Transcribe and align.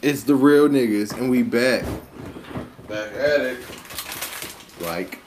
It's 0.00 0.22
the 0.22 0.34
real 0.34 0.68
niggas, 0.68 1.12
and 1.18 1.28
we 1.30 1.42
back. 1.42 1.84
Back 2.88 3.12
at 3.14 3.40
it. 3.40 3.58
Like 4.80 5.18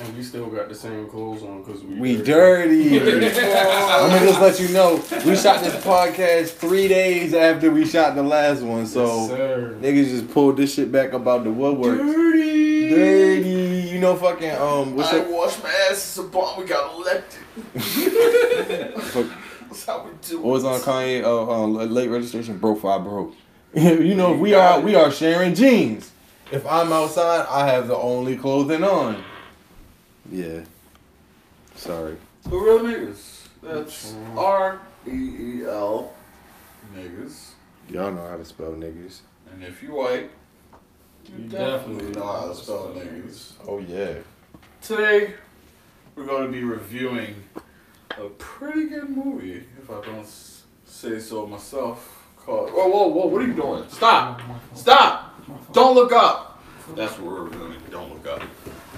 And 0.00 0.16
we 0.16 0.22
still 0.22 0.46
got 0.46 0.70
the 0.70 0.74
same 0.74 1.06
clothes 1.08 1.42
on 1.42 1.62
because 1.62 1.82
we 1.84 1.96
we 1.96 2.16
dirty. 2.22 2.98
I'm 3.00 4.10
gonna 4.10 4.26
just 4.26 4.40
let 4.40 4.58
you 4.58 4.68
know 4.70 4.94
we 5.26 5.36
shot 5.36 5.62
this 5.62 5.74
podcast 5.84 6.52
three 6.54 6.88
days 6.88 7.34
after 7.34 7.70
we 7.70 7.84
shot 7.84 8.14
the 8.14 8.22
last 8.22 8.62
one, 8.62 8.86
so 8.86 9.26
Yes, 9.28 9.74
niggas 9.82 10.08
just 10.10 10.30
pulled 10.32 10.56
this 10.56 10.72
shit 10.74 10.90
back 10.90 11.12
about 11.12 11.44
the 11.44 11.50
woodwork. 11.52 11.98
Dirty. 11.98 12.88
Dirty, 12.88 13.88
you 13.92 14.00
know, 14.00 14.16
fucking 14.16 14.52
um, 14.52 14.96
what's 14.96 15.12
I 15.12 15.18
up? 15.18 15.28
washed 15.28 15.62
my 15.62 15.68
ass 15.90 15.98
since 15.98 16.14
the 16.16 16.22
bomb 16.32 16.58
we 16.58 16.64
got 16.64 16.94
elected. 16.94 17.38
That's 19.70 19.84
how 19.84 20.04
we 20.04 20.10
do 20.20 20.40
What 20.40 20.52
was 20.52 20.64
on 20.64 20.80
Kanye? 20.80 21.22
Uh, 21.22 21.48
um, 21.48 21.74
late 21.74 22.08
registration, 22.08 22.58
broke 22.58 22.80
for 22.80 22.90
I 22.90 22.98
broke. 22.98 23.34
you 23.74 24.16
know, 24.16 24.32
we 24.32 24.52
are 24.52 24.80
we 24.80 24.96
are 24.96 25.12
sharing 25.12 25.54
jeans. 25.54 26.10
If 26.50 26.66
I'm 26.66 26.92
outside, 26.92 27.46
I 27.48 27.68
have 27.68 27.86
the 27.86 27.96
only 27.96 28.36
clothing 28.36 28.82
on. 28.82 29.22
Yeah. 30.30 30.62
Sorry. 31.76 32.16
The 32.42 32.50
real 32.50 32.80
niggas. 32.80 33.46
That's 33.62 34.14
R 34.36 34.80
E 35.06 35.10
E 35.10 35.64
L 35.64 36.12
niggas. 36.96 37.50
Y'all 37.88 38.10
know 38.10 38.26
how 38.26 38.36
to 38.36 38.44
spell 38.44 38.72
niggas. 38.72 39.20
And 39.52 39.62
if 39.62 39.82
you 39.82 39.94
white, 39.94 40.30
you, 41.26 41.44
You 41.44 41.48
definitely, 41.48 41.98
definitely 41.98 42.20
know 42.20 42.26
how 42.26 42.48
to 42.48 42.54
spell 42.56 42.92
niggas. 42.96 43.52
Oh 43.68 43.78
yeah. 43.78 44.14
Today, 44.82 45.34
we're 46.16 46.26
going 46.26 46.46
to 46.46 46.52
be 46.52 46.64
reviewing 46.64 47.36
a 48.18 48.28
pretty 48.38 48.88
good 48.88 49.10
movie, 49.10 49.64
if 49.80 49.90
I 49.90 50.04
don't 50.04 50.26
say 50.84 51.18
so 51.18 51.46
myself. 51.46 52.16
Called. 52.36 52.70
Whoa, 52.70 52.88
whoa, 52.88 53.08
whoa! 53.08 53.26
What 53.26 53.42
are 53.42 53.46
you 53.46 53.54
doing? 53.54 53.84
Stop! 53.90 54.40
Stop! 54.74 55.34
Don't 55.72 55.94
look 55.94 56.12
up. 56.12 56.62
That's 56.96 57.18
what 57.18 57.26
we're 57.26 57.42
reviewing. 57.44 57.76
Don't 57.90 58.10
look 58.10 58.26
up. 58.26 58.42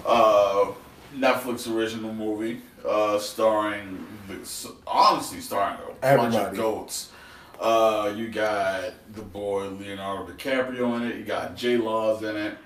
Uh, 0.06 0.72
Netflix 1.16 1.72
original 1.72 2.12
movie, 2.14 2.60
uh, 2.86 3.18
starring 3.18 4.06
honestly 4.86 5.40
starring 5.40 5.78
a 6.02 6.16
bunch 6.16 6.34
of 6.34 6.54
goats. 6.54 7.10
Uh, 7.60 8.12
you 8.16 8.28
got 8.28 8.92
the 9.14 9.22
boy 9.22 9.68
Leonardo 9.68 10.32
DiCaprio 10.32 10.96
in 10.96 11.02
it. 11.08 11.16
You 11.16 11.24
got 11.24 11.56
J 11.56 11.76
Laws 11.76 12.22
in 12.22 12.36
it. 12.36 12.56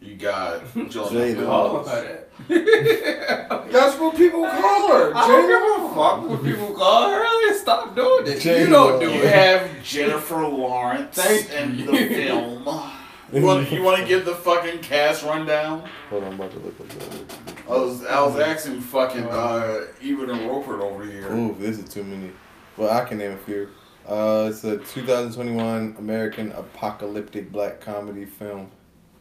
You 0.00 0.14
got 0.16 0.62
Jonah 0.90 1.10
J-Law. 1.10 1.84
Hill. 1.84 2.18
That's 2.48 3.98
what 3.98 4.16
people 4.16 4.42
call 4.46 4.88
her. 4.88 5.12
I 5.14 5.26
don't 5.26 5.48
give 5.48 5.84
a 5.84 5.94
fuck 5.94 6.28
what 6.28 6.44
people 6.44 6.74
call 6.74 7.10
her. 7.10 7.54
Stop 7.54 7.96
doing 7.96 8.26
it. 8.26 8.40
J-Lo. 8.40 8.60
You 8.60 8.70
don't 8.70 9.00
do 9.00 9.10
You 9.10 9.22
it. 9.22 9.32
have 9.34 9.82
Jennifer 9.82 10.46
Lawrence 10.46 11.16
Thank 11.16 11.50
in 11.50 11.78
you. 11.78 11.86
the 11.86 11.96
film. 12.14 12.68
You 13.32 13.42
want, 13.42 13.72
you 13.72 13.82
want 13.82 13.98
to 14.00 14.06
give 14.06 14.24
the 14.24 14.36
fucking 14.36 14.78
cast 14.82 15.24
rundown? 15.24 15.82
Hold 16.10 16.22
on, 16.22 16.28
I'm 16.34 16.34
about 16.38 16.52
to 16.52 16.60
look 16.60 16.78
up 16.80 16.88
that. 16.88 17.56
I 17.68 17.70
was 17.72 18.04
I 18.06 18.20
was 18.24 18.38
asking 18.38 18.80
fucking 18.80 19.24
uh, 19.24 19.80
Ebert 20.00 20.30
and 20.30 20.48
Roeper 20.48 20.80
over 20.80 21.04
here. 21.04 21.32
Ooh, 21.34 21.56
this 21.58 21.76
is 21.80 21.92
too 21.92 22.04
many. 22.04 22.30
Well, 22.76 22.88
I 22.96 23.04
can 23.04 23.18
name 23.18 23.32
a 23.32 23.36
few. 23.38 23.68
Uh, 24.06 24.46
it's 24.48 24.62
a 24.62 24.76
2021 24.78 25.96
American 25.98 26.52
apocalyptic 26.52 27.50
black 27.50 27.80
comedy 27.80 28.26
film. 28.26 28.70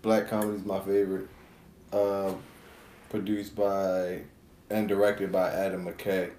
Black 0.06 0.30
comedy 0.30 0.59
is 0.59 0.66
my 0.66 0.80
favorite. 0.81 1.28
Uh, 1.92 2.31
produced 3.09 3.56
by 3.56 4.20
and 4.70 4.88
directed 4.88 5.31
by 5.31 5.50
Adam 5.50 5.84
McKay. 5.84 6.30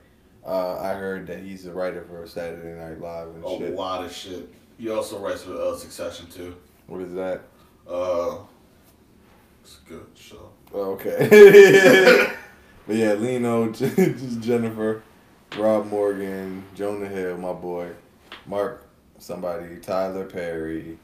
Uh, 0.47 0.78
I 0.78 0.92
heard 0.95 1.27
that 1.27 1.41
he's 1.41 1.67
a 1.67 1.73
writer 1.73 2.05
for 2.08 2.25
Saturday 2.28 2.78
Night 2.81 3.00
Live 3.00 3.27
and 3.27 3.45
A 3.45 3.58
shit. 3.58 3.75
lot 3.75 4.05
of 4.05 4.12
shit. 4.12 4.55
He 4.78 4.89
also 4.89 5.19
writes 5.19 5.42
for 5.42 5.61
uh, 5.61 5.75
Succession 5.75 6.28
too. 6.28 6.55
What 6.86 7.00
is 7.00 7.12
that? 7.14 7.42
Uh, 7.91 8.36
it's 9.64 9.80
a 9.84 9.89
good 9.89 10.06
show. 10.14 10.51
Oh, 10.73 10.92
okay. 10.92 11.27
but 12.86 12.95
yeah, 12.95 13.14
Lino, 13.14 13.70
just 13.73 14.40
Jennifer, 14.42 15.02
Rob 15.58 15.86
Morgan, 15.86 16.63
Jonah 16.77 17.08
Hill, 17.08 17.36
my 17.39 17.52
boy, 17.52 17.90
Mark, 18.46 18.86
somebody, 19.19 19.79
Tyler 19.79 20.27
Perry, 20.27 20.98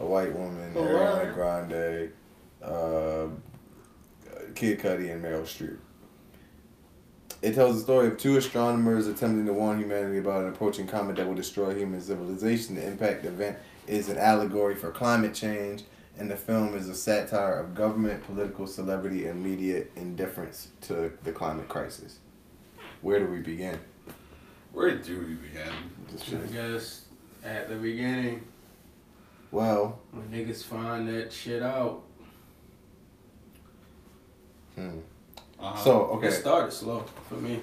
a 0.00 0.04
white 0.06 0.34
woman, 0.34 0.72
Oh, 0.74 0.80
Ariana 0.80 1.26
wow. 1.26 1.34
Grande, 1.34 2.12
uh, 2.62 3.26
Kid 4.54 4.80
Cudi, 4.80 5.12
and 5.12 5.22
Meryl 5.22 5.42
Streep. 5.42 5.76
It 7.42 7.54
tells 7.54 7.76
the 7.76 7.82
story 7.82 8.08
of 8.08 8.18
two 8.18 8.36
astronomers 8.36 9.06
attempting 9.06 9.46
to 9.46 9.52
warn 9.52 9.78
humanity 9.78 10.18
about 10.18 10.42
an 10.42 10.48
approaching 10.48 10.86
comet 10.86 11.16
that 11.16 11.26
will 11.26 11.34
destroy 11.34 11.74
human 11.74 12.00
civilization. 12.00 12.74
The 12.74 12.86
impact 12.86 13.24
event 13.24 13.56
is 13.86 14.08
an 14.10 14.18
allegory 14.18 14.74
for 14.74 14.90
climate 14.90 15.32
change, 15.34 15.84
and 16.18 16.30
the 16.30 16.36
film 16.36 16.74
is 16.74 16.88
a 16.88 16.94
satire 16.94 17.54
of 17.58 17.74
government, 17.74 18.24
political, 18.24 18.66
celebrity, 18.66 19.26
and 19.26 19.42
media 19.42 19.84
indifference 19.96 20.68
to 20.82 21.12
the 21.24 21.32
climate 21.32 21.68
crisis. 21.68 22.18
Where 23.00 23.18
do 23.20 23.26
we 23.26 23.38
begin? 23.38 23.78
Where 24.72 24.96
do 24.98 25.18
we 25.20 25.34
begin? 25.34 25.72
This 26.12 26.28
I 26.34 26.52
guess 26.52 27.04
at 27.42 27.70
the 27.70 27.76
beginning, 27.76 28.42
Well, 29.50 29.98
when 30.12 30.28
niggas 30.28 30.64
find 30.64 31.08
that 31.08 31.32
shit 31.32 31.62
out, 31.62 32.02
hmm. 34.76 34.98
Uh-huh. 35.58 35.76
so 35.84 35.92
okay, 36.12 36.28
it 36.28 36.32
started 36.32 36.72
slow 36.72 37.04
for 37.28 37.34
me. 37.34 37.60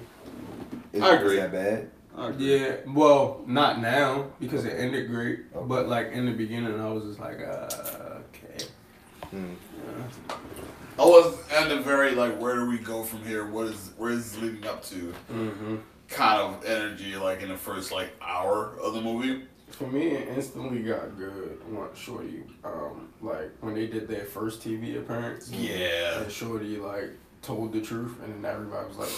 is, 0.92 1.02
I 1.02 1.14
agree. 1.16 1.38
Is 1.38 1.40
that 1.40 1.52
bad? 1.52 1.90
I 2.16 2.28
agree. 2.28 2.60
Yeah, 2.60 2.76
well, 2.88 3.42
not 3.46 3.80
now 3.80 4.26
because 4.38 4.64
it 4.64 4.78
ended 4.78 5.08
great, 5.08 5.40
Okay. 5.54 5.66
but 5.66 5.88
like 5.88 6.12
in 6.12 6.26
the 6.26 6.32
beginning, 6.32 6.78
I 6.78 6.90
was 6.90 7.04
just 7.04 7.18
like, 7.20 7.40
uh, 7.40 8.20
okay. 8.34 8.66
Hmm. 9.30 9.54
Yeah. 9.74 10.34
I 10.98 11.02
was 11.02 11.38
at 11.50 11.68
the 11.68 11.78
very 11.80 12.14
like, 12.14 12.38
where 12.40 12.56
do 12.56 12.66
we 12.68 12.78
go 12.78 13.02
from 13.02 13.24
here? 13.24 13.46
What 13.46 13.66
is 13.68 13.92
where 13.96 14.10
is 14.10 14.32
this 14.32 14.42
leading 14.42 14.66
up 14.66 14.82
to? 14.86 15.14
Mm-hmm. 15.32 15.76
Kind 16.08 16.40
of 16.40 16.64
energy 16.64 17.16
like 17.16 17.40
in 17.42 17.48
the 17.48 17.56
first 17.56 17.92
like 17.92 18.10
hour 18.20 18.78
of 18.82 18.94
the 18.94 19.00
movie. 19.00 19.44
For 19.70 19.86
me, 19.86 20.08
it 20.08 20.28
instantly 20.36 20.80
got 20.82 21.16
good 21.16 21.60
once 21.70 21.96
Shorty, 21.98 22.42
um, 22.64 23.08
like 23.20 23.50
when 23.60 23.74
they 23.74 23.86
did 23.86 24.08
their 24.08 24.24
first 24.24 24.62
TV 24.62 24.98
appearance. 24.98 25.50
Yeah. 25.50 26.22
And 26.22 26.32
Shorty 26.32 26.78
like 26.78 27.10
told 27.42 27.72
the 27.72 27.80
truth, 27.80 28.16
and 28.24 28.42
then 28.44 28.50
everybody 28.52 28.88
was 28.88 28.96
like, 28.96 29.08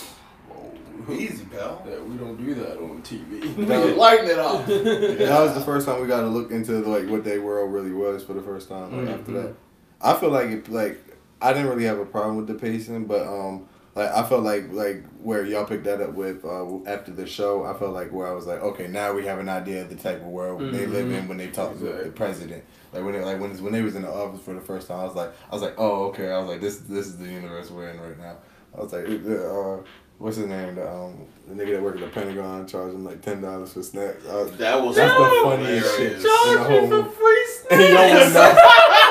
"Whoa, 0.49 1.15
Easy, 1.15 1.45
pal. 1.47 1.83
that 1.87 2.07
we 2.07 2.17
don't 2.17 2.37
do 2.37 2.55
that 2.55 2.77
on 2.79 3.01
TV." 3.03 3.41
That 3.67 3.85
was- 3.87 3.97
Lighten 3.97 4.27
it 4.29 4.39
up. 4.39 4.69
yeah. 4.69 5.27
That 5.27 5.41
was 5.41 5.55
the 5.55 5.61
first 5.63 5.87
time 5.87 6.01
we 6.01 6.07
got 6.09 6.21
to 6.21 6.27
look 6.29 6.51
into 6.51 6.73
like 6.81 7.09
what 7.09 7.25
their 7.25 7.41
world 7.41 7.73
really 7.73 7.93
was 7.93 8.23
for 8.25 8.35
the 8.35 8.43
first 8.43 8.69
time. 8.69 9.07
Like, 9.07 9.15
After 9.19 9.33
Mhm. 9.33 9.43
that, 9.43 9.55
I 10.03 10.15
feel 10.15 10.31
like 10.31 10.49
it, 10.51 10.69
like 10.69 11.01
I 11.41 11.53
didn't 11.55 11.69
really 11.69 11.85
have 11.85 11.99
a 11.99 12.05
problem 12.07 12.37
with 12.37 12.49
the 12.49 12.55
pacing, 12.55 13.07
but 13.07 13.27
um, 13.27 13.67
like 14.01 14.11
I 14.13 14.23
felt 14.29 14.43
like 14.43 14.73
like 14.73 15.05
where 15.23 15.45
y'all 15.45 15.65
picked 15.65 15.85
that 15.85 16.01
up 16.01 16.13
with 16.15 16.45
uh 16.45 16.65
after 16.87 17.13
the 17.13 17.27
show, 17.27 17.65
I 17.65 17.73
felt 17.79 17.93
like 17.95 18.11
where 18.13 18.27
I 18.27 18.33
was 18.33 18.47
like, 18.47 18.61
okay, 18.63 18.87
now 18.89 19.13
we 19.13 19.27
have 19.27 19.39
an 19.39 19.49
idea 19.49 19.83
of 19.83 19.89
the 19.91 19.97
type 19.97 20.21
of 20.21 20.27
world 20.29 20.61
they 20.73 20.87
live 20.87 21.11
in 21.13 21.25
Mhm. 21.25 21.29
when 21.29 21.39
they 21.39 21.49
talk 21.49 21.73
to 21.79 21.85
the 21.85 22.11
president. 22.15 22.65
Like 22.93 23.05
when 23.05 23.13
they 23.13 23.23
like 23.25 23.41
when 23.41 23.51
when 23.63 23.73
they 23.73 23.83
was 23.83 23.95
in 23.97 24.03
the 24.03 24.11
office 24.13 24.41
for 24.41 24.55
the 24.55 24.61
first 24.61 24.89
time, 24.89 25.01
I 25.01 25.05
was 25.05 25.15
like, 25.15 25.33
I 25.51 25.55
was 25.55 25.63
like, 25.63 25.75
oh 25.79 26.05
okay, 26.09 26.31
I 26.31 26.39
was 26.39 26.49
like, 26.49 26.61
this 26.61 26.79
this 26.79 27.07
is 27.07 27.17
the 27.19 27.27
universe 27.29 27.71
we're 27.71 27.89
in 27.91 28.01
right 28.01 28.19
now. 28.19 28.37
I 28.77 28.81
was 28.83 28.93
like, 28.93 29.05
uh, 29.07 29.79
what's 30.21 30.37
his 30.37 30.47
name? 30.47 30.77
The 30.77 30.89
um 30.89 31.27
the 31.49 31.55
nigga 31.55 31.73
that 31.73 31.83
worked 31.83 32.01
at 32.01 32.05
the 32.15 32.21
Pentagon 32.21 32.65
charged 32.69 32.95
him 32.95 33.05
like 33.05 33.21
ten 33.23 33.41
dollars 33.41 33.73
for 33.73 33.83
snacks. 33.83 34.25
I 34.29 34.35
was, 34.37 34.57
That 34.57 34.81
was 34.81 34.95
that's 34.97 35.13
the 35.13 35.41
funniest 35.43 35.97
shit. 35.97 36.13
in 36.13 36.23
the 36.23 36.65
whole 36.65 36.87
for 36.89 37.11
free 37.11 37.47
And 37.73 37.81
y'all 37.83 38.15
would 38.15 38.31
snacks. 38.31 38.57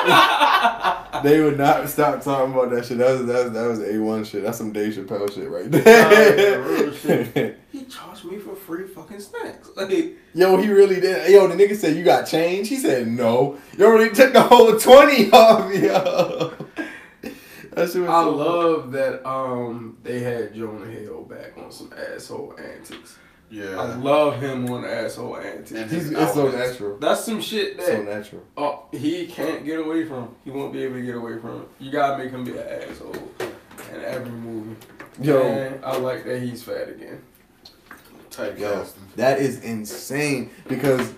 not, 0.08 1.22
they 1.22 1.40
would 1.42 1.58
not 1.58 1.88
stop 1.88 2.22
talking 2.22 2.54
about 2.54 2.70
that 2.70 2.84
shit. 2.86 2.98
That 2.98 3.10
was 3.18 3.26
that 3.26 3.44
was, 3.44 3.52
that 3.52 3.66
was 3.68 3.80
a 3.80 3.98
one 3.98 4.24
shit. 4.24 4.42
That's 4.42 4.56
some 4.58 4.72
Dave 4.72 4.94
Chappelle 4.94 5.32
shit 5.34 5.50
right 5.50 5.70
there. 5.70 6.62
real 6.62 6.92
shit. 6.94 7.58
he 7.72 7.84
charged 7.84 8.24
me 8.24 8.38
for 8.38 8.54
free 8.54 8.86
fucking 8.86 9.20
snacks. 9.20 9.70
Like, 9.76 9.90
Yo, 10.34 10.56
he 10.58 10.68
really 10.68 11.00
did. 11.00 11.30
Yo, 11.30 11.46
the 11.48 11.54
nigga 11.54 11.74
said 11.76 11.96
you 11.96 12.04
got 12.04 12.26
change. 12.26 12.68
He 12.68 12.76
said 12.76 13.06
no. 13.08 13.58
You 13.76 13.84
already 13.86 14.14
took 14.14 14.32
the 14.32 14.42
whole 14.42 14.78
twenty 14.78 15.30
off, 15.32 15.72
yo. 15.74 16.52
That 17.80 17.92
shit 17.92 18.02
was 18.02 18.10
I 18.10 18.22
so- 18.24 18.30
love 18.36 18.92
that 18.92 19.28
um 19.28 19.96
they 20.02 20.20
had 20.20 20.54
Jonah 20.54 20.86
Hill 20.86 21.22
back 21.22 21.52
on 21.58 21.70
some 21.70 21.92
asshole 22.14 22.54
antics. 22.58 23.16
Yeah, 23.52 23.80
I 23.80 23.96
love 23.96 24.40
him 24.40 24.70
on 24.70 24.84
asshole 24.84 25.36
antics. 25.38 25.72
And 25.72 25.90
He's, 25.90 26.10
it's 26.12 26.34
so 26.34 26.48
natural. 26.52 26.98
That's 26.98 27.24
some 27.24 27.40
shit 27.40 27.76
that 27.78 27.86
So 27.86 28.02
natural. 28.02 28.42
oh, 28.56 28.84
he 28.92 29.26
can't 29.26 29.64
get 29.64 29.80
away 29.80 30.04
from. 30.04 30.36
He 30.44 30.50
won't 30.52 30.72
be 30.72 30.84
able 30.84 30.94
to 30.94 31.02
get 31.02 31.16
away 31.16 31.36
from 31.38 31.62
it. 31.62 31.68
You 31.80 31.90
gotta 31.90 32.22
make 32.22 32.30
him 32.30 32.44
be 32.44 32.52
an 32.52 32.58
asshole 32.68 33.16
in 33.92 34.04
every 34.04 34.30
movie. 34.30 34.76
Yo, 35.20 35.42
And 35.42 35.84
I 35.84 35.96
like 35.96 36.24
that 36.26 36.40
he's 36.42 36.62
fat 36.62 36.88
again. 36.90 37.20
Type 38.30 38.56
Yo, 38.56 38.86
that 39.16 39.40
is 39.40 39.64
insane 39.64 40.50
because 40.68 41.12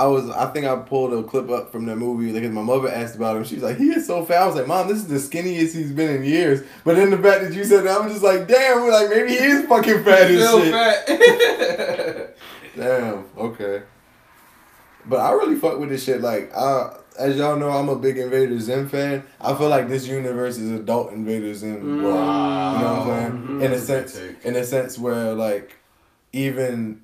I 0.00 0.06
was 0.06 0.30
I 0.30 0.46
think 0.46 0.64
I 0.66 0.76
pulled 0.76 1.12
a 1.12 1.22
clip 1.22 1.50
up 1.50 1.70
from 1.72 1.84
that 1.86 1.96
movie 1.96 2.32
because 2.32 2.50
my 2.52 2.62
mother 2.62 2.88
asked 2.88 3.16
about 3.16 3.36
him. 3.36 3.44
She 3.44 3.56
was 3.56 3.64
like, 3.64 3.76
"He 3.76 3.88
is 3.90 4.06
so 4.06 4.24
fat." 4.24 4.42
I 4.42 4.46
was 4.46 4.56
like, 4.56 4.66
"Mom, 4.66 4.88
this 4.88 4.96
is 4.98 5.08
the 5.08 5.16
skinniest 5.16 5.74
he's 5.74 5.92
been 5.92 6.14
in 6.16 6.24
years." 6.24 6.62
But 6.84 6.96
then 6.96 7.10
the 7.10 7.18
fact 7.18 7.42
that 7.42 7.52
you 7.52 7.64
said 7.64 7.84
that, 7.84 8.00
I'm 8.00 8.08
just 8.08 8.22
like, 8.22 8.48
"Damn!" 8.48 8.82
We're 8.82 8.92
like, 8.92 9.10
maybe 9.10 9.30
he 9.30 9.36
is 9.36 9.66
fucking 9.66 10.02
fat 10.04 10.30
as 10.30 10.42
Still 10.42 10.62
shit. 10.62 10.72
fat. 10.72 12.36
Damn. 12.76 13.24
Okay. 13.36 13.82
But 15.06 15.16
I 15.18 15.32
really 15.32 15.56
fuck 15.56 15.78
with 15.78 15.88
this 15.90 16.04
shit. 16.04 16.20
Like, 16.20 16.50
uh, 16.54 16.94
as 17.18 17.36
y'all 17.36 17.56
know, 17.56 17.70
I'm 17.70 17.88
a 17.88 17.96
big 17.96 18.16
Invader 18.18 18.58
Zim 18.60 18.88
fan. 18.88 19.24
I 19.40 19.54
feel 19.54 19.68
like 19.68 19.88
this 19.88 20.06
universe 20.06 20.56
is 20.58 20.70
adult 20.70 21.12
Invader 21.12 21.52
Zim 21.54 21.82
world. 21.82 21.98
You 21.98 22.02
know 22.02 22.14
what 22.14 22.84
I'm 22.84 23.06
saying? 23.06 23.32
Mhm. 23.60 23.62
In 23.64 23.72
a 23.72 23.78
sense, 23.78 24.20
in 24.44 24.56
a 24.56 24.64
sense 24.64 24.98
where 24.98 25.34
like, 25.34 25.76
even 26.32 27.02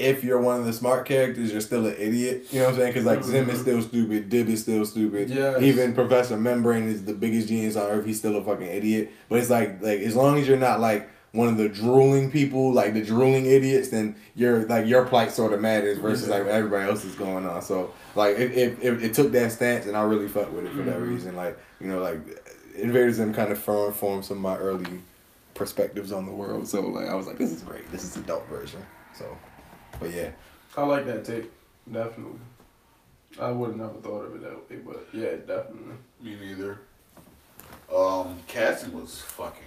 if 0.00 0.24
you're 0.24 0.40
one 0.40 0.58
of 0.60 0.66
the 0.66 0.72
smart 0.72 1.06
characters, 1.06 1.52
you're 1.52 1.60
still 1.60 1.86
an 1.86 1.94
idiot. 1.98 2.46
You 2.50 2.60
know 2.60 2.64
what 2.66 2.70
I'm 2.74 2.78
saying? 2.80 2.92
Because 2.94 3.04
like 3.06 3.22
Zim 3.24 3.48
is 3.50 3.60
still 3.60 3.82
stupid, 3.82 4.28
Dib 4.30 4.48
is 4.48 4.62
still 4.62 4.84
stupid. 4.84 5.30
Yeah. 5.30 5.58
Even 5.60 5.94
Professor 5.94 6.36
Membrane 6.36 6.88
is 6.88 7.04
the 7.04 7.14
biggest 7.14 7.48
genius 7.48 7.76
on 7.76 7.88
earth. 7.90 8.06
He's 8.06 8.18
still 8.18 8.36
a 8.36 8.42
fucking 8.44 8.66
idiot. 8.66 9.10
But 9.28 9.38
it's 9.38 9.50
like 9.50 9.82
like 9.82 10.00
as 10.00 10.16
long 10.16 10.38
as 10.38 10.48
you're 10.48 10.56
not 10.56 10.80
like 10.80 11.08
one 11.32 11.46
of 11.46 11.56
the 11.58 11.68
drooling 11.68 12.30
people, 12.30 12.72
like 12.72 12.92
the 12.92 13.04
drooling 13.04 13.46
idiots, 13.46 13.88
then 13.90 14.16
you're 14.34 14.66
like 14.66 14.86
your 14.86 15.04
plight 15.06 15.30
sort 15.30 15.52
of 15.52 15.60
matters 15.60 15.98
versus 15.98 16.28
like 16.28 16.42
what 16.44 16.52
everybody 16.52 16.88
else 16.90 17.04
is 17.04 17.14
going 17.14 17.46
on. 17.46 17.62
So 17.62 17.92
like 18.16 18.36
it, 18.38 18.50
it, 18.52 18.78
it, 18.82 19.04
it 19.04 19.14
took 19.14 19.30
that 19.32 19.52
stance 19.52 19.86
and 19.86 19.96
I 19.96 20.02
really 20.02 20.26
fuck 20.28 20.52
with 20.52 20.64
it 20.66 20.72
for 20.72 20.82
that 20.82 20.96
Mhm. 20.98 21.08
reason. 21.10 21.36
Like 21.36 21.56
you 21.80 21.86
know 21.86 22.00
like 22.00 22.18
Invaders 22.76 23.16
Zim 23.16 23.32
kind 23.34 23.52
of 23.52 23.58
formed 23.58 23.94
formed 23.94 24.24
some 24.24 24.38
of 24.38 24.42
my 24.42 24.56
early 24.56 25.00
perspectives 25.54 26.10
on 26.12 26.26
the 26.26 26.32
world. 26.32 26.66
So 26.66 26.80
like 26.80 27.08
I 27.08 27.14
was 27.14 27.26
like 27.26 27.38
this 27.38 27.52
is 27.52 27.62
great. 27.62 27.90
This 27.92 28.02
is 28.04 28.14
the 28.14 28.20
adult 28.20 28.48
version. 28.48 28.80
So 29.14 29.24
but 30.00 30.10
yeah. 30.12 30.30
I 30.76 30.82
like 30.84 31.06
that 31.06 31.24
take. 31.24 31.50
Definitely. 31.90 32.38
I 33.40 33.50
would 33.50 33.68
have 33.70 33.76
never 33.76 33.94
thought 34.00 34.24
of 34.24 34.34
it 34.34 34.42
that 34.42 34.70
way, 34.70 34.76
but 34.84 35.06
yeah, 35.12 35.30
definitely. 35.46 35.94
Me 36.22 36.36
neither. 36.40 36.80
Um, 37.94 38.38
casting 38.46 38.92
was 39.00 39.20
fucking 39.20 39.62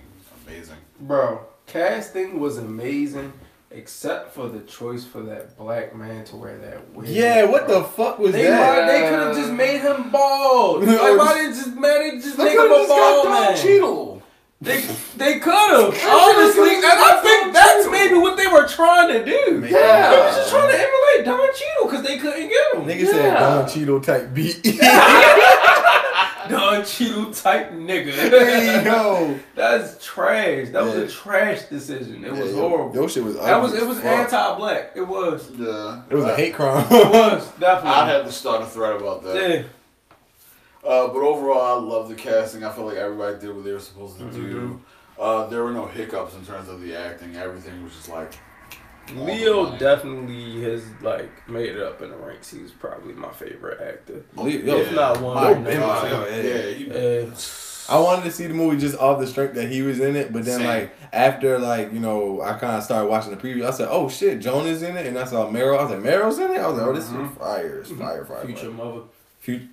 amazing. 0.46 0.78
Bro, 1.02 1.46
casting 1.66 2.40
was 2.40 2.58
amazing, 2.58 3.34
except 3.72 4.34
for 4.34 4.48
the 4.50 4.60
choice 4.62 5.04
for 5.04 5.22
that 5.24 5.58
black 5.58 5.96
man 5.96 6.24
to 6.26 6.36
wear 6.36 6.58
that 6.58 6.90
wig. 6.94 7.10
Yeah, 7.10 7.44
what 7.46 7.66
bro. 7.68 7.80
the 7.82 7.86
fuck 7.88 8.20
was 8.20 8.32
They, 8.34 8.44
that? 8.44 8.60
why- 8.60 8.92
they 8.92 9.10
could 9.10 9.20
have 9.20 9.36
just 9.36 9.52
made 9.52 9.80
him 9.82 10.10
bald. 10.12 10.84
Like, 10.88 11.00
Or 11.02 11.18
why 11.18 11.26
just- 11.26 11.38
didn't 11.38 11.54
just 11.56 11.76
man? 11.78 12.00
They 12.00 12.12
just 12.24 12.38
They 12.38 12.44
make 12.46 12.54
him 12.54 12.60
a 12.72 12.76
just 12.76 12.88
got 12.90 13.24
bald 13.24 13.30
man. 13.30 13.58
Cheadle. 13.58 14.22
They 14.62 14.80
they 15.18 15.40
could 15.40 15.52
have 15.54 15.94
honestly, 16.08 16.76
and 16.76 16.86
I 16.86 16.96
got 16.96 17.22
think 17.22 17.33
Don 17.33 17.33
that's 17.78 17.90
maybe 17.92 18.16
what 18.16 18.38
they 18.38 18.48
were 18.48 18.68
trying 18.68 19.10
to 19.10 19.26
do. 19.26 19.58
Make 19.60 19.72
Yeah. 19.72 20.10
They 20.12 20.18
was 20.22 20.36
just 20.36 20.50
trying 20.52 20.70
to 20.72 20.76
emulate 20.78 21.26
Don 21.26 21.50
Cheadle 21.54 21.86
because 21.90 22.04
they 22.06 22.18
couldn't 22.18 22.50
get 22.50 22.74
him. 22.74 22.86
Nigga 22.86 23.12
said 23.12 23.40
Don 23.40 23.68
Cheadle 23.70 24.02
type 24.02 24.34
beat. 24.34 24.64
Don 26.50 26.84
Cheadle 26.86 27.32
type 27.34 27.72
nigga. 27.72 28.12
hey, 28.12 28.84
yo. 28.84 29.40
That's 29.56 30.04
trash. 30.06 30.70
That 30.70 30.84
was 30.84 30.96
a 30.96 31.08
trash 31.08 31.64
decision. 31.64 32.24
It 32.26 32.32
was 32.32 32.40
Yeah, 32.40 32.46
yo- 32.58 32.70
horrible. 32.70 32.94
Your 32.96 33.10
shit 33.10 33.24
was 33.24 33.36
that 33.38 33.62
was 33.62 33.74
it 33.74 33.86
was 33.86 33.98
fuck. 34.00 34.06
anti-black. 34.34 34.92
It 34.96 35.08
was. 35.08 35.50
Yeah. 35.58 36.02
It 36.10 36.16
was 36.16 36.26
a 36.26 36.36
hate 36.36 36.54
crime. 36.54 36.86
It 36.92 37.08
was 37.10 37.48
definitely. 37.60 37.92
I 37.92 38.06
had 38.10 38.26
to 38.26 38.32
start 38.32 38.62
a 38.62 38.66
thread 38.66 38.96
about 39.00 39.24
that. 39.24 39.36
yeah. 39.36 39.64
Uh, 40.86 41.08
but 41.08 41.20
overall, 41.22 41.62
I 41.62 41.82
love 41.82 42.10
the 42.10 42.16
casting. 42.16 42.66
I 42.66 42.72
feel 42.74 42.86
like 42.88 42.98
everybody 42.98 43.40
did 43.40 43.56
what 43.56 43.64
they 43.64 43.72
were 43.72 43.80
supposed 43.80 44.18
to 44.18 44.30
do. 44.30 44.82
Uh, 45.20 45.48
there 45.48 45.64
were 45.64 45.72
no 45.72 45.86
hiccups 45.86 46.34
in 46.36 46.46
terms 46.46 46.68
of 46.70 46.82
the 46.82 46.96
acting. 46.96 47.36
Everything 47.36 47.84
was 47.84 47.94
just 47.94 48.10
like. 48.10 48.34
Leo 49.16 49.78
definitely 49.78 50.62
has 50.64 50.82
like 51.02 51.50
made 51.50 51.76
it 51.76 51.82
up 51.82 52.02
in 52.02 52.10
the 52.10 52.16
ranks. 52.16 52.50
He's 52.52 52.72
probably 52.72 53.14
my 53.14 53.32
favorite 53.34 53.82
actor. 53.82 54.24
Yo, 54.38 54.46
If 54.78 54.94
not 54.96 55.20
one, 55.20 55.36
My 55.36 55.52
number 55.54 55.76
God. 55.76 56.28
two. 56.30 56.34
Yeah, 56.48 56.62
he, 56.72 56.90
Uh, 57.28 57.36
I 57.90 58.00
wanted 58.00 58.24
to 58.24 58.32
see 58.32 58.48
the 58.48 58.54
movie 58.54 58.78
just 58.78 58.98
off 58.98 59.20
the 59.20 59.28
strength 59.28 59.56
that 59.56 59.68
he 59.70 59.82
was 59.82 60.00
in 60.00 60.16
it, 60.16 60.32
but 60.32 60.46
then 60.46 60.60
Same. 60.60 60.68
like 60.68 60.96
after 61.12 61.60
like 61.60 61.92
you 61.92 62.00
know 62.00 62.42
I 62.42 62.54
kind 62.54 62.78
of 62.78 62.84
started 62.84 63.10
watching 63.10 63.32
the 63.32 63.38
preview, 63.38 63.68
I 63.68 63.72
said, 63.72 63.90
"Oh 63.92 64.08
shit, 64.08 64.40
Jonah's 64.40 64.82
in 64.84 64.96
it," 64.96 65.06
and 65.06 65.20
I 65.20 65.26
saw 65.26 65.50
Meryl. 65.50 65.78
I 65.78 65.84
was 65.84 65.92
like, 65.92 66.00
"Meryl's 66.00 66.40
in 66.40 66.52
it." 66.52 66.60
I 66.60 66.68
was 66.68 66.78
like, 66.78 66.88
"Oh, 66.88 66.94
this 66.94 67.10
Mhm. 67.10 67.30
is 67.30 67.38
fire, 67.38 67.80
it's 67.80 67.92
fire, 67.92 68.24
fire, 68.26 68.46
future 68.46 68.62
fire." 68.62 68.72
mother. 68.72 69.02
Future. 69.42 69.68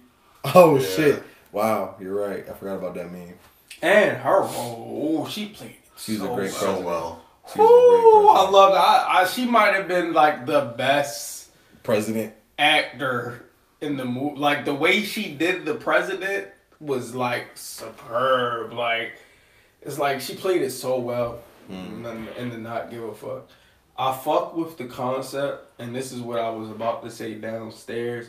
Oh 0.56 0.76
Yeah. 0.76 0.86
shit! 0.88 1.22
Wow, 1.52 1.94
you're 2.00 2.16
right. 2.16 2.44
I 2.48 2.52
forgot 2.54 2.78
about 2.78 2.94
that 2.96 3.12
meme. 3.12 3.34
And 3.82 4.17
her 4.19 4.41
role, 4.43 5.23
oh, 5.25 5.29
she 5.29 5.47
played. 5.47 5.71
it 5.71 5.77
She's 5.97 6.21
a 6.21 6.25
so 6.25 6.35
great 6.35 6.50
well. 6.50 6.59
so 6.59 6.65
president. 6.67 6.85
well. 6.87 7.25
She's 7.49 7.59
Ooh, 7.61 8.29
I 8.29 8.50
love 8.50 8.73
that. 8.73 8.79
I, 8.81 9.23
I, 9.23 9.27
she 9.27 9.44
might 9.47 9.75
have 9.75 9.88
been 9.88 10.12
like 10.12 10.47
the 10.47 10.73
best 10.77 11.49
president. 11.82 12.35
actor 12.59 13.44
in 13.81 13.97
the 13.97 14.05
movie. 14.05 14.38
Like 14.38 14.65
the 14.65 14.75
way 14.75 15.03
she 15.03 15.35
did 15.35 15.65
the 15.65 15.75
president 15.75 16.49
was 16.79 17.15
like 17.15 17.47
superb. 17.56 18.73
Like 18.73 19.12
it's 19.82 19.99
like 19.99 20.21
she 20.21 20.35
played 20.37 20.62
it 20.62 20.71
so 20.71 20.99
well, 20.99 21.41
Mm. 21.71 22.05
and, 22.05 22.29
and 22.37 22.53
to 22.53 22.59
not 22.59 22.91
give 22.91 23.03
a 23.05 23.15
fuck. 23.15 23.49
I 23.97 24.12
fuck 24.17 24.56
with 24.56 24.77
the 24.77 24.87
concept, 24.87 25.79
and 25.81 25.94
this 25.94 26.11
is 26.11 26.21
what 26.21 26.38
I 26.41 26.50
was 26.50 26.69
about 26.71 27.03
to 27.05 27.11
say 27.11 27.35
downstairs. 27.35 28.27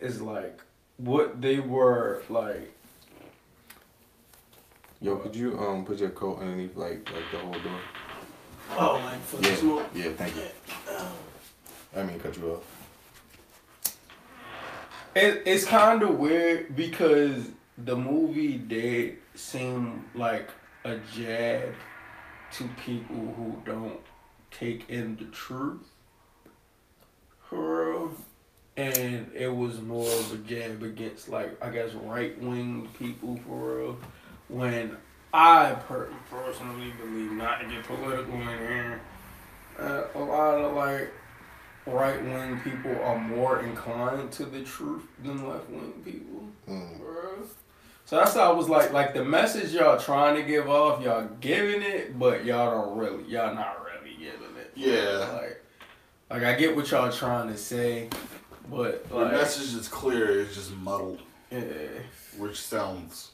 Is 0.00 0.20
like 0.20 0.60
what 0.98 1.40
they 1.40 1.60
were 1.60 2.22
like. 2.28 2.70
Yo, 5.00 5.16
could 5.16 5.34
you 5.36 5.58
um 5.58 5.84
put 5.84 5.98
your 5.98 6.10
coat 6.10 6.40
underneath 6.40 6.76
like 6.76 7.08
like 7.12 7.24
the 7.30 7.38
whole 7.38 7.52
door? 7.52 7.80
Oh, 8.76 8.94
like 9.04 9.20
for 9.22 9.36
the 9.38 9.48
Yeah, 9.48 9.56
smoke. 9.56 9.86
yeah. 9.94 10.10
Thank 10.16 10.36
you. 10.36 10.42
I 11.96 12.02
mean, 12.02 12.18
cut 12.18 12.36
you 12.36 12.52
off. 12.52 12.64
It, 15.14 15.42
it's 15.46 15.64
kind 15.64 16.02
of 16.02 16.18
weird 16.18 16.74
because 16.74 17.48
the 17.78 17.94
movie 17.96 18.58
did 18.58 19.18
seem 19.36 20.04
like 20.14 20.50
a 20.84 20.96
jab 21.14 21.72
to 22.52 22.68
people 22.84 23.16
who 23.36 23.56
don't 23.64 24.00
take 24.50 24.88
in 24.90 25.14
the 25.16 25.24
truth. 25.26 25.82
For 27.48 27.92
real. 27.92 28.10
And 28.76 29.30
it 29.32 29.54
was 29.54 29.80
more 29.80 30.08
of 30.10 30.32
a 30.32 30.38
jab 30.38 30.82
against, 30.82 31.28
like, 31.28 31.62
I 31.64 31.70
guess, 31.70 31.92
right 31.92 32.36
wing 32.42 32.88
people 32.98 33.38
for 33.46 33.76
real. 33.78 33.96
When 34.54 34.96
I 35.32 35.72
per- 35.88 36.10
personally 36.30 36.92
believe, 37.00 37.32
not 37.32 37.60
to 37.60 37.66
get 37.66 37.84
political 37.84 38.34
in 38.34 38.46
here, 38.46 39.00
uh, 39.78 40.04
a 40.14 40.18
lot 40.18 40.58
of, 40.58 40.74
like, 40.74 41.12
right 41.86 42.22
wing 42.22 42.60
people 42.60 42.96
are 43.02 43.18
more 43.18 43.60
inclined 43.60 44.30
to 44.32 44.44
the 44.46 44.62
truth 44.62 45.02
than 45.22 45.48
left 45.48 45.68
wing 45.68 45.92
people, 46.04 46.48
Mm. 46.68 47.00
So 48.06 48.16
that's 48.16 48.34
how 48.34 48.52
I 48.52 48.54
was 48.54 48.68
like, 48.68 48.92
like 48.92 49.14
the 49.14 49.24
message 49.24 49.72
y'all 49.72 49.98
trying 49.98 50.36
to 50.36 50.42
give 50.42 50.68
off, 50.68 51.02
y'all 51.02 51.26
giving 51.40 51.82
it, 51.82 52.18
but 52.18 52.44
y'all 52.44 52.70
don't 52.70 52.98
really, 52.98 53.24
y'all 53.24 53.54
not 53.54 53.82
really 53.84 54.14
giving 54.16 54.56
it. 54.56 54.72
Yeah. 54.74 55.30
Like, 55.32 55.64
like 56.30 56.42
I 56.42 56.54
get 56.54 56.76
what 56.76 56.90
y'all 56.90 57.10
trying 57.10 57.48
to 57.48 57.56
say, 57.56 58.10
but 58.70 59.08
The 59.08 59.26
message 59.26 59.74
is 59.74 59.88
clear. 59.88 60.42
It's 60.42 60.54
just 60.54 60.72
muddled, 60.76 61.22
yeah. 61.50 61.58
which 62.36 62.60
sounds 62.60 63.30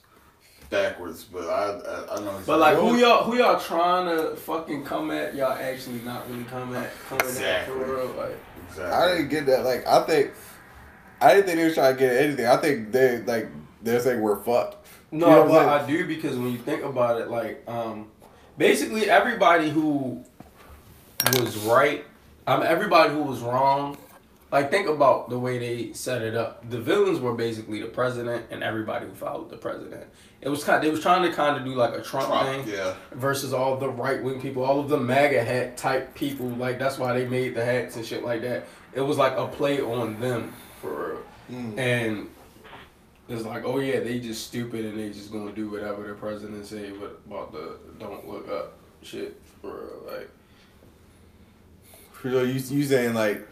backwards, 0.70 1.24
but 1.24 1.48
I 1.48 1.78
I, 1.78 2.16
I 2.16 2.20
know. 2.20 2.40
But 2.46 2.58
like, 2.60 2.76
who 2.76 2.96
y'all, 2.96 3.24
who 3.24 3.36
y'all 3.36 3.60
trying 3.60 4.06
to 4.16 4.36
fucking 4.36 4.84
come 4.84 5.10
at? 5.10 5.34
Y'all 5.34 5.52
actually 5.52 6.00
not 6.00 6.28
really 6.30 6.44
come 6.44 6.74
at, 6.74 6.90
coming 7.08 7.26
Exactly. 7.26 7.74
at 7.80 7.86
for 7.86 7.94
real, 7.96 8.06
like. 8.16 8.38
Exactly. 8.68 8.84
I 8.94 9.08
didn't 9.08 9.28
get 9.28 9.46
that. 9.46 9.64
Like, 9.64 9.86
I 9.86 10.02
think, 10.06 10.30
I 11.20 11.34
didn't 11.34 11.46
think 11.46 11.58
they 11.58 11.64
was 11.64 11.74
trying 11.74 11.94
to 11.94 11.98
get 11.98 12.16
anything. 12.16 12.46
I 12.46 12.56
think 12.56 12.92
they 12.92 13.18
like 13.22 13.48
they're 13.82 14.00
saying 14.00 14.20
we're 14.20 14.40
fucked. 14.42 14.86
No, 15.10 15.26
You 15.28 15.34
know 15.34 15.48
but 15.48 15.68
I'm 15.68 15.86
do 15.88 16.06
because 16.06 16.36
when 16.36 16.52
you 16.52 16.58
think 16.58 16.84
about 16.84 17.20
it, 17.20 17.28
like, 17.30 17.64
um, 17.68 18.06
basically 18.56 19.10
everybody 19.10 19.68
who 19.68 20.24
was 21.36 21.56
right, 21.58 22.04
um, 22.46 22.62
everybody 22.62 23.12
who 23.12 23.22
was 23.22 23.40
wrong, 23.40 23.96
like, 24.52 24.70
think 24.70 24.88
about 24.88 25.30
the 25.30 25.38
way 25.38 25.58
they 25.58 25.92
set 25.92 26.22
it 26.22 26.34
up. 26.34 26.68
The 26.68 26.80
villains 26.80 27.20
were 27.20 27.34
basically 27.34 27.80
the 27.80 27.88
president 27.88 28.46
and 28.50 28.64
everybody 28.64 29.06
who 29.06 29.14
followed 29.14 29.48
the 29.48 29.56
president. 29.56 30.04
It 30.40 30.48
was 30.48 30.64
kind. 30.64 30.78
Of, 30.78 30.82
they 30.82 30.90
was 30.90 31.00
trying 31.00 31.22
to 31.22 31.34
kind 31.34 31.56
of 31.56 31.64
do 31.64 31.74
like 31.74 31.94
a 31.94 32.02
Trump, 32.02 32.28
Trump, 32.28 32.64
thing 32.64 32.74
yeah. 32.74 32.94
versus 33.12 33.52
all 33.52 33.76
the 33.76 33.88
right 33.88 34.22
wing 34.22 34.40
people, 34.40 34.64
all 34.64 34.80
of 34.80 34.88
the 34.88 34.98
MAGA 34.98 35.44
hat 35.44 35.76
type 35.76 36.14
people. 36.14 36.48
Like 36.48 36.78
that's 36.78 36.98
why 36.98 37.12
they 37.12 37.26
made 37.26 37.54
the 37.54 37.64
hats 37.64 37.96
and 37.96 38.04
shit 38.04 38.24
like 38.24 38.42
that. 38.42 38.66
It 38.94 39.02
was 39.02 39.18
like 39.18 39.36
a 39.36 39.46
play 39.46 39.80
on 39.80 40.18
them 40.18 40.52
for 40.80 41.20
real. 41.48 41.60
Mm. 41.60 41.78
And 41.78 42.30
it's 43.28 43.44
like, 43.44 43.64
oh 43.64 43.78
yeah, 43.78 44.00
they 44.00 44.18
just 44.18 44.46
stupid 44.46 44.84
and 44.84 44.98
they 44.98 45.10
just 45.10 45.30
gonna 45.30 45.52
do 45.52 45.70
whatever 45.70 46.08
the 46.08 46.14
president 46.14 46.66
say 46.66 46.90
but 46.90 47.20
about 47.26 47.52
the 47.52 47.76
don't 47.98 48.28
look 48.28 48.50
up 48.50 48.72
shit 49.02 49.40
for 49.60 49.68
real. 49.68 50.18
Like 50.18 50.30
So 52.22 52.42
you 52.42 52.54
you 52.54 52.84
saying 52.84 53.14
like 53.14 53.46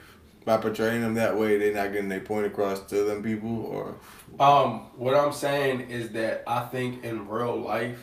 by 0.49 0.57
portraying 0.57 1.03
them 1.03 1.13
that 1.13 1.37
way, 1.37 1.59
they're 1.59 1.75
not 1.75 1.93
getting 1.93 2.09
their 2.09 2.21
point 2.21 2.47
across 2.47 2.81
to 2.87 3.05
them 3.05 3.23
people, 3.23 3.67
or 3.67 3.95
um 4.41 4.87
what 4.97 5.15
I'm 5.15 5.33
saying 5.33 5.83
is 5.91 6.11
that 6.13 6.43
I 6.47 6.61
think 6.61 7.05
in 7.05 7.29
real 7.29 7.61
life 7.61 8.03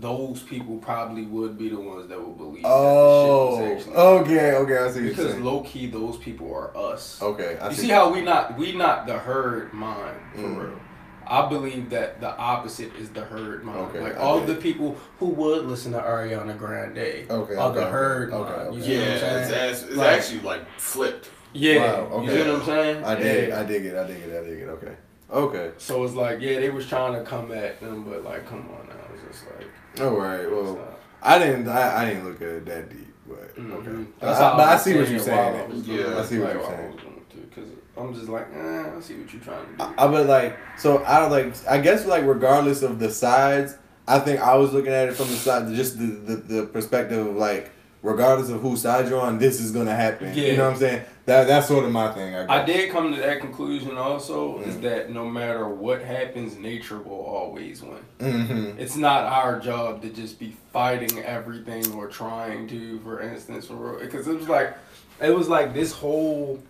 those 0.00 0.42
people 0.42 0.78
probably 0.78 1.26
would 1.26 1.58
be 1.58 1.68
the 1.68 1.78
ones 1.78 2.08
that 2.08 2.18
would 2.20 2.38
believe 2.38 2.62
oh, 2.64 3.58
that 3.58 3.82
shit 3.82 3.94
okay, 3.94 4.52
okay, 4.54 4.78
I 4.78 4.90
see 4.90 4.94
what 4.94 4.94
you're 4.94 5.10
because 5.10 5.36
low 5.40 5.60
key 5.60 5.86
those 5.86 6.16
people 6.16 6.52
are 6.52 6.74
us. 6.76 7.20
Okay, 7.20 7.58
I 7.60 7.68
you 7.68 7.74
see. 7.74 7.82
see 7.82 7.88
how 7.90 8.10
we 8.10 8.22
not 8.22 8.56
we 8.56 8.72
not 8.72 9.06
the 9.06 9.18
herd 9.18 9.72
mind 9.74 10.16
for 10.34 10.40
Mm. 10.40 10.62
real. 10.62 10.80
I 11.26 11.48
believe 11.48 11.90
that 11.90 12.20
the 12.20 12.36
opposite 12.36 12.94
is 12.96 13.10
the 13.10 13.22
herd 13.22 13.64
mind. 13.64 13.78
Okay, 13.78 14.00
like 14.00 14.14
I 14.16 14.18
all 14.18 14.38
get 14.40 14.46
the 14.48 14.54
people 14.56 14.96
who 15.18 15.26
would 15.28 15.66
listen 15.66 15.92
to 15.92 15.98
Ariana 16.00 16.56
Grande 16.58 16.98
Okay, 17.30 17.54
are 17.56 17.72
the 17.72 17.80
okay, 17.80 17.90
herd 17.90 18.32
okay, 18.32 18.50
mind. 18.52 18.68
okay. 18.68 18.76
You 18.76 18.82
see 18.82 18.94
Yeah, 18.94 19.00
what 19.00 19.08
I'm 19.08 19.14
it's, 19.38 19.50
saying? 19.50 19.70
it's, 19.70 19.82
it's 19.82 19.96
Like- 19.96 20.18
actually 20.18 20.40
like 20.40 20.68
flipped. 20.78 21.30
Yeah, 21.52 21.78
Wow, 22.02 22.22
you 22.22 22.30
okay. 22.30 22.42
see 22.42 22.50
what 22.50 22.60
I'm 22.60 22.66
saying? 22.66 23.04
I 23.04 23.14
dig. 23.14 23.48
Yeah. 23.48 23.60
I 23.60 23.64
dig 23.64 23.86
it. 23.86 23.96
I 23.96 24.06
dig 24.06 24.16
it. 24.22 24.36
I 24.42 24.44
dig 24.48 24.58
it. 24.60 24.68
Okay. 24.68 24.92
Okay. 25.30 25.70
So 25.78 26.02
it's 26.04 26.14
like, 26.14 26.40
yeah, 26.40 26.58
they 26.60 26.70
was 26.70 26.86
trying 26.88 27.14
to 27.14 27.22
come 27.28 27.52
at 27.52 27.80
them, 27.80 28.04
but 28.04 28.24
like, 28.24 28.46
come 28.48 28.68
on 28.70 28.88
now, 28.88 28.94
it's 29.14 29.22
just 29.38 29.46
like, 29.56 30.02
All 30.04 30.16
right. 30.16 30.50
Well, 30.50 30.74
it's 30.74 30.80
I 31.22 31.38
didn't. 31.38 31.68
I, 31.68 32.02
I 32.02 32.04
didn't 32.06 32.24
look 32.24 32.42
at 32.42 32.48
it 32.48 32.66
that 32.66 32.90
deep, 32.90 33.14
but 33.26 33.36
okay. 33.38 33.60
Mm-hmm. 33.62 34.04
That's 34.20 34.40
I- 34.40 34.50
how 34.50 34.56
but 34.56 34.68
I 34.68 34.76
see 34.76 34.96
what 34.98 35.08
you're 35.08 35.20
it 35.20 35.28
while 35.28 35.54
I 35.54 35.68
saying. 35.70 35.84
Yeah, 35.86 36.18
I 36.18 36.24
see 36.24 36.38
what 36.38 36.44
like, 36.48 36.54
you're 36.54 36.62
while 36.62 36.72
I 36.72 36.76
saying. 36.76 36.92
was 36.92 37.00
doing 37.02 37.14
it, 37.16 37.30
too, 37.54 37.60
Cause 37.60 37.70
I'm 37.96 38.14
just 38.14 38.28
like, 38.28 38.46
eh, 38.54 38.96
I 38.96 39.00
see 39.00 39.14
what 39.16 39.32
you're 39.32 39.42
trying 39.42 39.64
to 39.66 39.72
do. 39.72 39.82
I, 39.82 40.04
I 40.04 40.08
but 40.08 40.26
like 40.26 40.58
so 40.78 41.04
I 41.04 41.20
don't 41.20 41.30
like 41.30 41.54
I 41.68 41.78
guess 41.78 42.06
like 42.06 42.24
regardless 42.24 42.82
of 42.82 42.98
the 42.98 43.10
sides, 43.10 43.76
I 44.08 44.18
think 44.18 44.40
I 44.40 44.54
was 44.56 44.72
looking 44.72 44.92
at 44.92 45.08
it 45.08 45.14
from 45.14 45.28
the 45.28 45.36
side 45.36 45.72
just 45.74 45.98
the 45.98 46.06
the, 46.06 46.36
the 46.36 46.66
perspective 46.66 47.26
of 47.26 47.36
like 47.36 47.70
regardless 48.02 48.50
of 48.50 48.60
whose 48.60 48.82
side 48.82 49.08
you're 49.08 49.20
on, 49.20 49.38
this 49.38 49.60
is 49.60 49.70
gonna 49.70 49.94
happen. 49.94 50.28
Yeah. 50.34 50.44
You 50.44 50.56
know 50.58 50.64
what 50.64 50.74
I'm 50.74 50.78
saying? 50.78 51.02
That 51.26 51.46
that's 51.46 51.68
sort 51.68 51.86
of 51.86 51.90
my 51.90 52.12
thing. 52.12 52.34
I, 52.34 52.40
guess. 52.42 52.50
I 52.50 52.64
did 52.66 52.90
come 52.90 53.14
to 53.14 53.18
that 53.20 53.40
conclusion 53.40 53.96
also 53.96 54.58
is 54.60 54.74
Mm. 54.74 54.82
that 54.82 55.10
no 55.10 55.24
matter 55.24 55.66
what 55.66 56.02
happens, 56.02 56.58
nature 56.58 56.98
will 56.98 57.24
always 57.24 57.80
win. 57.80 57.96
Mm-hmm. 58.18 58.78
It's 58.78 58.96
not 58.96 59.24
our 59.24 59.58
job 59.58 60.02
to 60.02 60.10
just 60.10 60.38
be 60.38 60.54
fighting 60.70 61.18
everything 61.20 61.94
or 61.94 62.08
trying 62.08 62.68
to, 62.68 62.98
for 63.00 63.22
instance, 63.22 63.68
because 64.00 64.28
it 64.28 64.36
was 64.36 64.50
like, 64.50 64.76
it 65.22 65.34
was 65.34 65.48
like 65.48 65.72
this 65.72 65.92
whole 65.92 66.62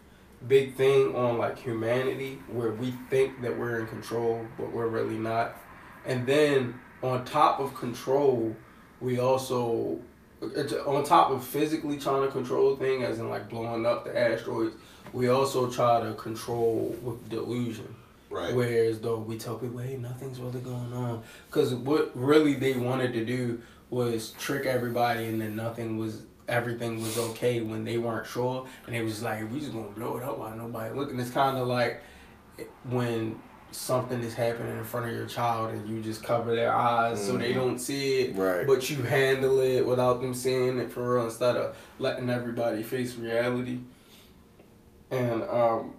big 0.47 0.75
thing 0.75 1.15
on 1.15 1.39
like 1.39 1.59
humanity 1.59 2.39
where 2.49 2.73
we 2.73 2.93
think 3.11 3.41
that 3.43 3.59
we're 3.59 3.81
in 3.81 3.87
control, 3.87 4.47
but 4.59 4.73
we're 4.73 4.89
really 4.89 5.19
not. 5.19 5.57
And 6.07 6.27
then 6.27 6.79
on 7.03 7.25
top 7.25 7.61
of 7.61 7.75
control, 7.75 8.55
we 9.01 9.19
also 9.19 9.99
on 10.87 11.05
top 11.05 11.31
of 11.31 11.43
physically 11.43 11.99
trying 11.99 12.23
to 12.23 12.31
control 12.31 12.77
thing, 12.77 13.03
as 13.03 13.19
in 13.19 13.31
like 13.31 13.49
blowing 13.49 13.87
up 13.87 14.05
the 14.05 14.19
asteroids. 14.19 14.77
We 15.13 15.29
also 15.29 15.71
try 15.71 16.01
to 16.01 16.15
control 16.15 16.95
with 17.03 17.29
delusion. 17.31 17.95
Right. 18.31 18.55
Whereas 18.55 18.99
though 19.01 19.19
we 19.19 19.39
tell 19.39 19.57
people, 19.57 19.79
hey, 19.79 19.97
nothing's 19.97 20.41
really 20.41 20.61
going 20.61 20.93
on, 20.93 21.23
because 21.47 21.73
what 21.73 22.11
really 22.15 22.55
they 22.55 22.73
wanted 22.73 23.13
to 23.13 23.25
do 23.25 23.63
was 23.91 24.33
trick 24.33 24.67
everybody, 24.67 25.27
and 25.27 25.41
then 25.41 25.55
nothing 25.55 25.99
was, 25.99 26.23
everything 26.49 27.01
was 27.01 27.17
okay 27.19 27.61
when 27.61 27.85
they 27.85 27.99
weren't 27.99 28.27
sure, 28.27 28.67
and 28.87 28.95
it 28.95 29.03
was 29.03 29.23
like 29.23 29.51
we 29.53 29.61
just 29.61 29.73
gonna 29.73 29.89
blow 29.91 30.17
it 30.19 30.23
up 30.23 30.39
while 30.39 30.57
nobody 30.57 30.95
looking. 30.95 31.19
It's 31.19 31.31
kind 31.31 31.57
of 31.59 31.67
like 31.69 32.03
when 32.85 33.41
something 33.73 34.21
is 34.23 34.35
happening 34.35 34.77
in 34.79 34.85
front 34.85 35.07
of 35.07 35.13
your 35.13 35.27
child 35.27 35.73
and 35.75 35.89
you 35.89 36.01
just 36.01 36.23
cover 36.23 36.55
their 36.55 36.73
eyes 36.73 37.25
so 37.27 37.37
they 37.37 37.51
Mhm. 37.51 37.55
don't 37.57 37.79
see 37.81 38.21
it, 38.21 38.37
Right. 38.37 38.65
but 38.67 38.89
you 38.89 39.03
handle 39.03 39.59
it 39.59 39.85
without 39.85 40.21
them 40.21 40.33
seeing 40.33 40.79
it 40.79 40.93
for 40.93 41.15
real 41.17 41.25
instead 41.25 41.57
of 41.57 41.77
letting 41.99 42.31
everybody 42.31 42.85
face 42.85 43.17
reality. 43.17 43.81
And 45.11 45.43
um, 45.45 45.95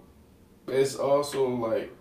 it's 0.66 0.96
also 0.96 1.48
like 1.50 1.92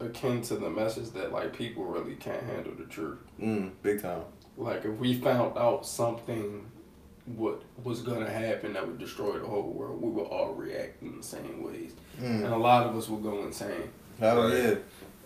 akin 0.00 0.42
to 0.42 0.56
the 0.56 0.68
message 0.68 1.10
that 1.12 1.32
like 1.32 1.56
people 1.56 1.84
really 1.84 2.16
can't 2.16 2.42
handle 2.42 2.74
the 2.76 2.84
truth. 2.84 3.18
Mm, 3.40 3.70
big 3.82 4.02
time. 4.02 4.22
Like 4.56 4.84
if 4.84 4.92
we 4.98 5.14
found 5.14 5.56
out 5.58 5.86
something 5.86 6.64
what 7.36 7.62
was 7.82 8.02
gonna 8.02 8.28
happen 8.30 8.72
that 8.74 8.86
would 8.86 8.98
destroy 8.98 9.38
the 9.38 9.46
whole 9.46 9.70
world, 9.72 10.00
we 10.00 10.08
would 10.10 10.26
all 10.28 10.52
react 10.54 11.02
in 11.02 11.16
the 11.16 11.22
same 11.22 11.62
ways, 11.62 11.92
and 12.20 12.44
Mm. 12.44 12.52
a 12.52 12.56
lot 12.56 12.86
of 12.86 12.96
us 12.96 13.08
would 13.08 13.22
go 13.22 13.42
insane. 13.44 13.90
Hell 14.20 14.44
Right. 14.44 14.54
yeah. 14.56 14.74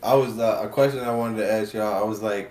I 0.02 0.14
was 0.14 0.38
uh, 0.38 0.60
a 0.64 0.68
question 0.68 1.00
I 1.00 1.14
wanted 1.14 1.36
to 1.38 1.52
ask 1.52 1.74
y'all. 1.74 1.94
I 1.94 2.02
was 2.02 2.22
like, 2.22 2.50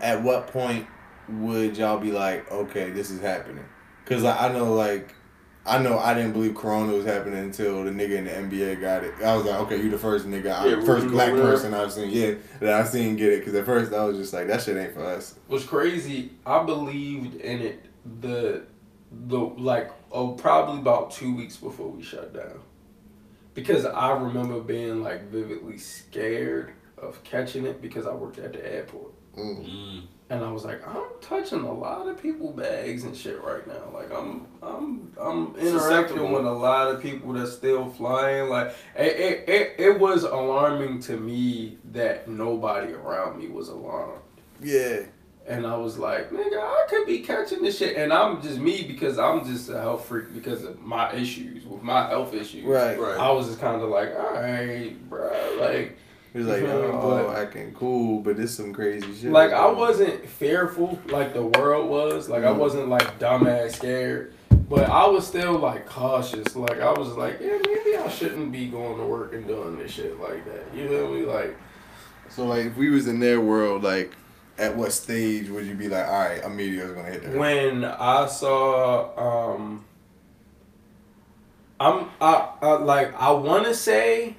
at 0.00 0.22
what 0.22 0.46
point 0.46 0.86
would 1.28 1.76
y'all 1.76 1.98
be 1.98 2.10
like, 2.12 2.50
okay, 2.50 2.90
this 2.90 3.10
is 3.10 3.20
happening? 3.20 3.64
Because 4.04 4.24
I, 4.24 4.48
I 4.48 4.52
know, 4.52 4.72
like, 4.72 5.14
I 5.68 5.78
know 5.78 5.98
I 5.98 6.14
didn't 6.14 6.32
believe 6.32 6.54
Corona 6.54 6.92
was 6.92 7.04
happening 7.04 7.38
until 7.38 7.84
the 7.84 7.90
nigga 7.90 8.16
in 8.16 8.24
the 8.24 8.30
NBA 8.30 8.80
got 8.80 9.04
it. 9.04 9.14
I 9.22 9.36
was 9.36 9.44
like, 9.44 9.60
okay, 9.60 9.76
you 9.76 9.90
the 9.90 9.98
first 9.98 10.26
nigga, 10.26 10.44
Yeah, 10.44 10.80
I, 10.80 10.84
first 10.84 11.08
black 11.08 11.30
Gobert. 11.30 11.44
person 11.44 11.74
I've 11.74 11.92
seen, 11.92 12.10
yeah, 12.10 12.34
that 12.60 12.72
I've 12.80 12.88
seen 12.88 13.16
get 13.16 13.32
it. 13.32 13.38
Because 13.40 13.54
at 13.54 13.66
first 13.66 13.92
I 13.92 14.04
was 14.04 14.16
just 14.16 14.32
like, 14.32 14.46
that 14.48 14.62
shit 14.62 14.76
ain't 14.76 14.94
for 14.94 15.04
us. 15.04 15.34
What's 15.46 15.64
crazy, 15.64 16.32
I 16.46 16.62
believed 16.64 17.40
in 17.40 17.60
it 17.60 17.84
the 18.20 18.64
the 19.10 19.38
like 19.38 19.90
oh 20.12 20.32
probably 20.32 20.80
about 20.80 21.10
two 21.10 21.34
weeks 21.34 21.56
before 21.56 21.88
we 21.88 22.02
shut 22.02 22.32
down. 22.34 22.60
Because 23.54 23.84
I 23.84 24.12
remember 24.12 24.60
being 24.60 25.02
like 25.02 25.30
vividly 25.30 25.78
scared 25.78 26.72
of 26.96 27.22
catching 27.24 27.66
it 27.66 27.82
because 27.82 28.06
I 28.06 28.14
worked 28.14 28.38
at 28.38 28.52
the 28.52 28.74
airport. 28.74 29.12
Mm. 29.36 29.64
Mm. 29.68 30.02
And 30.30 30.44
I 30.44 30.52
was 30.52 30.64
like, 30.64 30.86
I'm 30.86 31.04
touching 31.22 31.60
a 31.60 31.72
lot 31.72 32.06
of 32.06 32.20
people 32.20 32.52
bags 32.52 33.04
and 33.04 33.16
shit 33.16 33.42
right 33.42 33.66
now. 33.66 33.90
Like 33.94 34.12
I'm 34.12 34.46
I'm 34.62 35.12
I'm 35.18 35.56
interacting 35.56 36.32
with 36.32 36.44
a 36.44 36.52
lot 36.52 36.94
of 36.94 37.02
people 37.02 37.32
that's 37.32 37.52
still 37.52 37.88
flying. 37.88 38.50
Like 38.50 38.74
it, 38.94 39.16
it, 39.16 39.48
it, 39.48 39.74
it 39.78 39.98
was 39.98 40.24
alarming 40.24 41.00
to 41.00 41.16
me 41.16 41.78
that 41.92 42.28
nobody 42.28 42.92
around 42.92 43.38
me 43.38 43.48
was 43.48 43.68
alarmed. 43.68 44.20
Yeah. 44.62 45.00
And 45.46 45.66
I 45.66 45.78
was 45.78 45.96
like, 45.96 46.30
nigga, 46.30 46.58
I 46.58 46.84
could 46.90 47.06
be 47.06 47.20
catching 47.20 47.62
this 47.62 47.78
shit. 47.78 47.96
And 47.96 48.12
I'm 48.12 48.42
just 48.42 48.58
me 48.58 48.82
because 48.82 49.18
I'm 49.18 49.46
just 49.46 49.70
a 49.70 49.80
health 49.80 50.04
freak 50.04 50.34
because 50.34 50.62
of 50.62 50.78
my 50.82 51.10
issues 51.14 51.64
with 51.64 51.82
my 51.82 52.06
health 52.06 52.34
issues. 52.34 52.66
Right. 52.66 53.00
Right. 53.00 53.18
I 53.18 53.30
was 53.30 53.46
just 53.46 53.58
kind 53.58 53.80
of 53.80 53.88
like, 53.88 54.14
all 54.14 54.34
right, 54.34 54.94
bro. 55.08 55.56
Like, 55.58 55.96
He 56.32 56.38
was 56.40 56.46
like, 56.48 56.62
oh, 56.62 57.24
but- 57.26 57.36
acting 57.36 57.72
cool, 57.74 58.20
but 58.20 58.36
this 58.36 58.54
some 58.56 58.72
crazy 58.72 59.14
shit. 59.14 59.30
like 59.32 59.52
I 59.52 59.70
wasn't 59.70 60.28
fearful 60.28 60.98
like 61.06 61.32
the 61.34 61.42
world 61.42 61.88
was. 61.88 62.28
Like 62.28 62.44
I 62.44 62.48
Mhm. 62.52 62.56
wasn't 62.58 62.88
like 62.88 63.18
dumbass 63.18 63.76
scared. 63.76 64.32
But 64.68 64.90
I 64.90 65.06
was 65.06 65.26
still 65.26 65.58
like 65.58 65.86
cautious. 65.86 66.54
Like 66.54 66.80
I 66.80 66.92
was 66.92 67.16
like, 67.16 67.38
yeah, 67.40 67.56
maybe 67.66 67.96
I 67.96 68.08
shouldn't 68.10 68.52
be 68.52 68.66
going 68.66 68.98
to 68.98 69.04
work 69.04 69.32
and 69.32 69.46
doing 69.46 69.78
this 69.78 69.92
shit 69.92 70.20
like 70.20 70.44
that. 70.44 70.64
You 70.76 70.84
know 70.90 71.04
what 71.04 71.10
I 71.10 71.14
mean? 71.14 71.26
Like 71.26 71.56
So, 72.28 72.44
like, 72.44 72.66
if 72.66 72.76
we 72.76 72.90
was 72.90 73.08
in 73.08 73.20
their 73.20 73.40
world, 73.40 73.82
like, 73.82 74.12
at 74.58 74.76
what 74.76 74.92
stage 74.92 75.48
would 75.48 75.64
you 75.64 75.74
be 75.74 75.88
like, 75.88 76.06
all 76.06 76.20
right, 76.20 76.44
a 76.44 76.48
meteor's 76.50 76.92
gonna 76.92 77.08
hit 77.08 77.22
there? 77.22 77.38
when 77.38 77.84
I 77.86 78.26
saw 78.26 79.56
um 79.56 79.84
I'm 81.80 82.10
I, 82.20 82.48
I 82.60 82.72
like 82.72 83.14
I 83.20 83.30
want 83.30 83.64
to 83.64 83.74
say 83.74 84.34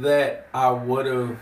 that 0.00 0.48
I 0.54 0.70
would 0.70 1.06
have 1.06 1.36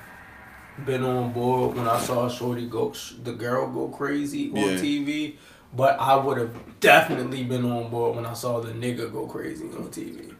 been 0.84 1.04
on 1.04 1.32
board 1.32 1.76
when 1.76 1.86
I 1.88 1.98
saw 2.00 2.28
Shorty 2.28 2.66
go 2.66 2.92
the 3.22 3.32
girl 3.32 3.66
go 3.68 3.88
crazy 3.88 4.50
on 4.50 4.56
Yeah. 4.56 4.64
TV, 4.76 5.36
but 5.74 5.98
I 6.00 6.16
would 6.16 6.38
have 6.38 6.54
definitely 6.80 7.44
been 7.44 7.70
on 7.70 7.90
board 7.90 8.16
when 8.16 8.26
I 8.26 8.32
saw 8.32 8.60
the 8.60 8.72
nigga 8.72 9.12
go 9.12 9.26
crazy 9.26 9.64
on 9.66 9.88
TV. 9.90 10.32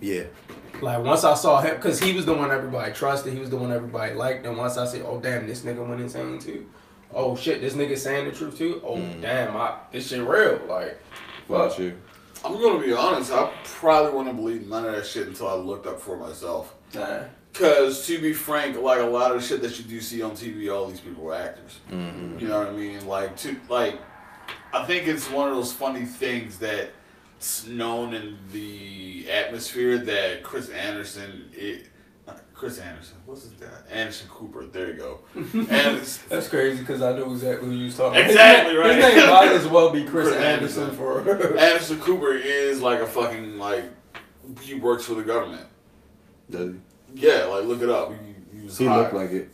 Yeah. 0.00 0.24
Like 0.80 1.02
once 1.04 1.24
I 1.24 1.34
saw 1.34 1.60
him, 1.60 1.80
cause 1.80 2.00
he 2.00 2.12
was 2.12 2.26
the 2.26 2.34
one 2.34 2.50
everybody 2.50 2.92
trusted. 2.92 3.32
He 3.32 3.38
was 3.40 3.50
the 3.50 3.56
one 3.56 3.72
everybody 3.72 4.14
liked. 4.14 4.44
And 4.46 4.56
once 4.56 4.76
I 4.76 4.84
said, 4.86 5.02
"Oh 5.06 5.20
damn, 5.20 5.46
this 5.46 5.62
nigga 5.62 5.86
went 5.86 6.00
insane 6.00 6.38
too," 6.38 6.66
oh 7.14 7.36
shit, 7.36 7.60
this 7.60 7.74
nigga 7.74 7.96
saying 7.96 8.26
the 8.26 8.32
truth 8.32 8.58
too. 8.58 8.82
Oh 8.84 8.96
Mm. 8.96 9.20
damn, 9.22 9.56
I, 9.56 9.74
this 9.92 10.08
shit 10.08 10.26
real. 10.26 10.60
Like, 10.68 10.98
What 11.46 11.70
fuck. 11.70 11.78
you? 11.78 11.94
I'm 12.44 12.60
gonna 12.60 12.80
be 12.84 12.92
honest. 12.92 13.30
I 13.32 13.50
probably 13.64 14.12
wouldn't 14.12 14.36
believe 14.36 14.66
none 14.68 14.84
of 14.86 14.92
that 14.96 15.06
shit 15.06 15.28
until 15.28 15.48
I 15.48 15.54
looked 15.54 15.86
up 15.86 16.00
for 16.00 16.16
myself. 16.16 16.74
Nah. 16.94 17.20
Cause 17.52 18.06
to 18.06 18.18
be 18.18 18.32
frank, 18.32 18.80
like 18.80 19.00
a 19.00 19.04
lot 19.04 19.36
of 19.36 19.44
shit 19.44 19.60
that 19.60 19.78
you 19.78 19.84
do 19.84 20.00
see 20.00 20.22
on 20.22 20.30
TV, 20.32 20.74
all 20.74 20.86
these 20.86 21.00
people 21.00 21.30
are 21.30 21.34
actors. 21.34 21.80
Mm-hmm. 21.90 22.38
You 22.38 22.48
know 22.48 22.60
what 22.60 22.68
I 22.68 22.72
mean? 22.72 23.06
Like 23.06 23.36
to 23.38 23.56
like, 23.68 24.00
I 24.72 24.84
think 24.86 25.06
it's 25.06 25.30
one 25.30 25.50
of 25.50 25.56
those 25.56 25.72
funny 25.72 26.06
things 26.06 26.58
that's 26.58 27.66
known 27.66 28.14
in 28.14 28.38
the 28.52 29.30
atmosphere 29.30 29.98
that 29.98 30.42
Chris 30.42 30.70
Anderson, 30.70 31.50
it, 31.52 31.88
Chris 32.54 32.78
Anderson, 32.78 33.16
what's 33.26 33.42
his 33.42 33.60
name? 33.60 33.70
Anderson 33.90 34.28
Cooper. 34.30 34.64
There 34.64 34.88
you 34.88 34.94
go. 34.94 35.18
And 35.34 35.96
it's, 35.98 36.18
That's 36.18 36.48
crazy 36.48 36.78
because 36.78 37.02
I 37.02 37.12
know 37.12 37.32
exactly 37.32 37.68
who 37.68 37.74
you 37.74 37.84
was 37.86 37.96
talking 37.96 38.18
about. 38.20 38.30
Exactly, 38.30 38.74
His 38.74 38.80
right. 38.80 38.94
His 38.94 39.16
name 39.16 39.28
might 39.28 39.48
as 39.52 39.66
well 39.66 39.90
be 39.90 40.04
Chris, 40.06 40.28
Chris 40.28 40.40
Anderson, 40.40 40.82
Anderson. 40.84 40.96
for. 40.96 41.58
Anderson 41.58 42.00
Cooper 42.00 42.32
is 42.32 42.80
like 42.80 43.00
a 43.00 43.06
fucking 43.06 43.58
like 43.58 43.84
he 44.62 44.74
works 44.74 45.04
for 45.04 45.14
the 45.14 45.22
government. 45.24 45.66
Does 46.50 46.74
Yeah, 47.14 47.44
like 47.44 47.64
look 47.64 47.82
it 47.82 47.90
up. 47.90 48.10
He, 48.10 48.16
he 48.60 48.68
he? 48.68 48.84
He 48.84 48.88
looked 48.88 49.12
like 49.14 49.30
it. 49.30 49.48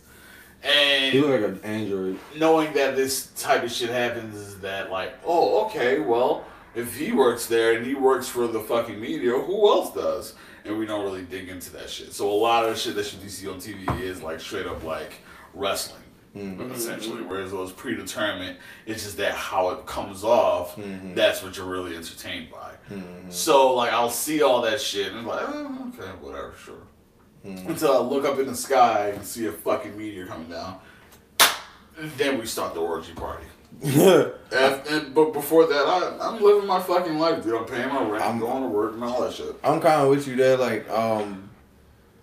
and 0.62 1.12
He 1.12 1.20
looked 1.20 1.42
like 1.42 1.52
an 1.52 1.60
android. 1.64 2.18
knowing 2.36 2.72
that 2.74 2.96
this 2.96 3.28
type 3.36 3.62
of 3.62 3.70
shit 3.70 3.90
happens 3.90 4.34
is 4.36 4.60
that 4.60 4.90
like, 4.90 5.14
oh, 5.24 5.66
okay, 5.66 6.00
well, 6.00 6.44
if 6.74 6.96
he 6.96 7.12
works 7.12 7.46
there 7.46 7.76
and 7.76 7.86
he 7.86 7.94
works 7.94 8.28
for 8.28 8.46
the 8.46 8.60
fucking 8.60 9.00
media, 9.00 9.32
who 9.32 9.68
else 9.68 9.94
does? 9.94 10.34
And 10.64 10.78
we 10.78 10.86
don't 10.86 11.02
really 11.04 11.22
dig 11.22 11.48
into 11.48 11.70
that 11.72 11.88
shit. 11.88 12.12
So 12.12 12.30
a 12.30 12.34
lot 12.34 12.64
of 12.64 12.70
the 12.70 12.76
shit 12.76 12.94
that 12.96 13.12
you 13.12 13.18
do 13.20 13.28
see 13.28 13.48
on 13.48 13.56
TV 13.56 14.00
is 14.00 14.22
like 14.22 14.40
straight 14.40 14.66
up 14.66 14.84
like 14.84 15.12
wrestling, 15.54 16.02
Mm-hmm. 16.36 16.70
essentially. 16.72 17.22
Whereas 17.22 17.50
those 17.50 17.72
predetermined, 17.72 18.56
it's 18.86 19.02
just 19.04 19.16
that 19.16 19.32
how 19.34 19.70
it 19.70 19.86
comes 19.86 20.22
off. 20.24 20.76
Mhm. 20.76 21.14
That's 21.14 21.42
what 21.42 21.56
you're 21.56 21.66
really 21.66 21.96
entertained 21.96 22.50
by. 22.50 22.72
Mm-hmm. 22.94 23.30
So 23.30 23.74
like 23.74 23.92
I'll 23.92 24.10
see 24.10 24.42
all 24.42 24.60
that 24.62 24.80
shit 24.80 25.08
and 25.08 25.18
I'm 25.18 25.26
like, 25.26 25.44
oh, 25.48 25.92
okay, 25.98 26.08
whatever, 26.20 26.54
sure. 26.64 26.74
Mm-hmm. 27.46 27.70
Until 27.70 27.92
I 27.96 28.00
look 28.00 28.24
up 28.24 28.38
in 28.38 28.46
the 28.46 28.54
sky 28.56 29.08
and 29.14 29.24
see 29.24 29.46
a 29.46 29.52
fucking 29.52 29.96
meteor 29.96 30.26
coming 30.26 30.50
down. 30.50 30.78
Then 32.16 32.38
we 32.38 32.46
start 32.46 32.74
the 32.74 32.80
orgy 32.80 33.12
party. 33.12 33.44
And, 34.50 34.86
and 34.88 35.14
but 35.14 35.32
before 35.34 35.66
that, 35.66 35.86
I, 35.86 36.16
I'm 36.20 36.42
living 36.42 36.66
my 36.66 36.80
fucking 36.80 37.18
life, 37.18 37.42
dude. 37.44 37.54
I'm 37.54 37.64
paying 37.66 37.88
my 37.88 38.02
rent, 38.02 38.24
I'm 38.24 38.30
I'm- 38.30 38.38
going 38.40 38.62
to 38.62 38.68
work, 38.68 38.94
and 38.94 39.04
all 39.04 39.20
that 39.22 39.34
shit. 39.34 39.54
I'm 39.62 39.80
kind 39.80 40.00
of 40.02 40.08
with 40.08 40.26
you 40.26 40.36
there. 40.36 40.56
Like, 40.56 40.88
um, 40.90 41.50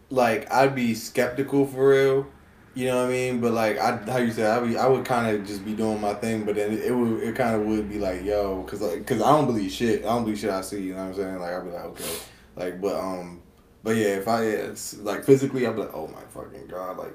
like 0.09 0.51
I'd 0.51 0.73
be 0.75 0.95
skeptical 0.95 1.67
for 1.67 1.89
real. 1.89 2.27
You 2.75 2.87
know 2.87 2.97
what 2.97 3.05
I 3.05 3.11
mean? 3.11 3.39
But 3.39 3.53
like, 3.53 3.77
I 3.79 3.95
how 4.11 4.17
you 4.17 4.31
said, 4.31 4.45
I 4.51 4.65
be 4.65 4.77
I 4.77 4.85
would 4.85 5.05
kind 5.05 5.33
of 5.33 5.47
just 5.47 5.63
be 5.63 5.73
doing 5.73 5.99
my 6.01 6.13
thing. 6.13 6.43
But 6.43 6.55
then 6.55 6.77
it, 6.77 6.91
would 6.93 7.23
it 7.23 7.33
kind 7.33 7.55
of 7.55 7.65
would 7.67 7.89
be 7.89 7.99
like, 7.99 8.23
yo, 8.23 8.63
cause 8.63 8.81
like, 8.81 9.07
cause 9.07 9.21
I 9.21 9.29
don't 9.29 9.45
believe 9.45 9.71
shit. 9.71 10.01
I 10.01 10.09
don't 10.09 10.23
believe 10.25 10.37
shit 10.39 10.49
I 10.49 10.59
see. 10.61 10.81
You 10.81 10.93
know 10.93 11.03
what 11.03 11.07
I'm 11.07 11.15
saying? 11.15 11.39
Like 11.39 11.53
I'd 11.53 11.63
be 11.63 11.71
like, 11.71 11.85
okay, 11.85 12.15
like, 12.57 12.81
but 12.81 12.99
um, 12.99 13.41
but 13.81 13.95
yeah, 13.95 14.17
if 14.17 14.27
I 14.27 14.43
yeah, 14.43 14.49
it's 14.71 14.97
like 14.97 15.23
physically, 15.23 15.65
I'd 15.65 15.75
be 15.75 15.81
like, 15.83 15.93
oh 15.93 16.07
my 16.07 16.21
fucking 16.33 16.67
god, 16.67 16.97
like, 16.97 17.13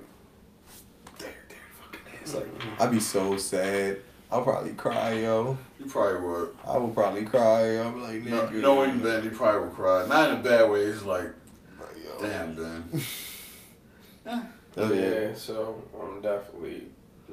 there, 1.18 1.34
there, 1.50 1.58
fucking 1.78 2.00
is. 2.24 2.34
Like, 2.34 2.48
I'd 2.80 2.90
be 2.90 3.00
so 3.00 3.36
sad. 3.36 3.98
I'll 4.32 4.42
probably 4.42 4.72
cry, 4.72 5.12
yo. 5.14 5.58
You 5.78 5.86
probably 5.86 6.20
would. 6.26 6.56
I 6.66 6.78
would 6.78 6.94
probably 6.94 7.24
cry. 7.26 7.72
Yo. 7.74 7.82
I'm 7.88 8.00
like, 8.02 8.22
No, 8.24 8.46
nigga. 8.46 8.60
knowing 8.60 8.98
Ben, 9.00 9.24
you 9.24 9.30
probably 9.30 9.62
would 9.66 9.74
cry. 9.74 10.06
Not 10.06 10.30
in 10.30 10.36
a 10.38 10.42
bad 10.42 10.70
way. 10.70 10.82
It's 10.82 11.02
like, 11.02 11.32
Like, 11.78 11.96
yo. 12.04 12.22
damn, 12.26 12.54
Ben. 12.54 14.42
Oh, 14.76 14.92
yeah. 14.92 15.00
Yeah, 15.00 15.34
so 15.34 15.82
I'm 16.00 16.20
definitely 16.20 16.84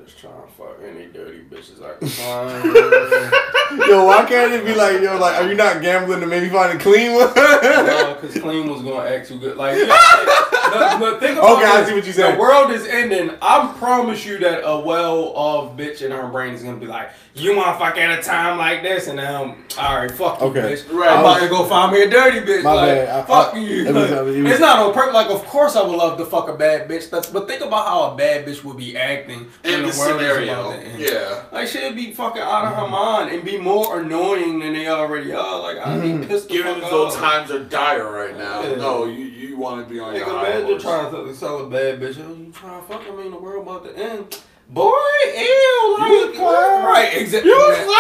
just 0.04 0.20
trying 0.20 0.34
to 0.42 0.48
fuck 0.54 0.78
any 0.84 1.08
dirty 1.08 1.42
bitches 1.50 1.82
I 1.84 1.98
can 1.98 2.08
find. 3.70 3.88
Yo, 3.90 4.06
why 4.06 4.26
can't 4.26 4.54
it 4.54 4.66
be 4.66 4.74
like, 4.76 5.02
yo, 5.02 5.18
like, 5.18 5.42
are 5.42 5.48
you 5.50 5.56
not 5.56 5.82
gambling 5.82 6.22
to 6.22 6.28
maybe 6.28 6.50
find 6.50 6.78
a 6.78 6.82
clean 6.82 7.14
one? 7.16 7.34
No, 7.36 8.18
because 8.20 8.40
clean 8.42 8.70
was 8.70 8.82
gonna 8.82 9.10
act 9.10 9.28
too 9.28 9.40
good. 9.40 9.58
Like, 9.58 9.78
yeah, 9.78 9.86
but, 10.72 11.00
but 11.00 11.20
think 11.20 11.38
about 11.38 11.58
Okay, 11.58 11.66
I 11.66 11.84
see 11.86 11.94
what 11.94 12.06
you're 12.06 12.14
saying. 12.14 12.36
The 12.36 12.40
world 12.42 12.72
is 12.72 12.86
ending. 12.88 13.32
I 13.42 13.74
promise 13.78 14.26
you 14.26 14.38
that 14.40 14.62
a 14.66 14.80
well-off 14.80 15.76
bitch 15.78 16.02
in 16.02 16.12
her 16.12 16.28
brain 16.28 16.54
is 16.54 16.64
gonna 16.64 16.78
be 16.78 16.86
like, 16.88 17.10
"You 17.36 17.56
want 17.56 17.68
to 17.78 17.84
fuck 17.86 17.98
at 17.98 18.20
a 18.20 18.22
time 18.22 18.58
like 18.58 18.84
this?" 18.84 19.08
And 19.08 19.18
now, 19.18 19.56
all 19.80 19.96
right, 19.98 20.12
fuck 20.12 20.40
you, 20.42 20.48
Okay. 20.48 20.60
bitch. 20.62 20.92
Right. 20.94 21.10
I'm 21.12 21.20
about 21.20 21.40
to 21.42 21.48
go 21.48 21.66
find 21.66 21.92
me 21.92 22.02
a 22.04 22.10
dirty 22.10 22.40
bitch. 22.42 22.64
My 22.64 22.74
like, 22.74 22.88
bad. 22.96 23.10
I- 23.10 23.24
fuck 23.24 23.54
I- 23.56 23.60
you. 23.60 23.86
it 23.88 23.94
was- 23.94 24.10
Like, 24.12 24.20
it 24.20 24.24
was- 24.26 24.52
it's 24.52 24.60
not 24.60 24.80
on 24.80 24.94
purpose. 24.94 25.14
Like, 25.14 25.30
of 25.30 25.46
course 25.46 25.76
I 25.76 25.82
would 25.84 25.96
love 25.98 26.18
to 26.18 26.26
fuck 26.26 26.50
a 26.50 26.54
bad 26.54 26.88
bitch. 26.90 27.10
That's, 27.10 27.28
but 27.28 27.48
think 27.48 27.62
about 27.62 27.88
how 27.88 28.12
a 28.12 28.16
bad 28.16 28.46
bitch 28.46 28.64
would 28.64 28.78
be 28.78 28.98
acting 28.98 29.48
In 29.64 29.84
the 29.84 29.92
the 29.92 29.98
world 29.98 30.22
is 30.22 30.28
scenario. 30.28 30.54
about 30.70 30.72
to 30.82 30.88
end. 30.88 31.00
Yeah. 31.00 31.42
Like 31.52 31.68
she'd 31.68 31.96
be 31.96 32.12
fucking 32.12 32.42
out 32.42 32.66
of 32.66 32.74
her 32.76 32.88
mind 32.88 33.32
and 33.32 33.44
be 33.44 33.58
more 33.58 34.00
annoying 34.00 34.60
than 34.60 34.74
they 34.74 34.88
already 34.88 35.34
are. 35.34 35.60
Like 35.62 35.78
I'd 35.86 36.02
be 36.02 36.10
Mhm. 36.10 36.28
pissed 36.28 36.50
the 36.50 36.56
Given 36.56 36.76
fuck 36.76 36.84
as 36.86 36.90
though 36.92 37.10
times 37.12 37.52
are 37.52 37.60
dire 37.60 38.10
right 38.12 38.38
now. 38.38 38.62
Yeah. 38.62 38.76
No, 38.76 39.06
you, 39.06 39.26
you 39.26 39.58
want 39.58 39.88
to 39.88 39.94
be 39.94 40.00
on 40.00 40.14
Like 40.14 40.26
your 40.26 40.30
high 40.30 40.57
imagine 40.60 40.80
horse. 40.80 40.84
trying 40.84 41.12
to 41.26 41.36
sell 41.36 41.66
a 41.66 41.70
bad 41.70 42.00
bitch. 42.00 42.18
Oh, 42.20 42.34
you 42.34 42.52
trying 42.52 42.82
to 42.82 42.88
fuck 42.88 43.02
I 43.08 43.12
mean 43.16 43.32
the 43.32 43.38
world 43.38 43.68
about 43.68 43.84
to 43.86 43.98
end. 43.98 44.40
Boy, 44.70 44.92
ew, 44.92 45.96
like 46.00 46.34
clown. 46.36 46.86
right, 46.86 47.12
exactly. 47.16 47.50
You 47.50 47.72
exactly. 47.72 47.98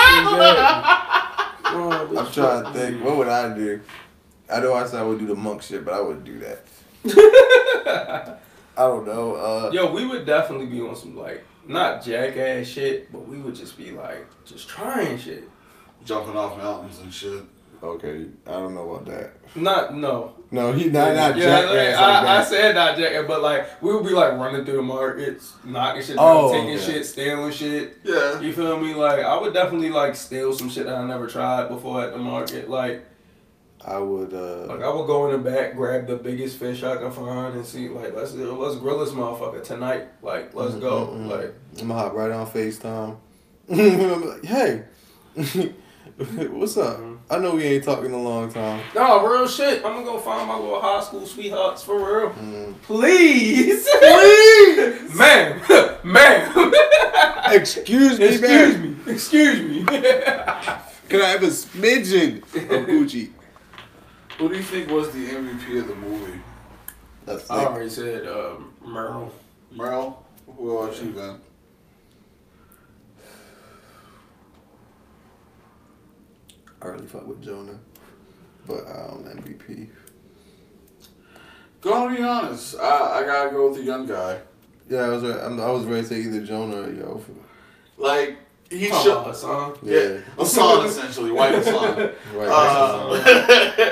I'm 1.65 2.31
trying 2.31 2.63
to 2.65 2.71
think, 2.73 3.03
what 3.03 3.17
would 3.17 3.27
I 3.29 3.53
do? 3.55 3.81
I 4.51 4.59
know 4.59 4.73
I 4.73 4.85
said 4.85 4.99
I 4.99 5.03
would 5.03 5.19
do 5.19 5.27
the 5.27 5.35
monk 5.35 5.61
shit, 5.61 5.85
but 5.85 5.93
I 5.93 6.01
wouldn't 6.01 6.25
do 6.25 6.39
that. 6.39 6.67
I 8.77 8.83
don't 8.83 9.05
know. 9.05 9.35
Uh, 9.35 9.71
Yo, 9.73 9.91
we 9.91 10.05
would 10.05 10.25
definitely 10.25 10.67
be 10.67 10.81
on 10.81 10.95
some 10.95 11.15
like 11.17 11.43
not 11.67 12.03
jackass 12.03 12.67
shit, 12.67 13.11
but 13.11 13.27
we 13.27 13.37
would 13.37 13.55
just 13.55 13.77
be 13.77 13.91
like 13.91 14.25
just 14.45 14.67
trying 14.67 15.17
shit. 15.17 15.49
Jumping 16.05 16.35
off 16.37 16.57
mountains 16.57 16.99
and 16.99 17.13
shit. 17.13 17.43
Okay, 17.83 18.25
I 18.45 18.51
don't 18.51 18.73
know 18.75 18.89
about 18.91 19.05
that. 19.05 19.33
Not 19.55 19.95
no. 19.95 20.33
No, 20.49 20.71
he 20.71 20.85
not 20.85 21.13
not 21.15 21.35
yeah, 21.37 21.43
jackass 21.43 21.69
like, 21.69 21.69
like 21.69 21.95
I, 21.95 22.19
I 22.19 22.23
that. 22.23 22.47
said 22.47 22.75
not 22.75 22.97
jackass, 22.97 23.25
but 23.27 23.41
like 23.41 23.81
we 23.81 23.93
would 23.93 24.05
be 24.05 24.11
like 24.11 24.33
running 24.33 24.63
through 24.65 24.77
the 24.77 24.81
markets, 24.81 25.53
knocking 25.65 26.01
shit 26.01 26.15
down, 26.15 26.25
Oh, 26.25 26.51
taking 26.53 26.75
okay. 26.75 26.85
shit, 26.85 27.05
stealing 27.05 27.51
shit. 27.51 27.97
Yeah. 28.03 28.39
You 28.39 28.53
feel 28.53 28.79
me? 28.79 28.93
Like 28.93 29.19
I 29.25 29.37
would 29.39 29.53
definitely 29.53 29.89
like 29.89 30.15
steal 30.15 30.53
some 30.53 30.69
shit 30.69 30.85
that 30.85 30.95
I 30.95 31.05
never 31.05 31.27
tried 31.27 31.67
before 31.69 32.01
at 32.03 32.11
the 32.13 32.17
market. 32.17 32.69
Like 32.69 33.03
I 33.85 33.97
would. 33.99 34.33
uh 34.33 34.67
like 34.67 34.81
I 34.81 34.89
would 34.93 35.05
go 35.07 35.29
in 35.29 35.31
the 35.43 35.49
back, 35.49 35.75
grab 35.75 36.07
the 36.07 36.15
biggest 36.15 36.57
fish 36.57 36.81
I 36.83 36.95
can 36.95 37.11
find, 37.11 37.53
and 37.55 37.65
see 37.65 37.89
like 37.89 38.15
let's 38.15 38.33
let's 38.33 38.75
grill 38.77 38.99
this 38.99 39.11
motherfucker 39.11 39.63
tonight. 39.63 40.07
Like 40.21 40.53
let's 40.55 40.75
go. 40.75 41.07
Mm-mm-mm. 41.07 41.27
Like 41.27 41.53
I'm 41.81 41.87
gonna 41.89 41.93
hop 41.99 42.13
right 42.13 42.31
on 42.31 42.47
Facetime. 42.47 43.17
I'm 43.69 44.29
like, 44.29 44.45
hey, 44.45 44.83
what's 46.51 46.77
up? 46.77 46.99
I 47.29 47.39
know 47.39 47.55
we 47.55 47.63
ain't 47.63 47.83
talking 47.83 48.11
a 48.13 48.17
long 48.21 48.51
time. 48.51 48.81
no 48.95 49.27
real 49.27 49.47
shit. 49.47 49.83
I'm 49.85 49.93
gonna 49.93 50.05
go 50.05 50.17
find 50.19 50.47
my 50.47 50.55
little 50.57 50.79
high 50.79 51.01
school 51.01 51.25
sweethearts 51.25 51.83
for 51.83 51.95
real. 51.97 52.29
Mm. 52.31 52.73
Please, 52.83 53.85
please, 53.99 55.15
ma'am, 55.17 55.61
ma'am. 56.03 56.73
Excuse 57.51 58.17
me, 58.19 58.25
Excuse 58.27 58.41
man. 58.77 59.03
me. 59.05 59.11
Excuse 59.11 59.61
me. 59.61 59.83
Can 59.83 61.21
I 61.21 61.29
have 61.29 61.43
a 61.43 61.47
smidgen 61.47 62.37
of 62.43 62.87
Gucci? 62.87 63.31
Who 64.37 64.49
do 64.49 64.55
you 64.55 64.63
think 64.63 64.89
was 64.89 65.09
the 65.11 65.25
MVP 65.27 65.79
of 65.81 65.87
the 65.87 65.95
movie? 65.95 66.39
That's 67.25 67.49
I 67.49 67.65
already 67.65 67.89
said 67.89 68.25
um, 68.27 68.73
Merle. 68.85 69.33
Merle? 69.71 70.23
Who 70.57 70.77
else 70.81 71.01
you 71.01 71.11
then? 71.11 71.39
I 76.87 76.91
really 76.95 77.07
fuck 77.07 77.27
with 77.27 77.43
Jonah, 77.43 77.77
but 78.65 78.85
um, 78.87 79.25
MVP. 79.25 79.89
Gonna 81.81 82.15
be 82.15 82.23
honest, 82.23 82.75
I, 82.79 83.21
I 83.21 83.25
gotta 83.25 83.51
go 83.51 83.69
with 83.69 83.77
the 83.79 83.83
young 83.83 84.05
guy. 84.07 84.39
Yeah, 84.89 84.99
I 85.01 85.09
was 85.09 85.23
right. 85.23 85.39
I'm, 85.43 85.59
I 85.59 85.69
was 85.71 85.83
ready 85.85 86.01
to 86.03 86.07
say 86.07 86.19
either 86.21 86.41
Jonah 86.45 86.81
or 86.81 86.91
Yo. 86.93 87.23
Like 87.97 88.37
he 88.69 88.87
Talking 88.89 89.03
should. 89.03 89.11
about 89.13 89.27
Hassan. 89.27 89.77
Yeah, 89.83 90.17
Hassan 90.37 90.85
essentially, 90.85 91.31
white 91.31 91.55
Hassan. 91.55 91.97
Right. 92.35 92.47
Uh, 92.49 93.15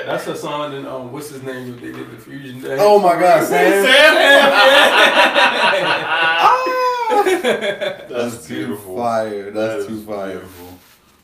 That's 0.06 0.24
Hassan 0.24 0.74
and 0.74 0.86
um, 0.86 1.12
what's 1.12 1.30
his 1.30 1.42
name? 1.42 1.74
If 1.74 1.80
they 1.80 1.92
did 1.92 2.10
the 2.10 2.16
fusion 2.18 2.60
day. 2.60 2.76
oh 2.80 2.98
my 2.98 3.18
God, 3.18 3.44
Sam. 3.46 3.84
That's, 7.46 8.08
That's 8.08 8.46
too 8.48 8.54
beautiful. 8.66 8.96
fire. 8.96 9.50
That's 9.50 9.84
That 9.84 9.88
too 9.88 10.02
fire. 10.02 10.30
beautiful. 10.32 10.65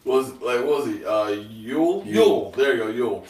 Was 0.05 0.33
like 0.33 0.65
what 0.65 0.85
was 0.85 0.87
he? 0.87 1.05
Uh, 1.05 1.29
Yule. 1.29 2.03
Yule. 2.05 2.51
There 2.53 2.75
you 2.75 2.79
go, 2.79 2.89
Yule. 2.89 3.27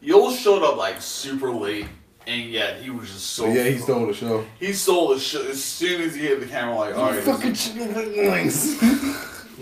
Yule 0.00 0.30
showed 0.32 0.62
up 0.62 0.76
like 0.76 1.00
super 1.00 1.50
late, 1.50 1.86
and 2.26 2.50
yet 2.50 2.82
he 2.82 2.90
was 2.90 3.10
just 3.10 3.26
so. 3.28 3.44
So 3.44 3.52
yeah, 3.52 3.64
he 3.64 3.78
stole 3.78 4.06
the 4.06 4.14
show. 4.14 4.44
He 4.58 4.72
stole 4.72 5.08
the 5.08 5.20
show 5.20 5.42
as 5.46 5.62
soon 5.62 6.02
as 6.02 6.14
he 6.14 6.22
hit 6.22 6.40
the 6.40 6.46
camera. 6.46 6.74
Like, 6.74 6.96
all 6.96 7.10
right, 7.10 7.22
fucking 7.22 7.54
chicken 7.54 7.94
wings. 7.94 8.82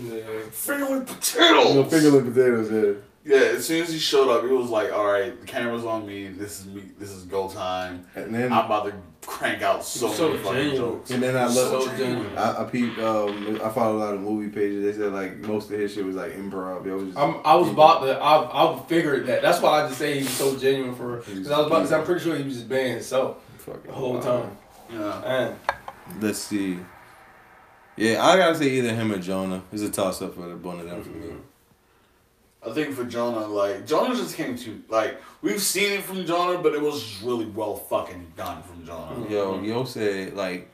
Yeah. 0.01 0.21
fingerling 0.51 0.89
no 0.89 1.01
potatoes. 1.01 1.91
fingerling 1.91 2.33
potatoes. 2.33 2.71
Yeah. 2.71 3.01
Yeah, 3.25 3.47
as 3.49 3.67
soon 3.67 3.83
as 3.83 3.91
he 3.91 3.99
showed 3.99 4.29
up, 4.29 4.43
it 4.45 4.51
was 4.51 4.69
like, 4.69 4.93
all 4.93 5.05
right, 5.05 5.39
the 5.39 5.45
camera's 5.45 5.83
on 5.83 6.07
me. 6.07 6.29
This 6.29 6.61
is 6.61 6.67
me. 6.67 6.83
This 6.97 7.11
is 7.11 7.25
go 7.25 7.49
time. 7.49 8.05
And 8.15 8.33
then 8.33 8.51
I'm 8.53 8.65
about 8.65 8.85
to 8.85 8.93
crank 9.29 9.61
out 9.61 9.83
so, 9.85 10.11
So 10.11 10.29
many 10.29 10.39
fucking 10.43 10.75
jokes. 10.75 11.11
and 11.11 11.21
then 11.21 11.35
I 11.35 11.47
So 11.49 11.85
genuine. 11.95 12.37
I, 12.37 12.61
I 12.61 12.63
peeped. 12.65 12.97
Um, 12.99 13.61
I 13.63 13.69
followed 13.69 13.97
a 13.97 13.99
lot 14.03 14.13
of 14.15 14.21
movie 14.21 14.49
pages. 14.49 14.83
They 14.83 15.01
said 15.03 15.13
like 15.13 15.37
most 15.37 15.69
of 15.71 15.79
his 15.79 15.93
shit 15.93 16.03
was 16.03 16.15
like 16.15 16.33
improv. 16.35 16.85
Yo, 16.85 16.97
was 16.97 17.15
I'm, 17.15 17.35
I 17.45 17.55
was 17.55 17.69
about 17.69 18.01
to. 18.01 18.17
I, 18.17 18.73
I 18.75 18.79
figured 18.87 19.27
that. 19.27 19.41
That's 19.41 19.61
why 19.61 19.83
I 19.83 19.87
just 19.87 19.99
say 19.99 20.15
he 20.15 20.23
was 20.23 20.29
so 20.31 20.57
genuine 20.57 20.95
for. 20.95 21.17
Because 21.17 21.51
I 21.51 21.57
was 21.59 21.67
about 21.67 21.79
to 21.81 21.87
say 21.87 21.95
I'm 21.95 22.05
pretty 22.05 22.23
sure 22.23 22.35
he 22.35 22.43
was 22.43 22.55
just 22.55 22.69
being 22.69 22.91
himself 22.93 23.37
the 23.85 23.91
whole 23.91 24.13
wild. 24.13 24.23
time. 24.23 24.57
Yeah. 24.91 25.21
Man, 25.23 25.59
Let's 26.19 26.39
see. 26.39 26.79
Yeah, 27.95 28.23
I 28.25 28.37
gotta 28.37 28.55
say 28.55 28.65
either 28.69 28.95
him 28.95 29.11
or 29.11 29.19
Jonah. 29.19 29.61
It's 29.71 29.83
a 29.83 29.91
toss 29.91 30.21
up 30.21 30.33
for 30.35 30.47
the 30.47 30.55
one 30.57 30.79
of 30.79 30.85
them 30.89 31.03
for 31.03 31.09
me. 31.09 31.33
I 32.65 32.71
think 32.73 32.93
for 32.93 33.05
Jonah, 33.05 33.47
like 33.47 33.87
Jonah 33.87 34.15
just 34.15 34.35
came 34.35 34.57
to 34.57 34.83
like 34.89 35.19
we've 35.41 35.61
seen 35.61 35.93
it 35.93 36.03
from 36.03 36.25
Jonah, 36.25 36.59
but 36.59 36.73
it 36.73 36.81
was 36.81 37.01
just 37.01 37.21
really 37.23 37.45
well 37.45 37.75
fucking 37.75 38.33
done 38.35 38.61
from 38.63 38.85
Jonah. 38.85 39.29
Yo, 39.29 39.61
Yo 39.61 39.85
said 39.85 40.33
like, 40.35 40.69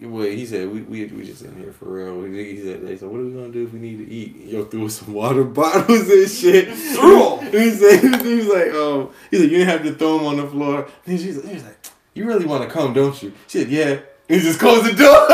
wait, 0.00 0.38
he 0.38 0.46
said 0.46 0.70
we 0.70 0.80
we 0.82 1.04
we 1.06 1.24
just 1.26 1.42
in 1.42 1.54
here 1.60 1.72
for 1.72 1.84
real. 1.84 2.22
He 2.32 2.56
said 2.62 2.86
they 2.86 2.96
said 2.96 3.08
what 3.10 3.20
are 3.20 3.24
we 3.24 3.32
gonna 3.32 3.50
do 3.52 3.64
if 3.66 3.72
we 3.74 3.78
need 3.78 3.98
to 3.98 4.10
eat? 4.10 4.36
Yo 4.36 4.64
threw 4.64 4.86
us 4.86 4.94
some 5.00 5.12
water 5.12 5.44
bottles 5.60 6.08
and 6.08 6.30
shit. 6.30 6.72
Threw 6.72 7.36
'em? 7.36 7.46
he 7.52 7.70
said 7.72 8.00
he 8.22 8.34
was 8.36 8.46
like, 8.46 8.68
oh, 8.72 9.12
he 9.30 9.36
said 9.36 9.50
you 9.50 9.58
didn't 9.58 9.68
have 9.68 9.82
to 9.82 9.94
throw 9.94 10.16
them 10.16 10.26
on 10.28 10.36
the 10.38 10.46
floor. 10.46 10.88
And 11.04 11.20
she's 11.20 11.44
he 11.46 11.54
was 11.54 11.64
like, 11.64 11.76
you 12.14 12.24
really 12.26 12.46
want 12.46 12.62
to 12.64 12.70
come, 12.70 12.94
don't 12.94 13.22
you? 13.22 13.34
She 13.48 13.58
said 13.58 13.68
yeah. 13.68 14.00
He 14.28 14.38
just 14.40 14.58
closed 14.58 14.86
the 14.86 14.94
door. 14.96 15.08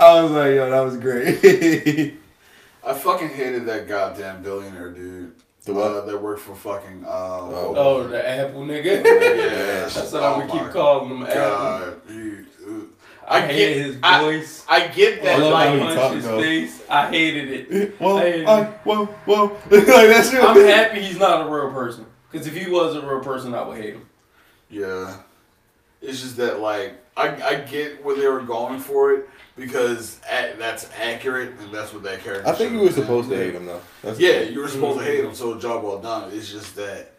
I 0.00 0.22
was 0.22 0.30
like, 0.30 0.54
yo, 0.54 0.70
that 0.70 0.80
was 0.80 0.96
great. 0.98 2.14
I 2.88 2.94
fucking 2.94 3.28
hated 3.30 3.66
that 3.66 3.86
goddamn 3.88 4.42
billionaire 4.42 4.90
dude. 4.92 5.34
The 5.64 5.74
what? 5.74 5.90
Uh, 5.90 6.00
that 6.06 6.22
worked 6.22 6.40
for 6.40 6.54
fucking. 6.54 7.04
Uh, 7.04 7.08
Oh. 7.10 7.74
oh, 7.76 8.06
the 8.08 8.26
Apple 8.28 8.62
nigga. 8.62 9.04
Yeah, 9.04 9.88
That's 9.88 10.12
what 10.12 10.22
oh 10.22 10.34
I'm 10.40 10.48
gonna 10.48 10.62
keep 10.64 10.72
calling 10.72 11.10
him. 11.10 11.22
Apple. 11.24 11.34
God, 11.34 12.00
he, 12.08 12.30
uh, 12.66 12.80
I, 13.28 13.36
I 13.36 13.40
hated 13.46 13.74
get- 13.74 13.84
his 13.84 13.96
voice. 14.22 14.64
I 14.68 14.86
get 14.88 15.20
I 15.20 15.24
that. 15.24 15.40
love 15.40 15.52
how 15.52 15.58
like 15.58 15.72
he 15.74 15.80
Like, 15.84 15.94
talk, 15.98 16.12
his 16.14 16.24
though. 16.24 16.40
face. 16.40 16.82
I 16.88 17.06
hated 17.10 17.72
it. 17.72 17.94
whoa, 18.00 18.16
Hey. 18.18 18.46
I, 18.46 18.64
whoa, 18.64 19.04
whoa. 19.04 19.44
like 19.70 19.86
that 19.86 20.28
shit. 20.30 20.42
I'm 20.42 20.56
happy 20.64 21.02
he's 21.02 21.18
not 21.18 21.46
a 21.46 21.50
real 21.50 21.70
person. 21.70 22.06
Because 22.30 22.46
if 22.46 22.56
he 22.56 22.70
was 22.70 22.96
a 22.96 23.02
real 23.06 23.20
person, 23.20 23.54
I 23.54 23.66
would 23.66 23.76
hate 23.78 23.94
him. 23.94 24.08
yeah, 24.70 25.18
it's 26.00 26.20
just 26.22 26.36
that 26.38 26.60
like 26.60 26.94
I 27.16 27.28
I 27.42 27.54
get 27.56 28.02
where 28.04 28.16
they 28.16 28.26
were 28.28 28.40
going 28.42 28.78
for 28.80 29.12
it, 29.12 29.28
because 29.58 30.20
a- 30.30 30.54
that's 30.58 30.88
accurate 31.00 31.52
and 31.60 31.72
that's 31.74 31.92
what 31.92 32.02
that 32.04 32.22
character. 32.22 32.48
I 32.48 32.52
think 32.52 32.72
you 32.72 32.78
should 32.78 32.82
were 32.82 32.86
have 32.88 32.94
been. 32.96 33.04
supposed 33.04 33.30
to 33.30 33.36
hate 33.36 33.54
him 33.54 33.66
though. 33.66 33.80
That's 34.02 34.18
Yeah, 34.20 34.40
you 34.42 34.60
were 34.60 34.68
supposed 34.68 34.98
to 34.98 35.04
hate 35.04 35.24
him, 35.24 35.34
so 35.34 35.58
job 35.58 35.82
well 35.84 35.98
done. 35.98 36.30
It's 36.32 36.50
just 36.50 36.76
that 36.76 37.12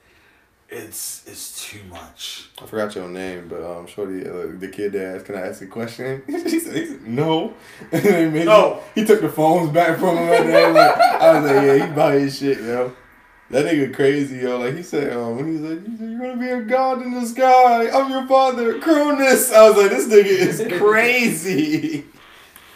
it's 0.70 1.24
it's 1.26 1.66
too 1.68 1.80
much. 1.90 2.50
I 2.62 2.66
forgot 2.68 2.94
your 2.96 3.08
name, 3.10 3.48
but 3.48 3.64
um, 3.64 3.88
Shorty, 3.88 4.22
uh, 4.28 4.48
the 4.60 4.68
kid 4.72 4.92
that 4.94 5.16
asked, 5.16 5.26
"Can 5.26 5.36
I 5.36 5.42
ask 5.48 5.62
a 5.64 5.68
question?" 5.68 6.22
he, 6.28 6.38
said, 6.60 6.76
he 6.76 6.86
said, 6.86 7.08
"No." 7.08 7.54
And 7.92 8.04
then 8.04 8.34
made- 8.34 8.46
No. 8.46 8.80
He 8.94 9.04
took 9.04 9.22
the 9.22 9.30
phones 9.30 9.72
back 9.72 9.98
from 9.98 10.16
him. 10.18 10.30
At 10.30 10.46
the 10.46 10.60
end, 10.62 10.74
like, 10.76 10.96
I 10.98 11.40
was 11.40 11.52
like, 11.52 11.66
"Yeah, 11.66 11.86
he 11.88 11.92
buy 11.94 12.14
his 12.20 12.38
shit, 12.38 12.60
yo." 12.60 12.94
That 13.50 13.66
nigga 13.66 13.92
crazy, 13.96 14.38
yo. 14.38 14.60
Like 14.60 14.76
he 14.76 14.84
said, 14.84 15.12
um, 15.12 15.38
when 15.38 15.52
he's 15.52 15.62
like, 15.62 15.88
he 15.88 15.98
said, 15.98 16.08
"You're 16.08 16.20
gonna 16.20 16.38
be 16.38 16.50
a 16.50 16.62
god 16.62 17.02
in 17.02 17.16
the 17.16 17.26
sky. 17.26 17.90
I'm 17.90 18.12
your 18.12 18.28
father, 18.28 18.78
Cronus." 18.80 19.52
I 19.52 19.68
was 19.70 19.76
like, 19.76 19.90
"This 19.90 20.08
nigga 20.08 20.26
is 20.70 20.80
crazy." 20.80 22.06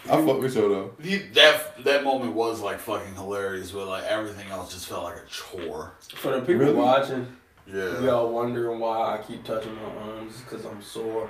I 0.06 0.18
fuck 0.26 0.42
with 0.42 0.56
you 0.56 0.68
though. 0.70 0.92
He, 1.02 1.18
that 1.34 1.84
that 1.86 2.04
moment 2.04 2.34
was 2.34 2.60
like 2.62 2.80
fucking 2.80 3.16
hilarious, 3.16 3.72
but 3.72 3.88
like 3.88 4.04
everything 4.04 4.50
else 4.52 4.74
just 4.74 4.88
felt 4.88 5.04
like 5.06 5.16
a 5.18 5.26
chore. 5.28 5.94
For 6.16 6.32
the 6.32 6.40
people 6.40 6.56
Really? 6.58 6.74
watching, 6.74 7.28
Yeah. 7.66 8.02
y'all 8.02 8.30
wondering 8.32 8.80
why 8.80 9.18
I 9.18 9.22
keep 9.26 9.44
touching 9.46 9.74
my 9.76 10.02
arms 10.12 10.42
because 10.42 10.66
I'm 10.66 10.82
sore. 10.82 11.30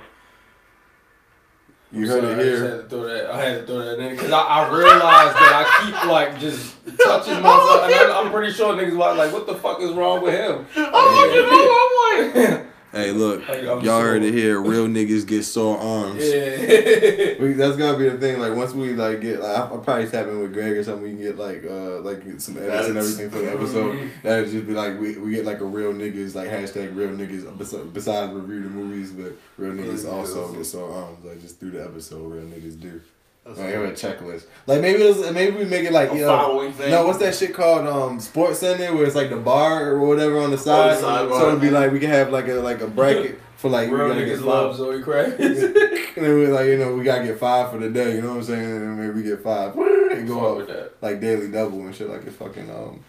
You 1.92 2.06
So 2.08 2.20
heard 2.20 2.24
I 2.24 2.32
it 2.32 2.44
just 2.44 2.62
here. 2.62 2.70
had 2.70 2.82
to 2.82 2.88
throw 2.88 3.02
that. 3.04 3.30
I 3.30 3.40
had 3.44 3.60
to 3.60 3.66
throw 3.66 3.78
that 3.78 4.00
in 4.00 4.10
because 4.16 4.32
I, 4.32 4.40
I 4.40 4.68
realized 4.68 5.36
that 5.36 5.52
I 5.64 5.84
keep 5.84 6.10
like 6.10 6.40
just 6.40 6.74
touching 7.04 7.34
oh, 7.36 7.40
myself, 7.40 7.84
and 7.84 8.12
I, 8.12 8.20
I'm 8.20 8.32
pretty 8.32 8.52
sure 8.52 8.74
niggas 8.74 8.96
watch 8.96 9.16
like, 9.16 9.32
what 9.32 9.46
the 9.46 9.54
fuck 9.54 9.80
is 9.80 9.92
wrong 9.92 10.20
with 10.22 10.34
him? 10.34 10.66
I'm 10.74 11.14
looking 11.14 11.44
up, 11.46 12.42
I'm 12.42 12.54
like, 12.56 12.66
Hey, 12.94 13.10
look, 13.12 13.48
Like, 13.48 13.62
y'all 13.62 14.00
heard 14.00 14.22
it 14.22 14.32
here. 14.32 14.60
Real 14.60 14.86
niggas 14.86 15.26
get 15.26 15.42
sore 15.44 15.78
arms. 15.78 16.22
Yeah. 16.24 17.34
We, 17.44 17.52
that's 17.54 17.76
gotta 17.76 17.98
be 17.98 18.08
the 18.08 18.16
thing. 18.16 18.38
Like 18.40 18.54
once 18.54 18.72
we 18.72 18.94
like 18.94 19.20
get, 19.20 19.40
like, 19.40 19.56
I'll, 19.58 19.78
probably 19.78 20.06
tap 20.06 20.26
in 20.28 20.40
with 20.40 20.52
Greg 20.54 20.72
or 20.72 20.84
something. 20.84 21.02
We 21.02 21.10
can 21.10 21.18
get 21.18 21.36
like, 21.36 21.64
uh, 21.64 22.00
like 22.00 22.22
some 22.38 22.56
edits 22.56 22.88
and 22.88 22.96
everything 22.96 23.28
for 23.30 23.38
the 23.38 23.52
episode. 23.52 24.10
That'd 24.22 24.50
just 24.50 24.66
be 24.66 24.72
like 24.72 24.98
we, 24.98 25.18
we 25.18 25.32
get 25.32 25.44
like 25.44 25.60
a 25.60 25.64
real 25.64 25.92
niggas 25.92 26.34
like 26.34 26.48
hashtag 26.48 26.96
real 26.96 27.10
niggas 27.10 27.58
bes- 27.58 27.74
besides 27.92 28.32
review 28.32 28.62
the 28.62 28.70
movies, 28.70 29.10
but 29.12 29.32
real 29.58 29.72
niggas 29.72 30.04
Real 30.04 30.14
also 30.14 30.42
also. 30.44 30.54
get 30.56 30.64
sore 30.64 30.90
arms 30.92 31.24
like 31.24 31.40
just 31.40 31.58
through 31.60 31.72
the 31.72 31.84
episode. 31.84 32.22
Real 32.32 32.44
niggas 32.44 32.80
do. 32.80 33.00
That's 33.44 33.58
Like 33.58 33.74
have 33.74 33.84
a 33.84 33.92
checklist. 33.92 34.44
Like 34.66 34.80
maybe 34.80 35.02
it 35.02 35.16
was, 35.16 35.30
maybe 35.32 35.56
we 35.56 35.64
make 35.66 35.84
it 35.84 35.92
like 35.92 36.12
you 36.14 36.20
know, 36.20 36.72
no, 36.88 37.06
what's 37.06 37.18
that 37.18 37.34
shit 37.34 37.52
called? 37.52 37.86
Um, 37.86 38.18
Sports 38.18 38.60
Center, 38.60 38.94
where 38.94 39.04
it's 39.04 39.14
like 39.14 39.28
the 39.28 39.36
bar 39.36 39.90
or 39.90 40.06
whatever 40.06 40.38
on 40.38 40.50
the 40.50 40.56
side. 40.56 40.98
side 40.98 41.28
so 41.28 41.28
bar. 41.28 41.48
it'd 41.48 41.60
be 41.60 41.70
like 41.70 41.92
we 41.92 42.00
can 42.00 42.08
have 42.08 42.30
like 42.30 42.48
a 42.48 42.54
like 42.54 42.80
a 42.80 42.86
bracket 42.86 43.38
for 43.56 43.68
like 43.68 43.90
we 43.90 43.96
Real 43.96 44.08
gotta 44.08 44.24
get 44.24 44.40
love 44.40 44.76
Zoe 44.76 45.02
Kravitz. 45.02 45.36
and 46.16 46.24
then 46.24 46.34
we 46.38 46.46
like 46.46 46.66
you 46.66 46.78
know 46.78 46.94
we 46.94 47.04
gotta 47.04 47.24
get 47.24 47.38
five 47.38 47.70
for 47.70 47.78
the 47.78 47.90
day. 47.90 48.14
You 48.14 48.22
know 48.22 48.30
what 48.30 48.36
I'm 48.38 48.42
saying? 48.44 48.64
And 48.64 48.80
then 48.80 48.96
maybe 48.98 49.10
we 49.12 49.22
get 49.22 49.42
five 49.42 49.76
and 49.78 50.26
go 50.26 50.56
with 50.56 50.70
up 50.70 50.76
that. 50.76 51.02
like 51.02 51.20
daily 51.20 51.50
double 51.50 51.80
and 51.80 51.94
shit 51.94 52.08
like 52.08 52.24
it's 52.24 52.36
fucking 52.36 52.70
um 52.70 53.04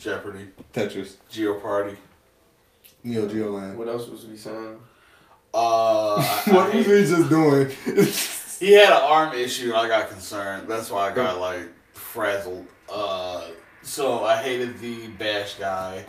Jeopardy, 0.00 0.48
Tetris, 0.74 1.14
Geo 1.30 1.60
Party. 1.60 1.96
Neo 3.04 3.28
Geo 3.28 3.52
Land. 3.52 3.78
What 3.78 3.86
else 3.86 4.08
was 4.08 4.26
we 4.26 4.36
saying? 4.36 4.78
Uh, 5.54 6.20
what 6.46 6.74
was 6.74 6.86
we 6.86 7.04
just 7.04 7.30
doing? 7.30 7.70
He 8.58 8.72
had 8.72 8.88
an 8.88 9.00
arm 9.02 9.34
issue, 9.34 9.68
and 9.68 9.74
I 9.76 9.88
got 9.88 10.08
concerned. 10.10 10.68
That's 10.68 10.90
why 10.90 11.10
I 11.10 11.14
got 11.14 11.40
like 11.40 11.68
frazzled. 11.94 12.66
Uh, 12.92 13.42
so 13.82 14.24
I 14.24 14.36
hated 14.42 14.78
the 14.80 15.08
bash 15.08 15.54
guy. 15.54 16.04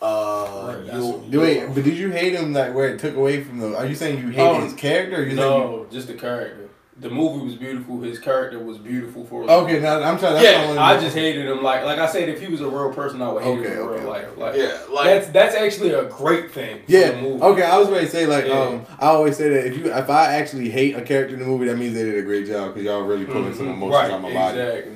Uh, 0.00 0.76
Right, 0.78 0.94
you'll, 0.94 1.40
Wait, 1.40 1.66
but 1.74 1.82
did 1.82 1.96
you 1.96 2.10
hate 2.10 2.34
him 2.34 2.52
like 2.52 2.72
where 2.74 2.88
it 2.88 3.00
took 3.00 3.16
away 3.16 3.42
from 3.42 3.58
the? 3.58 3.76
Are 3.76 3.86
you 3.86 3.94
saying 3.96 4.18
you 4.20 4.28
hated 4.28 4.46
Um, 4.46 4.62
his 4.62 4.74
character? 4.74 5.22
Or 5.22 5.24
you 5.24 5.34
No, 5.34 5.86
just 5.90 6.06
the 6.06 6.14
character. 6.14 6.67
The 7.00 7.08
movie 7.08 7.44
was 7.44 7.54
beautiful. 7.54 8.00
His 8.00 8.18
character 8.18 8.58
was 8.58 8.76
beautiful 8.76 9.24
for. 9.24 9.44
you, 9.44 9.48
okay, 9.50 9.78
now 9.78 10.00
I'm 10.02 10.18
trying. 10.18 10.34
That's 10.34 10.44
Yeah, 10.44 10.64
all 10.66 10.78
I 10.80 10.98
just 10.98 11.14
hated 11.14 11.46
him. 11.46 11.62
Like, 11.62 11.84
like 11.84 11.98
I 12.00 12.06
said, 12.06 12.28
if 12.28 12.40
he 12.40 12.48
was 12.48 12.60
a 12.60 12.68
real 12.68 12.92
person, 12.92 13.22
I 13.22 13.30
would 13.30 13.44
hate 13.44 13.58
Okay, 13.60 13.68
him 13.68 13.72
in 13.72 13.78
okay, 13.78 14.00
real 14.00 14.10
okay. 14.10 14.26
life. 14.26 14.36
Like, 14.36 14.56
yeah, 14.56 14.78
like 14.90 15.04
that's 15.04 15.28
that's 15.28 15.54
actually 15.54 15.92
a 15.92 16.06
great 16.06 16.50
thing. 16.50 16.78
for 16.84 16.90
Yeah. 16.90 17.10
the 17.12 17.22
movie. 17.22 17.42
Okay, 17.42 17.62
I 17.62 17.78
was 17.78 17.88
ready 17.88 18.06
to 18.06 18.10
say 18.10 18.26
like 18.26 18.46
Yeah. 18.46 18.60
um 18.60 18.86
I 18.98 19.06
always 19.06 19.36
say 19.36 19.48
that 19.48 19.66
if 19.68 19.76
you 19.78 19.92
if 19.92 20.10
I 20.10 20.32
actually 20.34 20.70
hate 20.70 20.96
a 20.96 21.02
character 21.02 21.34
in 21.34 21.40
the 21.40 21.46
movie, 21.46 21.66
that 21.66 21.78
means 21.78 21.94
they 21.94 22.02
did 22.04 22.18
a 22.18 22.22
great 22.22 22.48
job 22.48 22.74
because 22.74 22.84
y'all 22.84 23.02
really 23.02 23.26
pulling 23.26 23.54
some 23.54 23.66
Mhm. 23.66 23.74
emotions 23.74 23.94
right, 23.94 24.10
out 24.10 24.20
my 24.22 24.32
body. 24.34 24.58
Exactly. 24.58 24.92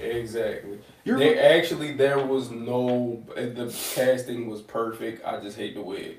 Exactly. 0.00 0.78
You're 1.04 1.18
They 1.18 1.38
actually 1.38 1.92
there 1.94 2.18
was 2.18 2.50
no 2.50 3.24
the 3.34 3.74
casting 3.94 4.48
was 4.50 4.60
perfect. 4.60 5.24
I 5.26 5.40
just 5.40 5.56
hate 5.56 5.74
the 5.74 5.82
wig. 5.82 6.18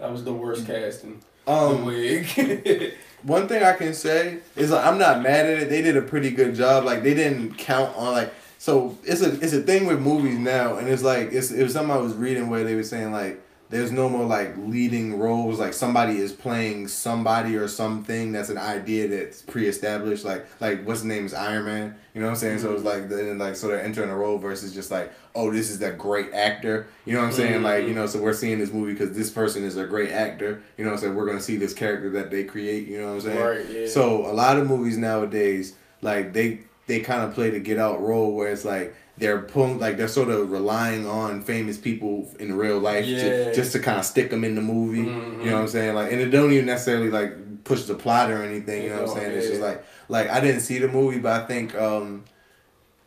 That 0.00 0.10
was 0.10 0.24
the 0.24 0.32
worst 0.32 0.66
casting. 0.66 1.22
the 1.46 1.52
um 1.52 1.84
wig. 1.84 2.26
one 3.26 3.48
thing 3.48 3.62
I 3.62 3.72
can 3.72 3.92
say 3.92 4.38
is 4.54 4.70
like 4.70 4.84
I'm 4.84 4.98
not 4.98 5.20
mad 5.20 5.46
at 5.46 5.62
it. 5.64 5.68
They 5.68 5.82
did 5.82 5.96
a 5.96 6.02
pretty 6.02 6.30
good 6.30 6.54
job. 6.54 6.84
Like 6.84 7.02
they 7.02 7.12
didn't 7.12 7.58
count 7.58 7.94
on 7.96 8.12
like 8.12 8.32
so 8.58 8.96
it's 9.04 9.20
a 9.20 9.32
it's 9.40 9.52
a 9.52 9.62
thing 9.62 9.86
with 9.86 10.00
movies 10.00 10.38
now, 10.38 10.76
and 10.76 10.88
it's 10.88 11.02
like 11.02 11.32
it's 11.32 11.50
it 11.50 11.62
was 11.62 11.72
something 11.72 11.90
I 11.94 11.98
was 11.98 12.14
reading 12.14 12.48
where 12.48 12.64
they 12.64 12.74
were 12.74 12.84
saying 12.84 13.12
like 13.12 13.40
there's 13.68 13.90
no 13.90 14.08
more 14.08 14.24
like 14.24 14.56
leading 14.56 15.18
roles. 15.18 15.58
Like 15.58 15.72
somebody 15.72 16.18
is 16.18 16.32
playing 16.32 16.86
somebody 16.88 17.56
or 17.56 17.66
something 17.66 18.32
that's 18.32 18.48
an 18.48 18.58
idea 18.58 19.08
that's 19.08 19.42
pre-established. 19.42 20.24
Like 20.24 20.46
like 20.60 20.84
what's 20.84 21.02
the 21.02 21.08
name 21.08 21.26
is 21.26 21.34
Iron 21.34 21.64
Man. 21.64 21.96
You 22.14 22.20
know 22.20 22.28
what 22.28 22.34
I'm 22.34 22.38
saying? 22.38 22.60
So 22.60 22.72
it's 22.72 22.82
mm-hmm. 22.82 22.88
like 22.88 23.08
then 23.08 23.38
like 23.38 23.56
so 23.56 23.68
they're 23.68 23.82
entering 23.82 24.10
a 24.10 24.16
role 24.16 24.38
versus 24.38 24.72
just 24.72 24.90
like 24.90 25.12
oh 25.34 25.50
this 25.50 25.70
is 25.70 25.80
that 25.80 25.98
great 25.98 26.32
actor. 26.32 26.86
You 27.04 27.14
know 27.14 27.20
what 27.20 27.26
I'm 27.26 27.32
saying? 27.32 27.54
Mm-hmm. 27.54 27.64
Like 27.64 27.86
you 27.86 27.94
know 27.94 28.06
so 28.06 28.20
we're 28.20 28.32
seeing 28.32 28.58
this 28.58 28.72
movie 28.72 28.92
because 28.92 29.16
this 29.16 29.30
person 29.30 29.64
is 29.64 29.76
a 29.76 29.84
great 29.84 30.12
actor. 30.12 30.62
You 30.76 30.84
know 30.84 30.92
what 30.92 30.98
I'm 30.98 31.02
saying 31.02 31.14
we're 31.16 31.26
gonna 31.26 31.40
see 31.40 31.56
this 31.56 31.74
character 31.74 32.10
that 32.10 32.30
they 32.30 32.44
create. 32.44 32.86
You 32.86 33.00
know 33.00 33.08
what 33.08 33.14
I'm 33.14 33.20
saying? 33.22 33.40
Right, 33.40 33.70
yeah. 33.70 33.88
so 33.88 34.26
a 34.26 34.32
lot 34.32 34.58
of 34.58 34.68
movies 34.68 34.96
nowadays, 34.96 35.74
like 36.02 36.32
they 36.32 36.60
they 36.86 37.00
kind 37.00 37.22
of 37.22 37.34
play 37.34 37.50
the 37.50 37.58
get 37.58 37.78
out 37.78 38.00
role 38.00 38.34
where 38.34 38.52
it's 38.52 38.64
like 38.64 38.94
they're 39.18 39.38
pulling 39.40 39.78
like 39.78 39.96
they're 39.96 40.08
sort 40.08 40.28
of 40.28 40.50
relying 40.50 41.06
on 41.06 41.40
famous 41.42 41.78
people 41.78 42.28
in 42.38 42.54
real 42.56 42.78
life 42.78 43.06
Yeah. 43.06 43.22
to, 43.22 43.54
just 43.54 43.72
to 43.72 43.78
kind 43.78 43.98
of 43.98 44.04
stick 44.04 44.30
them 44.30 44.44
in 44.44 44.54
the 44.54 44.60
movie. 44.60 45.04
Mhm. 45.04 45.40
You 45.44 45.50
know 45.50 45.54
what 45.56 45.62
I'm 45.62 45.68
saying? 45.68 45.94
Like, 45.94 46.12
and 46.12 46.20
it 46.20 46.30
don't 46.30 46.52
even 46.52 46.66
necessarily 46.66 47.10
like 47.10 47.64
push 47.64 47.84
the 47.84 47.94
plot 47.94 48.30
or 48.30 48.42
anything. 48.42 48.82
You 48.84 48.90
know 48.90 49.02
what 49.02 49.10
I'm 49.10 49.16
Yeah, 49.16 49.22
saying? 49.22 49.36
It's 49.38 49.48
just 49.48 49.60
like 49.62 49.84
like 50.08 50.28
I 50.30 50.40
didn't 50.40 50.60
see 50.60 50.78
the 50.78 50.88
movie, 50.88 51.18
but 51.18 51.40
I 51.40 51.46
think 51.46 51.74
um 51.74 52.24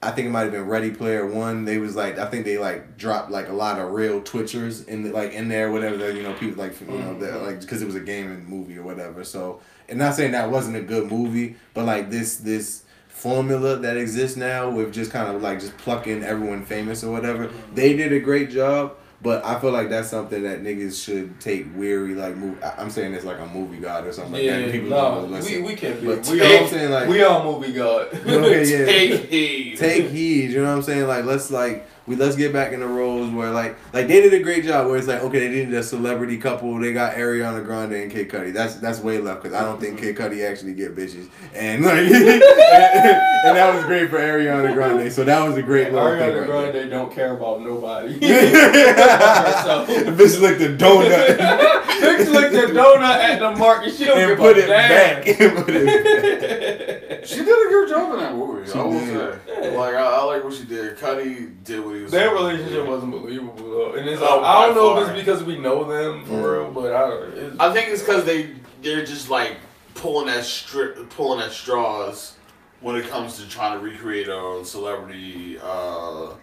I 0.02 0.12
think 0.12 0.28
it 0.28 0.32
might 0.32 0.44
have 0.44 0.54
been 0.54 0.66
Ready 0.66 0.92
Player 0.92 1.28
One. 1.28 1.66
They 1.66 1.78
was 1.78 1.96
like 1.96 2.18
I 2.18 2.26
think 2.26 2.46
they 2.46 2.58
like 2.58 2.98
dropped 2.98 3.30
like 3.32 3.50
a 3.50 3.54
lot 3.54 3.80
of 3.80 3.92
real 3.92 4.22
twitchers 4.22 4.88
in 4.88 5.04
the, 5.04 5.12
like 5.12 5.34
in 5.34 5.50
there, 5.50 5.72
whatever. 5.72 5.98
That 5.98 6.16
you 6.16 6.24
know 6.24 6.34
people 6.34 6.64
like 6.64 6.80
you 6.82 6.88
know 6.88 7.20
that 7.20 7.34
Mhm. 7.34 7.46
like 7.46 7.60
because 7.62 7.82
it 7.82 7.86
was 7.86 7.96
a 7.96 8.00
gaming 8.00 8.46
movie 8.50 8.78
or 8.78 8.84
whatever. 8.84 9.24
So 9.24 9.60
and 9.90 10.00
not 10.00 10.16
saying 10.16 10.32
that 10.32 10.50
wasn't 10.50 10.78
a 10.78 10.82
good 10.82 11.12
movie, 11.12 11.56
but 11.74 11.86
like 11.86 12.10
this 12.10 12.38
this 12.38 12.84
formula 13.20 13.76
that 13.78 13.98
exists 13.98 14.38
now 14.38 14.70
with 14.70 14.94
just 14.94 15.12
kind 15.12 15.36
of 15.36 15.42
like 15.42 15.60
just 15.60 15.78
plucking 15.78 16.24
everyone 16.24 16.66
famous 16.66 17.04
or 17.04 17.12
whatever. 17.12 17.48
Mm-hmm. 17.48 17.76
They 17.76 17.96
did 17.96 18.14
a 18.14 18.20
great 18.20 18.50
job. 18.50 18.96
But 19.22 19.44
I 19.44 19.60
feel 19.60 19.72
like 19.72 19.90
that's 19.90 20.08
something 20.08 20.44
that 20.44 20.64
niggas 20.64 21.04
should 21.04 21.42
take 21.42 21.68
weary. 21.76 22.16
Like, 22.16 22.38
move. 22.38 22.58
I'm 22.78 22.90
saying 22.90 23.14
it's 23.14 23.26
like 23.26 23.40
a 23.40 23.48
movie 23.48 23.78
god 23.78 24.08
or 24.08 24.14
something 24.14 24.32
like 24.32 24.44
that. 24.44 24.62
yeah, 24.68 24.72
People 24.72 24.92
no, 24.92 24.96
don't 24.96 25.32
we, 25.32 25.36
listen. 25.36 25.64
we 25.66 25.76
can 25.76 26.00
be. 26.00 26.06
But 26.06 26.26
we 26.28 26.38
you 26.38 26.40
know 26.44 26.56
I'm 26.56 26.64
all, 26.64 26.70
saying? 26.70 26.92
Like, 26.92 27.10
we 27.10 27.24
all 27.24 27.44
movie 27.60 27.74
god. 27.74 28.08
okay, 28.14 28.66
yeah. 28.80 28.86
take 28.86 29.30
heed. 29.30 29.78
take 29.78 30.06
heed. 30.10 30.52
You 30.52 30.62
know 30.62 30.70
what 30.70 30.78
I'm 30.78 30.84
saying? 30.84 31.06
Like 31.08 31.26
let's 31.26 31.52
like 31.52 31.86
we 32.08 32.16
let's 32.16 32.36
get 32.36 32.52
back 32.52 32.72
in 32.72 32.80
the 32.80 32.88
roles 32.88 33.32
where 33.32 33.52
like 33.52 33.78
like 33.94 34.08
they 34.08 34.22
did 34.22 34.34
a 34.34 34.42
great 34.42 34.64
job 34.64 34.88
where 34.88 34.98
it's 34.98 35.08
like 35.08 35.22
okay 35.22 35.40
they 35.40 35.50
needed 35.50 35.74
a 35.74 35.84
celebrity 35.84 36.38
couple 36.38 36.80
they 36.80 36.94
got 36.94 37.16
Ariana 37.16 37.64
Grande 37.64 37.94
and 37.94 38.12
Kid 38.12 38.30
Cudi 38.30 38.54
that's 38.54 38.76
that's 38.76 39.00
way 39.00 39.20
left 39.20 39.44
because 39.44 39.56
I 39.56 39.64
don't 39.64 39.80
think 39.80 40.00
Kid 40.00 40.16
Cudi 40.16 40.50
actually 40.50 40.74
get 40.74 40.96
bitches 40.96 41.30
and 41.54 41.84
like 41.84 42.00
and, 42.00 43.56
that 43.56 43.76
was 43.76 43.86
great 43.86 44.10
for 44.10 44.18
Ariana 44.18 44.74
Grande 44.74 45.12
so 45.12 45.24
that 45.24 45.48
was 45.48 45.58
a 45.58 45.62
great 45.62 45.94
little 45.94 46.10
Ariana 46.10 46.40
right 46.40 46.48
Grande 46.48 46.76
they 46.76 46.90
don't 46.90 47.14
care 47.14 47.36
about 47.36 47.62
nobody. 47.62 48.20
bitch 48.20 50.42
licked 50.42 50.62
a 50.62 50.76
donut 50.76 51.80
Bitch 52.00 52.32
licked 52.32 52.54
the 52.54 52.80
donut 52.80 53.02
at 53.02 53.40
the 53.40 53.52
market. 53.58 53.94
She 53.94 54.06
don't 54.06 54.18
and 54.18 54.30
give 54.30 54.38
put 54.38 54.58
a 54.58 54.64
it 54.64 54.68
damn. 54.68 54.90
back 54.90 55.28
and 55.28 55.66
put 55.66 55.76
it 55.76 56.90
back. 56.90 56.99
She 57.26 57.38
did 57.38 57.48
a 57.48 57.70
good 57.70 57.90
job 57.90 58.14
in 58.14 58.20
that 58.20 58.36
movie. 58.36 58.70
She 58.72 58.78
I 58.78 58.82
will 58.84 58.92
did. 58.92 59.40
say. 59.48 59.78
Like 59.78 59.96
I, 59.96 60.00
I 60.04 60.24
like 60.24 60.44
what 60.44 60.54
she 60.54 60.64
did. 60.66 60.98
Cudi 60.98 61.64
did 61.64 61.84
what 61.86 61.96
he 61.96 62.04
was. 62.04 62.12
Their 62.12 62.30
supposed 62.30 62.44
relationship 62.52 62.86
do. 62.86 62.90
wasn't 62.92 63.12
believable 63.12 63.70
though, 63.72 63.94
and 63.94 64.08
it's 64.10 64.22
Oh, 64.22 64.38
like, 64.38 64.46
I 64.46 64.66
don't 64.68 64.76
by 64.76 64.82
know 64.82 64.98
if 65.02 65.10
it's 65.10 65.20
because 65.20 65.44
we 65.44 65.58
know 65.58 65.84
them 65.84 66.26
for 66.26 66.34
Mm. 66.34 66.52
real, 66.54 66.72
but 66.72 66.94
I 66.94 67.10
don't. 67.10 67.38
It's, 67.38 67.60
I 67.60 67.74
think 67.74 67.90
it's 67.90 68.02
because 68.02 68.26
they 68.26 68.52
they're 68.82 69.06
just 69.06 69.30
like 69.30 69.58
pulling 69.96 70.30
at 70.30 70.44
stri- 70.44 71.10
pulling 71.10 71.42
at 71.42 71.52
straws 71.52 72.36
when 72.82 72.96
it 72.96 73.08
comes 73.10 73.38
to 73.40 73.50
trying 73.50 73.78
to 73.78 73.84
recreate 73.84 74.28
a 74.30 74.62
celebrity 74.64 75.58
uh, 75.62 76.34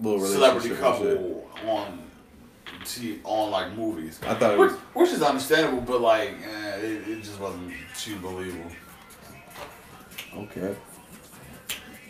celebrity 0.00 0.34
relationship 0.34 0.64
and 0.64 0.72
shit. 0.72 0.78
couple 0.80 1.48
on 1.68 2.10
t- 2.84 3.20
on 3.24 3.50
like 3.50 3.72
movies. 3.76 4.18
I 4.26 4.34
thought 4.34 4.54
it 4.54 4.58
Which, 4.58 4.70
was 4.72 4.80
which 4.94 5.10
is 5.10 5.22
understandable, 5.22 5.82
but 5.82 6.00
like 6.00 6.30
eh, 6.30 6.76
it, 6.78 7.08
it 7.08 7.22
just 7.22 7.38
wasn't 7.38 7.72
too 7.98 8.16
believable. 8.16 8.70
Okay. 10.36 10.74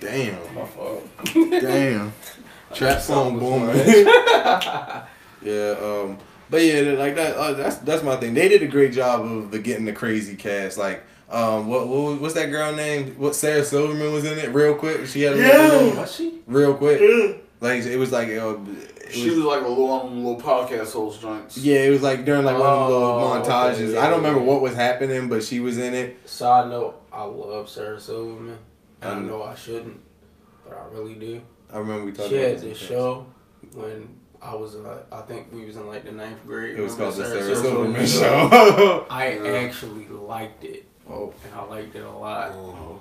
Damn. 0.00 0.54
my 0.54 0.64
fault. 0.66 1.08
Damn. 1.34 2.12
Trap 2.74 3.00
song 3.00 3.38
Something 3.38 3.68
was 3.68 3.86
yeah, 5.42 5.74
um, 5.80 6.18
but 6.50 6.62
yeah, 6.62 6.80
like 6.98 7.14
that. 7.14 7.36
Uh, 7.36 7.52
that's 7.52 7.76
that's 7.76 8.02
my 8.02 8.16
thing. 8.16 8.34
They 8.34 8.48
did 8.48 8.62
a 8.62 8.66
great 8.66 8.92
job 8.92 9.20
of 9.24 9.50
the 9.52 9.58
getting 9.60 9.84
the 9.84 9.92
crazy 9.92 10.34
cast. 10.34 10.76
Like 10.76 11.04
Um, 11.30 11.68
what, 11.68 11.86
what 11.88 11.98
was- 12.02 12.18
what's 12.20 12.34
that 12.34 12.50
girl 12.50 12.72
name? 12.74 13.14
What 13.16 13.34
Sarah 13.36 13.64
Silverman 13.64 14.12
was 14.12 14.24
in 14.24 14.38
it? 14.38 14.50
Real 14.50 14.74
quick, 14.74 15.06
she 15.06 15.22
had 15.22 15.34
a 15.34 15.38
Yeah. 15.38 16.00
Was 16.00 16.14
she? 16.16 16.40
real 16.46 16.74
quick. 16.74 17.00
Yeah. 17.00 17.34
Like 17.60 17.82
it 17.84 17.96
was 17.96 18.10
like 18.12 18.28
uh, 18.28 18.56
it 18.56 18.93
She 19.10 19.30
was 19.30 19.38
like 19.40 19.62
a 19.62 19.68
little 19.68 19.90
on 19.90 20.16
little 20.24 20.40
podcast 20.40 20.92
host 20.92 21.20
joints. 21.20 21.56
Yeah, 21.58 21.80
it 21.80 21.90
was 21.90 22.02
like 22.02 22.24
during 22.24 22.44
like 22.44 22.58
one 22.58 22.66
of 22.68 22.88
the 22.88 22.94
little 22.94 23.08
Oh, 23.10 23.42
montages. 23.42 23.88
okay, 23.90 23.98
I 23.98 24.08
don't 24.08 24.18
remember 24.18 24.40
yeah. 24.40 24.46
what 24.46 24.60
was 24.62 24.74
happening, 24.74 25.28
but 25.28 25.42
she 25.44 25.60
was 25.60 25.78
in 25.78 25.94
it. 25.94 26.28
Side 26.28 26.70
note: 26.70 27.00
I 27.12 27.24
love 27.24 27.68
Sarah 27.68 28.00
Silverman, 28.00 28.58
and 29.02 29.10
I 29.12 29.14
Mm. 29.16 29.26
know 29.28 29.42
I 29.42 29.54
shouldn't, 29.54 30.00
but 30.64 30.76
I 30.76 30.84
really 30.94 31.14
do. 31.14 31.40
I 31.72 31.78
remember 31.78 32.04
we 32.06 32.12
talked 32.12 32.28
She 32.30 32.36
about 32.38 32.50
had 32.50 32.60
this 32.60 32.78
show 32.78 33.26
when 33.74 34.08
I 34.40 34.54
was, 34.54 34.76
uh, 34.76 35.02
I 35.10 35.22
think 35.22 35.48
we 35.52 35.64
was 35.64 35.76
in 35.76 35.86
like 35.88 36.04
the 36.04 36.12
ninth 36.12 36.44
grade. 36.46 36.78
It 36.78 36.82
was 36.82 36.94
called 36.94 37.14
the 37.14 37.24
Sarah 37.24 37.42
Sarah 37.42 37.56
Silverman 37.56 38.06
Silverman 38.06 38.48
show. 38.50 39.06
I 39.10 39.38
Yeah. 39.42 39.50
actually 39.50 40.06
liked 40.08 40.64
it. 40.64 40.84
Oh, 41.10 41.32
and 41.44 41.54
I 41.54 41.64
liked 41.64 41.94
it 41.96 42.04
a 42.04 42.10
lot. 42.10 42.52
Oh, 42.54 42.93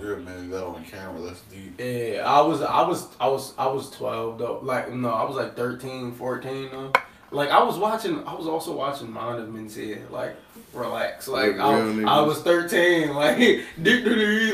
you're 0.00 0.18
admitting 0.18 0.50
that 0.50 0.64
on 0.64 0.84
camera. 0.84 1.20
That's 1.20 1.40
deep. 1.42 1.78
Yeah, 1.78 2.22
I 2.26 2.40
was, 2.40 2.62
I 2.62 2.82
was, 2.82 3.06
I 3.20 3.28
was, 3.28 3.54
I 3.58 3.66
was 3.68 3.90
twelve 3.90 4.38
though. 4.38 4.60
Like 4.62 4.92
no, 4.92 5.10
I 5.10 5.24
was 5.24 5.36
like 5.36 5.56
13, 5.56 6.12
14 6.12 6.68
though. 6.70 6.92
Like 7.32 7.50
I 7.50 7.62
was 7.62 7.78
watching, 7.78 8.26
I 8.26 8.34
was 8.34 8.46
also 8.46 8.74
watching 8.76 9.12
Mind 9.12 9.40
of 9.40 9.48
Mencia, 9.48 10.10
like 10.10 10.34
relax. 10.72 11.28
Like 11.28 11.56
Like 11.56 11.60
I. 11.60 12.18
I 12.18 12.20
was 12.22 12.42
thirteen, 12.42 13.14
like 13.14 13.38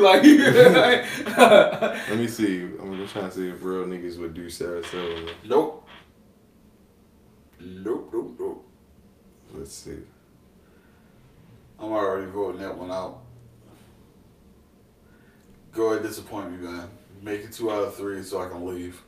like. 0.00 0.22
Let 1.38 2.18
me 2.18 2.26
see. 2.26 2.62
I'm 2.62 2.96
just 2.98 3.12
trying 3.14 3.30
to 3.30 3.35
see 3.35 3.48
if 3.48 3.62
real 3.62 3.87
niggas 3.87 4.18
would 4.18 4.35
do 4.35 4.50
Sarah 4.50 4.85
Silverman. 4.85 5.35
Nope. 5.44 5.88
Nope, 7.61 8.11
nope, 8.12 8.37
nope. 8.38 8.68
Let's 9.54 9.72
see. 9.72 9.98
I'm 11.78 11.92
already 11.92 12.30
voting 12.30 12.61
that 12.61 12.76
one 12.76 12.90
out. 12.90 13.22
Go 15.77 15.91
ahead, 15.91 16.03
disappoint 16.03 16.51
me, 16.51 16.67
man. 16.67 16.89
Make 17.21 17.43
it 17.43 17.53
two 17.53 17.71
out 17.71 17.83
of 17.83 17.95
three 17.95 18.23
so 18.23 18.41
I 18.41 18.49
can 18.49 18.65
leave. 18.67 19.03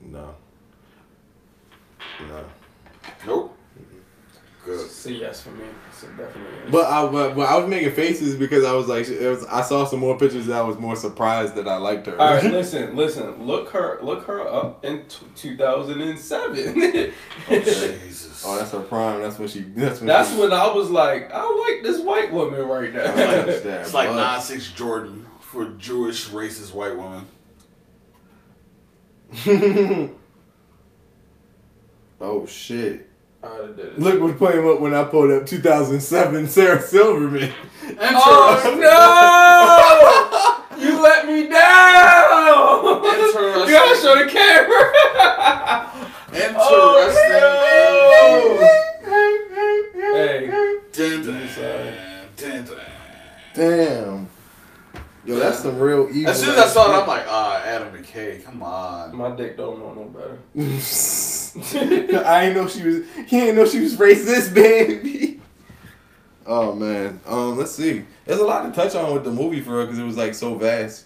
No. 0.00 0.36
No. 2.28 2.44
Nope. 3.26 3.55
Good. 4.66 4.90
So 4.90 5.10
yes 5.10 5.40
for 5.42 5.50
me. 5.50 5.64
So 5.96 6.08
definitely. 6.08 6.42
yes. 6.64 6.72
But 6.72 6.86
I 6.86 7.06
but, 7.06 7.36
but 7.36 7.48
I 7.48 7.56
was 7.56 7.70
making 7.70 7.92
faces 7.92 8.34
because 8.34 8.64
I 8.64 8.72
was 8.72 8.88
like 8.88 9.06
it 9.06 9.28
was 9.28 9.44
I 9.46 9.62
saw 9.62 9.84
some 9.86 10.00
more 10.00 10.18
pictures 10.18 10.46
that 10.46 10.56
I 10.56 10.62
was 10.62 10.76
more 10.76 10.96
surprised 10.96 11.54
that 11.54 11.68
I 11.68 11.76
liked 11.76 12.06
her. 12.06 12.20
All 12.20 12.34
right, 12.34 12.42
listen, 12.50 12.96
listen. 12.96 13.46
Look 13.46 13.70
her, 13.70 14.00
look 14.02 14.24
her 14.26 14.40
up 14.40 14.84
in 14.84 15.04
t- 15.06 15.24
2007. 15.36 16.56
Jesus. 17.48 18.42
oh, 18.44 18.58
that's 18.58 18.72
her 18.72 18.80
prime. 18.80 19.22
That's 19.22 19.38
when 19.38 19.46
she. 19.46 19.60
That's 19.60 20.00
when. 20.00 20.08
That's 20.08 20.32
she, 20.32 20.40
when 20.40 20.52
I 20.52 20.66
was 20.74 20.90
like, 20.90 21.30
I 21.32 21.42
like 21.44 21.84
this 21.84 22.00
white 22.02 22.32
woman 22.32 22.60
right 22.66 22.92
now. 22.92 23.02
It's 23.04 23.16
like, 23.16 23.38
Understand, 23.38 23.80
it's 23.82 23.94
like 23.94 24.08
but- 24.08 24.16
9 24.16 24.40
6 24.40 24.72
Jordan 24.72 25.26
for 25.40 25.66
Jewish 25.78 26.28
racist 26.30 26.74
white 26.74 26.96
women. 26.98 27.24
oh 32.20 32.46
shit! 32.46 33.05
I 33.46 33.66
did 33.68 33.78
it. 33.78 33.98
Look 33.98 34.20
what 34.38 34.52
came 34.52 34.66
up 34.68 34.80
when 34.80 34.94
I 34.94 35.04
pulled 35.04 35.30
up 35.30 35.46
2007 35.46 36.46
Sarah 36.48 36.80
Silverman. 36.82 37.52
Oh 37.98 38.60
no! 40.78 40.78
you 40.82 41.00
let 41.00 41.26
me 41.26 41.48
down. 41.48 43.04
Interesting. 43.04 43.68
You 43.68 43.74
gotta 43.74 43.96
show 44.00 44.14
the 44.24 44.26
camera. 44.30 44.92
Interesting. 46.32 47.56
hey, 50.14 50.50
Dun, 50.92 51.22
dun, 51.26 51.36
Inside. 51.42 51.94
dun, 52.36 52.64
dun. 52.64 52.76
Damn. 53.54 54.28
Yo, 55.24 55.36
that's 55.36 55.60
some 55.60 55.78
real 55.78 56.08
evil. 56.12 56.30
As 56.30 56.40
soon 56.40 56.50
as 56.50 56.58
I 56.58 56.66
saw 56.68 56.90
it, 56.90 57.02
I'm 57.02 57.08
like, 57.08 57.24
ah, 57.28 57.62
Adam 57.64 57.92
McKay, 57.92 58.44
come 58.44 58.62
on. 58.62 59.16
my 59.16 59.30
dick 59.34 59.56
don't 59.56 59.78
know 59.80 59.92
no 59.92 60.04
better. 60.04 60.38
I 61.74 62.46
ain't 62.46 62.56
know 62.56 62.68
she 62.68 62.82
was. 62.82 63.02
He 63.26 63.40
ain't 63.40 63.56
know 63.56 63.66
she 63.66 63.80
was 63.80 63.96
racist, 63.96 64.54
baby. 64.54 65.40
Oh 66.46 66.74
man. 66.74 67.20
Um. 67.26 67.56
Let's 67.56 67.72
see. 67.72 68.04
There's 68.24 68.40
a 68.40 68.44
lot 68.44 68.62
to 68.66 68.72
touch 68.72 68.94
on 68.94 69.14
with 69.14 69.24
the 69.24 69.30
movie 69.32 69.60
for 69.60 69.70
her 69.72 69.84
because 69.84 69.98
it 69.98 70.04
was 70.04 70.16
like 70.16 70.34
so 70.34 70.54
vast. 70.54 71.04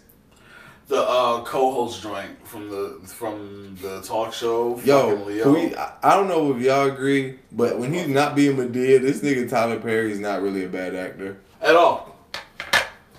The 0.89 1.01
uh, 1.01 1.45
co-host 1.45 2.03
joint 2.03 2.45
from 2.45 2.69
the 2.69 2.99
from 3.07 3.77
the 3.81 4.01
talk 4.03 4.33
show. 4.35 4.77
Yo, 4.81 5.15
Leo. 5.25 5.53
we, 5.55 5.75
I 5.77 5.93
I 6.03 6.17
don't 6.17 6.27
know 6.27 6.53
if 6.53 6.61
y'all 6.61 6.91
agree, 6.91 7.39
but 7.53 7.79
when 7.79 7.95
he's 7.95 8.09
not 8.09 8.35
being 8.35 8.57
Madea, 8.57 9.01
this 9.01 9.21
nigga 9.21 9.49
Tyler 9.49 9.79
Perry 9.79 10.11
is 10.11 10.19
not 10.19 10.43
really 10.43 10.65
a 10.65 10.69
bad 10.69 10.97
actor. 10.97 11.39
At 11.63 11.77
all. 11.77 12.17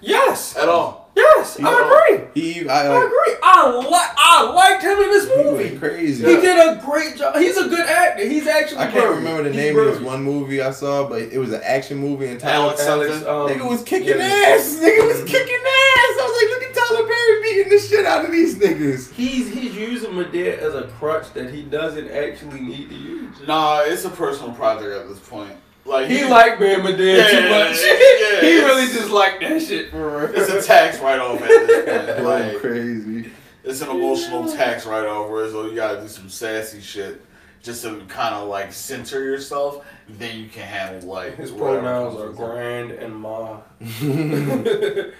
Yes, 0.01 0.57
At 0.57 0.67
all. 0.67 1.00
Yes, 1.15 1.57
He- 1.57 1.63
I 1.63 1.71
agree. 2.13 2.27
He, 2.33 2.69
I, 2.69 2.87
I 2.87 2.97
agree. 3.05 3.35
I 3.43 3.69
like. 3.69 4.09
I 4.17 4.43
liked 4.53 4.81
him 4.83 4.97
in 4.97 5.09
this 5.11 5.27
movie. 5.35 5.69
went 5.69 5.79
crazy. 5.79 6.23
He 6.25 6.35
did 6.39 6.57
a 6.57 6.81
great 6.85 7.17
job. 7.17 7.35
He's 7.35 7.57
a 7.57 7.67
good 7.67 7.85
actor. 7.85 8.25
He's 8.27 8.47
actually. 8.47 8.77
I 8.77 8.83
can't 8.83 8.93
brilliant. 8.93 9.17
remember 9.17 9.43
the 9.43 9.49
He's 9.49 9.57
name 9.57 9.77
of 9.79 9.85
this 9.85 9.97
brilliant. 9.97 10.05
one 10.05 10.23
movie 10.23 10.61
I 10.61 10.71
saw, 10.71 11.07
but 11.09 11.21
it 11.23 11.37
was 11.37 11.51
an 11.51 11.61
action 11.63 11.97
movie 11.97 12.27
and 12.27 12.39
Tyler 12.39 12.67
Alex 12.79 12.81
something. 12.83 13.11
um, 13.27 13.49
Nigga 13.49 13.67
was 13.69 13.83
kicking 13.83 14.07
yeah. 14.09 14.55
ass. 14.55 14.79
Nigga 14.79 15.05
was 15.05 15.23
kicking 15.29 15.55
ass. 15.55 16.13
I 16.13 16.23
was 16.23 16.41
like, 16.41 16.49
look 16.51 16.63
at 16.69 16.75
Tyler 16.75 17.07
Perry 17.07 17.41
beating 17.41 17.69
the 17.69 17.79
shit 17.79 18.05
out 18.05 18.23
of 18.25 18.31
these 18.31 18.55
niggas. 18.57 19.11
He's 19.13 19.53
he's 19.53 19.75
using 19.75 20.11
Madea 20.11 20.59
as 20.59 20.73
a 20.75 20.83
crutch 20.97 21.33
that 21.33 21.53
he 21.53 21.63
doesn't 21.63 22.09
actually 22.09 22.61
need 22.61 22.89
to 22.89 22.95
use. 22.95 23.35
Nah, 23.47 23.81
it's 23.83 24.05
a 24.05 24.09
personal 24.09 24.53
project 24.53 24.91
at 24.95 25.09
this 25.09 25.19
point. 25.19 25.51
Like 25.85 26.07
He 26.09 26.23
like 26.25 26.59
being 26.59 26.79
Madea 26.79 27.17
Yeah, 27.17 27.27
too 27.29 27.49
much. 27.49 27.77
yeah, 27.81 28.41
he 28.47 28.59
really 28.63 28.85
just 28.87 29.09
like 29.09 29.39
that 29.41 29.61
shit 29.61 29.89
for 29.89 30.27
real. 30.27 30.35
It's 30.35 30.49
a 30.51 30.61
tax 30.61 30.99
write-off 30.99 31.41
at 31.41 31.47
this 31.47 32.07
point. 32.15 32.23
Like, 32.27 32.57
crazy. 32.59 33.31
it's 33.63 33.81
an 33.81 33.89
emotional 33.89 34.51
tax 34.51 34.85
write-off, 34.85 35.29
whereas 35.29 35.53
though 35.53 35.65
you 35.65 35.75
gotta 35.75 36.01
do 36.01 36.07
some 36.07 36.29
sassy 36.29 36.81
shit 36.81 37.21
just 37.63 37.83
to 37.83 37.99
kind 38.07 38.35
of 38.35 38.47
like 38.47 38.71
center 38.73 39.23
yourself. 39.23 39.83
Then 40.09 40.39
you 40.39 40.49
can 40.49 40.63
handle 40.67 41.09
like 41.09 41.35
His 41.37 41.51
whatever 41.51 41.79
pronouns 41.81 42.15
comes 42.15 42.21
are 42.23 42.27
with 42.31 42.39
it. 42.39 42.43
grand 42.43 42.91
and 42.91 43.15
ma. 43.15 43.59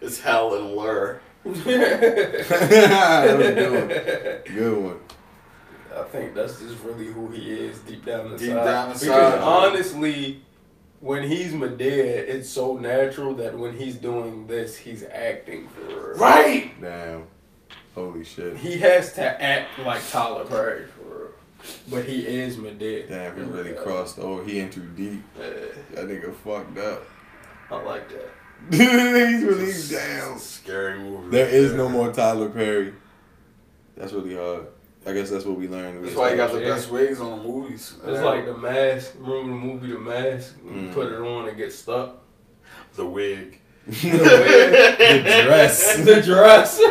It's 0.00 0.18
hell 0.20 0.54
and 0.54 0.72
lure. 0.74 1.20
that 1.44 1.54
was 3.36 3.46
a 3.46 4.42
good 4.48 4.78
one. 4.82 4.98
Good 5.92 5.96
one. 5.96 6.04
I 6.04 6.08
think 6.08 6.34
that's 6.34 6.58
just 6.60 6.82
really 6.84 7.06
who 7.06 7.28
he 7.28 7.50
is 7.52 7.78
deep 7.80 8.04
down 8.04 8.32
inside. 8.32 8.38
Deep 8.38 8.54
down 8.54 8.92
Because 8.92 9.40
honestly, 9.40 10.42
when 11.00 11.28
he's 11.28 11.52
Madea, 11.52 12.28
it's 12.28 12.48
so 12.48 12.76
natural 12.76 13.34
that 13.34 13.58
when 13.58 13.76
he's 13.76 13.96
doing 13.96 14.46
this, 14.46 14.76
he's 14.76 15.02
acting 15.04 15.68
for 15.68 15.82
real. 16.10 16.18
Right. 16.18 16.72
Damn. 16.80 17.24
Holy 17.94 18.24
shit. 18.24 18.56
He 18.56 18.78
has 18.78 19.12
to 19.14 19.42
act 19.42 19.78
like 19.80 20.00
Tyler 20.10 20.44
Perry 20.44 20.86
for 20.86 21.02
real. 21.02 21.28
But 21.90 22.04
he 22.04 22.26
is 22.26 22.56
Madea. 22.56 23.08
Damn, 23.08 23.36
he 23.36 23.42
really 23.42 23.72
crossed 23.72 24.18
over. 24.18 24.44
He 24.44 24.60
in 24.60 24.70
too 24.70 24.86
deep. 24.96 25.22
Yeah, 25.38 25.50
That 25.94 26.08
nigga 26.08 26.34
fucked 26.34 26.78
up. 26.78 27.04
I 27.70 27.82
like 27.82 28.08
that. 28.08 28.30
He's 28.70 29.42
really 29.42 29.64
It's 29.64 29.90
a 29.90 29.94
down. 29.96 30.38
Scary 30.38 30.98
movie. 31.00 31.30
There 31.30 31.48
right 31.48 31.72
no 31.74 31.88
more 31.88 32.12
Tyler 32.12 32.48
Perry. 32.48 32.94
That's 33.96 34.12
really 34.12 34.36
hard. 34.36 34.66
I 35.04 35.12
guess 35.12 35.30
that's 35.30 35.44
what 35.44 35.58
we 35.58 35.66
learned. 35.68 36.04
That's 36.04 36.14
why 36.16 36.30
you 36.30 36.36
got 36.36 36.52
the 36.52 36.60
Yeah. 36.60 36.68
best 36.74 36.90
wigs 36.90 37.20
on 37.20 37.38
the 37.42 37.44
movies. 37.48 37.94
It's 38.06 38.22
like 38.22 38.46
the 38.46 38.56
mask. 38.56 39.14
Remember 39.18 39.48
the 39.50 39.56
movie 39.56 39.92
The 39.92 39.98
Mask? 39.98 40.54
Mm. 40.64 40.92
put 40.94 41.12
it 41.12 41.18
on 41.20 41.48
and 41.48 41.56
get 41.56 41.72
stuck. 41.72 42.18
the 42.94 43.04
wig. 43.06 43.58
the 43.86 43.92
dress. 45.46 45.96
the 46.04 46.22
dress. 46.22 46.78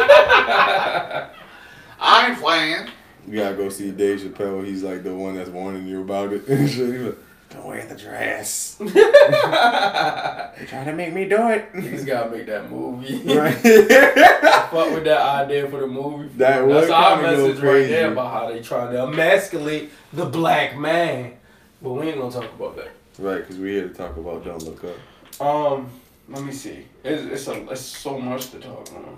I 2.04 2.28
ain't 2.30 2.40
playing. 2.40 2.88
You 3.28 3.36
gotta 3.40 3.56
go 3.56 3.70
see 3.70 3.92
Dave 3.92 4.20
Chappelle. 4.20 4.66
He's 4.66 4.84
like 4.84 5.04
the 5.04 5.16
one 5.16 5.36
that's 5.36 5.50
warning 5.50 5.88
you 5.88 6.02
about 6.02 6.34
it. 6.34 6.44
He's 7.52 7.56
Don't 7.56 7.66
wear 7.68 7.86
the 7.86 7.96
dress. 7.96 8.76
They're 8.80 10.68
trying 10.68 10.86
to 10.86 10.94
make 10.94 11.14
me 11.14 11.28
do 11.28 11.50
it. 11.50 11.70
He's 11.82 12.06
gotta 12.06 12.30
make 12.32 12.46
that 12.48 12.70
movie. 12.72 13.18
right. 13.36 13.54
Fuck 14.72 14.92
with 14.94 15.04
that 15.04 15.22
idea 15.22 15.70
for 15.70 15.82
the 15.82 15.88
movie. 15.88 16.30
That 16.38 16.66
would 16.66 16.76
That's 16.76 16.92
our 16.92 17.16
kinda 17.22 17.32
message 17.38 17.56
right 17.58 17.62
crazy. 17.72 17.90
there 17.92 18.12
about 18.12 18.32
how 18.32 18.48
they 18.52 18.62
trying 18.62 18.92
to 18.94 19.04
emasculate 19.04 19.90
the 20.14 20.26
black 20.26 20.78
man. 20.78 21.34
But 21.82 21.94
we 21.94 22.08
ain't 22.08 22.18
gonna 22.20 22.32
talk 22.32 22.54
about 22.54 22.76
that. 22.78 22.92
right, 23.20 23.38
because 23.40 23.58
we're 23.58 23.82
here 23.82 23.88
to 23.90 23.94
talk 23.94 24.16
about 24.18 24.46
Don't 24.46 24.64
Look 24.64 24.84
Up. 24.84 25.42
Um, 25.42 25.90
let 26.30 26.44
me 26.44 26.52
see. 26.54 26.86
It's 27.04 27.24
it's, 27.24 27.48
a, 27.48 27.70
it's 27.70 27.82
so 27.82 28.18
much 28.20 28.52
to 28.52 28.60
talk 28.60 28.88
on. 28.94 29.18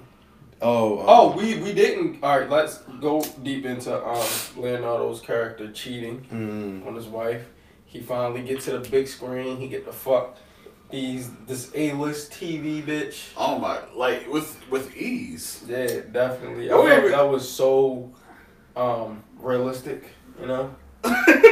Oh. 0.62 1.00
um, 1.00 1.06
Oh, 1.08 1.38
we 1.38 1.58
we 1.62 1.74
didn't. 1.74 2.24
All 2.24 2.40
right, 2.40 2.50
let's 2.50 2.78
go 3.02 3.22
deep 3.44 3.66
into 3.66 3.94
um 4.08 4.26
Leonardo's 4.56 5.20
character 5.22 5.70
cheating 5.72 6.26
mm, 6.32 6.88
on 6.88 6.96
his 6.96 7.06
wife. 7.08 7.44
He 7.94 8.02
finally 8.02 8.42
get 8.42 8.60
to 8.62 8.80
the 8.80 8.90
big 8.90 9.08
screen. 9.08 9.58
He 9.58 9.68
get 9.68 9.86
the 9.86 9.94
fuck 9.94 10.36
these 10.90 11.30
this 11.48 11.72
A 11.76 11.94
list 11.94 12.32
TV 12.32 12.84
bitch. 12.84 13.30
Oh 13.38 13.60
my! 13.60 13.78
Like 13.96 14.28
with 14.28 14.60
with 14.72 14.98
ease. 14.98 15.64
Yeah, 15.68 16.00
definitely. 16.12 16.72
I 16.72 16.76
wait, 16.76 17.04
wait. 17.04 17.12
that 17.12 17.30
was 17.30 17.48
so 17.48 18.12
um 18.76 19.24
realistic. 19.38 20.06
You 20.42 20.48
know. 20.48 20.76
Mhm. 21.04 21.44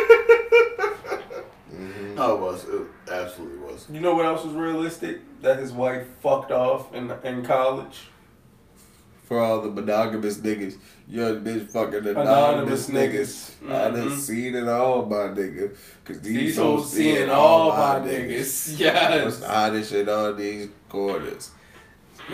No, 2.15 2.35
it 2.35 2.41
was. 2.41 2.65
It 2.65 2.81
absolutely 3.11 3.59
was. 3.59 3.87
You 3.89 4.01
know 4.01 4.13
what 4.13 4.25
else 4.25 4.43
was 4.43 4.53
realistic? 4.53 5.19
That 5.41 5.57
his 5.57 5.71
wife 5.71 6.05
fucked 6.21 6.51
off 6.51 6.93
in 6.93 7.09
in 7.23 7.43
college. 7.43 8.09
For 9.31 9.39
all 9.39 9.61
the 9.61 9.69
monogamous 9.69 10.39
niggas, 10.39 10.75
you're 11.07 11.35
bitch 11.35 11.69
fucking 11.71 12.05
anonymous, 12.05 12.89
Anonymous 12.89 12.89
niggas. 12.89 13.51
niggas. 13.63 13.71
I 13.71 13.91
done 13.91 14.09
Mhm. 14.09 14.19
seen 14.19 14.55
it 14.55 14.67
all, 14.67 15.05
my 15.05 15.15
nigga. 15.29 15.71
Cause 16.03 16.19
these, 16.19 16.33
These 16.35 16.57
hoes 16.57 16.81
hoes 16.81 16.91
seeing 16.91 17.29
all 17.29 17.69
my 17.69 17.99
niggas. 18.05 18.77
Yes. 18.77 19.23
What's 19.23 19.37
the 19.37 19.47
hottest 19.47 19.89
shit 19.89 20.09
on 20.09 20.35
these 20.35 20.67
quarters? 20.89 21.51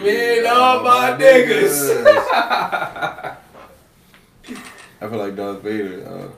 Me 0.01 0.39
and 0.39 0.47
all 0.47 0.81
my 0.81 1.11
niggas. 1.11 1.77
I 4.99 5.07
feel 5.07 5.19
like 5.19 5.35
Darth 5.35 5.61
Vader. 5.61 6.03
Uh, 6.03 6.29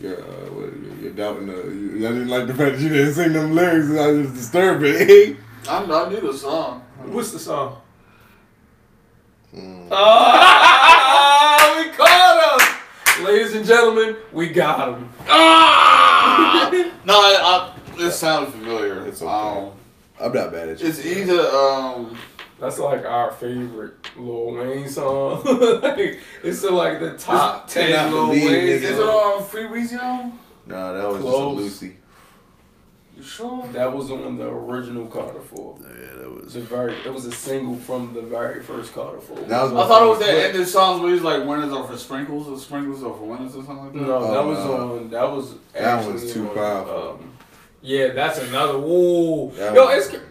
you're, 0.00 0.18
uh, 0.18 0.50
what, 0.50 0.72
you're, 0.82 0.96
you're 1.00 1.12
doubting 1.12 1.46
the. 1.46 1.52
You, 1.54 2.08
I 2.08 2.10
didn't 2.10 2.26
like 2.26 2.48
the 2.48 2.54
fact 2.54 2.72
that 2.74 2.80
you 2.82 2.88
didn't 2.88 3.14
sing 3.14 3.34
them 3.34 3.54
lyrics. 3.54 3.88
I 3.96 4.06
was 4.08 4.26
just 4.26 4.34
disturbing. 4.50 5.36
I, 5.68 5.84
I 5.84 6.08
knew 6.08 6.20
the 6.20 6.36
song. 6.36 6.80
What's 7.04 7.30
the 7.30 7.38
song? 7.38 7.76
Mm. 9.54 9.88
Ah, 9.90 11.74
we 11.76 11.90
caught 11.92 12.60
him, 13.18 13.24
ladies 13.24 13.54
and 13.54 13.66
gentlemen. 13.66 14.16
We 14.32 14.48
got 14.48 14.96
him. 14.96 15.10
Ah! 15.28 16.70
no, 17.04 17.14
I, 17.14 17.74
I, 17.98 18.02
it 18.06 18.12
sounds 18.12 18.50
familiar. 18.52 19.06
It's 19.06 19.20
okay. 19.22 19.30
Um, 19.30 19.72
I'm 20.20 20.32
not 20.32 20.52
bad 20.52 20.68
at 20.70 20.80
you. 20.80 20.88
it's 20.88 21.04
either 21.04 21.40
um, 21.50 22.16
That's 22.60 22.78
like 22.78 23.04
our 23.04 23.32
favorite 23.32 23.94
Lil 24.16 24.52
Wayne 24.54 24.88
song. 24.88 25.42
like, 25.82 26.20
it's 26.42 26.62
in 26.64 26.74
like 26.74 27.00
the 27.00 27.18
top 27.18 27.68
It's- 27.70 27.74
ten 27.90 28.10
Lil 28.12 28.28
believe 28.28 28.44
Wayne 28.44 28.60
niggas. 28.68 28.82
is 28.82 28.98
it 28.98 29.00
on 29.00 29.44
Free 29.44 29.64
Weezy 29.64 29.98
album? 29.98 30.38
Nah, 30.66 30.92
that 30.92 31.08
was 31.08 31.20
Close. 31.20 31.68
just 31.68 31.82
a 31.82 31.84
Lucy. 31.86 31.96
You 33.22 33.28
sure? 33.28 33.68
That 33.72 33.92
was 33.92 34.10
on 34.10 34.36
the 34.36 34.48
original 34.48 35.06
Carter 35.06 35.38
Four. 35.40 35.76
Yeah, 35.80 36.16
that 36.22 36.28
was. 36.42 36.54
The 36.54 36.60
very, 36.60 36.94
it 37.06 37.12
was 37.14 37.24
a 37.24 37.30
single 37.30 37.76
from 37.76 38.12
the 38.14 38.22
very 38.22 38.60
first 38.64 38.92
Carter 38.92 39.20
Four. 39.20 39.36
That 39.42 39.62
was 39.62 39.72
I 39.74 39.86
thought 39.86 40.02
it 40.02 40.08
was 40.08 40.18
that 40.18 40.34
end 40.48 40.56
of 40.60 40.66
songs 40.66 41.00
where 41.00 41.12
he's 41.12 41.22
like, 41.22 41.46
winners 41.46 41.72
are 41.72 41.86
for 41.86 41.96
sprinkles, 41.96 42.48
or 42.48 42.58
sprinkles 42.58 43.04
are 43.04 43.14
for 43.14 43.24
winners, 43.24 43.54
or 43.54 43.62
something 43.64 43.84
like 43.84 43.92
that. 43.92 44.00
No, 44.02 44.14
Oh, 44.16 44.32
that 44.34 44.44
was 44.44 44.58
no. 44.58 44.96
on. 44.96 45.10
That 45.10 45.30
was. 45.30 45.54
That 45.72 46.04
was 46.12 46.32
too 46.32 46.48
on, 46.48 46.54
powerful. 46.56 47.10
Um, 47.20 47.30
yeah, 47.80 48.08
that's 48.08 48.38
another. 48.40 48.78
Whoa, 48.80 49.50
That 49.50 49.72
yo, 49.74 49.86
was- 49.86 50.08
it's. 50.12 50.22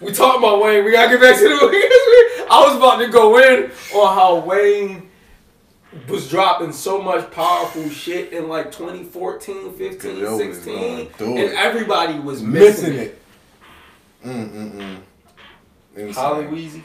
We 0.00 0.12
talking 0.12 0.38
about 0.38 0.62
Wayne. 0.62 0.84
We 0.84 0.92
gotta 0.92 1.08
get 1.18 1.20
back 1.20 1.36
to 1.36 1.42
the. 1.48 2.46
I 2.48 2.64
was 2.68 2.76
about 2.76 2.98
to 2.98 3.08
go 3.08 3.38
in 3.40 3.72
on 3.94 4.14
how 4.14 4.38
Wayne 4.38 5.03
was 6.08 6.28
dropping 6.28 6.72
so 6.72 7.00
much 7.00 7.30
powerful 7.30 7.88
shit 7.88 8.32
in 8.32 8.48
like 8.48 8.72
2014, 8.72 9.74
15, 9.74 10.16
Yo 10.16 10.38
16, 10.38 11.10
going 11.18 11.38
and 11.38 11.52
everybody 11.54 12.18
was 12.18 12.42
missing, 12.42 12.94
missing 12.94 12.94
it. 12.94 13.18
it. 14.22 14.26
Mm 14.26 14.50
mm 14.50 15.00
mm. 15.96 16.14
Holly 16.14 16.44
Weezy. 16.46 16.82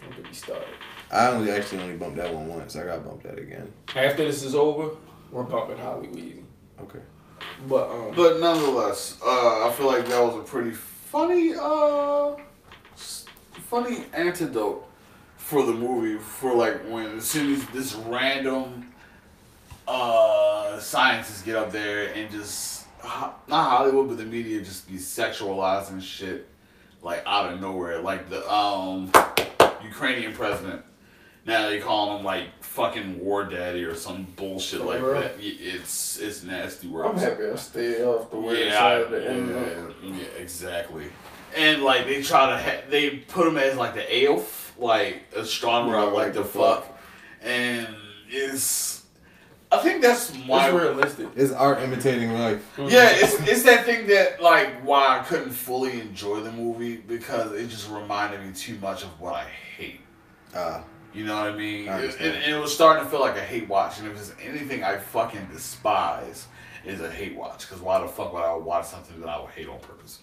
Don't 0.00 0.16
get 0.16 0.24
me 0.24 0.32
started. 0.32 0.66
I 1.10 1.28
only 1.28 1.50
actually 1.50 1.82
only 1.82 1.96
bumped 1.96 2.16
that 2.16 2.34
one 2.34 2.48
once. 2.48 2.76
I 2.76 2.84
got 2.84 3.04
bumped 3.04 3.22
that 3.24 3.38
again. 3.38 3.70
After 3.94 4.24
this 4.24 4.42
is 4.42 4.54
over, 4.54 4.96
we're 5.30 5.44
bumping 5.44 5.78
Holly 5.78 6.08
Weezy. 6.08 6.42
Okay. 6.80 7.00
But 7.68 7.90
um, 7.90 8.12
But 8.16 8.40
nonetheless, 8.40 9.18
uh, 9.24 9.68
I 9.68 9.72
feel 9.72 9.86
like 9.86 10.06
that 10.06 10.20
was 10.20 10.36
a 10.36 10.40
pretty 10.40 10.72
funny, 10.72 11.54
uh, 11.54 12.34
funny 12.96 14.04
antidote 14.12 14.88
for 15.44 15.64
the 15.66 15.72
movie. 15.72 16.18
For 16.18 16.54
like 16.54 16.82
when 16.88 17.18
as 17.18 17.24
soon 17.24 17.54
as 17.54 17.66
this 17.66 17.94
random 17.94 18.92
uh, 19.86 20.78
scientists 20.78 21.42
get 21.42 21.56
up 21.56 21.70
there 21.70 22.12
and 22.14 22.30
just 22.30 22.86
not 23.06 23.40
Hollywood, 23.48 24.08
but 24.08 24.16
the 24.18 24.24
media 24.24 24.60
just 24.60 24.88
be 24.88 24.94
sexualizing 24.94 26.00
shit 26.02 26.48
like 27.02 27.22
out 27.26 27.52
of 27.52 27.60
nowhere, 27.60 28.00
like 28.00 28.30
the 28.30 28.50
um 28.50 29.12
Ukrainian 29.84 30.32
president. 30.32 30.82
Now 31.46 31.68
they 31.68 31.78
call 31.78 32.16
him 32.16 32.24
like 32.24 32.44
fucking 32.62 33.22
war 33.22 33.44
daddy 33.44 33.84
or 33.84 33.94
some 33.94 34.26
bullshit 34.36 34.80
For 34.80 34.86
like 34.86 35.02
that. 35.02 35.34
It's 35.38 36.18
it's 36.18 36.42
nasty 36.42 36.88
work. 36.88 37.06
I'm 37.06 37.18
happy 37.18 37.44
I 37.50 37.54
stayed 37.56 38.02
off 38.02 38.30
the 38.30 38.38
weird 38.38 38.60
Yeah, 38.68 38.78
side 38.78 39.00
of 39.02 39.10
the 39.10 39.20
yeah, 39.20 39.30
internet. 39.30 39.94
yeah, 40.02 40.24
exactly. 40.38 41.04
And 41.54 41.82
like 41.82 42.06
they 42.06 42.22
try 42.22 42.46
to, 42.50 42.56
ha- 42.58 42.82
they 42.88 43.10
put 43.10 43.46
him 43.46 43.58
as 43.58 43.76
like 43.76 43.94
the 43.94 44.00
AILF, 44.00 44.63
like 44.78 45.22
astronomer, 45.36 45.96
Yeah, 45.96 46.02
like, 46.04 46.12
like 46.14 46.32
the 46.34 46.42
the 46.42 46.48
fuck, 46.48 46.98
and 47.42 47.88
it's. 48.28 49.04
I 49.72 49.78
think 49.78 50.02
that's 50.02 50.32
my. 50.46 50.66
It's 50.68 50.74
realistic. 50.74 51.28
It's 51.34 51.52
art 51.52 51.80
imitating 51.82 52.32
life. 52.32 52.64
Yeah, 52.78 53.10
it's 53.10 53.34
it's 53.48 53.62
that 53.64 53.84
thing 53.84 54.06
that 54.06 54.40
like 54.40 54.82
why 54.84 55.18
I 55.18 55.22
couldn't 55.24 55.50
fully 55.50 56.00
enjoy 56.00 56.40
the 56.40 56.52
movie 56.52 56.96
because 56.96 57.52
it 57.52 57.68
just 57.68 57.90
reminded 57.90 58.44
me 58.44 58.52
too 58.52 58.76
much 58.78 59.02
of 59.02 59.20
what 59.20 59.34
I 59.34 59.44
hate. 59.76 60.00
Ah, 60.54 60.84
You 61.12 61.24
know 61.24 61.36
what 61.36 61.52
I 61.52 61.56
mean? 61.56 61.88
I 61.88 62.02
It, 62.02 62.20
it, 62.20 62.48
it 62.50 62.60
was 62.60 62.72
starting 62.72 63.02
to 63.04 63.10
feel 63.10 63.20
like 63.20 63.36
a 63.36 63.42
hate 63.42 63.68
watch, 63.68 63.98
and 63.98 64.06
if 64.06 64.14
there's 64.14 64.32
anything 64.40 64.84
I 64.84 64.96
fucking 64.98 65.48
despise, 65.52 66.46
is 66.84 67.00
a 67.00 67.10
hate 67.10 67.34
watch. 67.34 67.68
Because 67.68 67.82
why 67.82 68.00
the 68.00 68.06
fuck 68.06 68.32
would 68.32 68.44
I 68.44 68.54
watch 68.54 68.86
something 68.86 69.18
that 69.20 69.28
I 69.28 69.40
would 69.40 69.50
hate 69.50 69.68
on 69.68 69.78
purpose? 69.80 70.20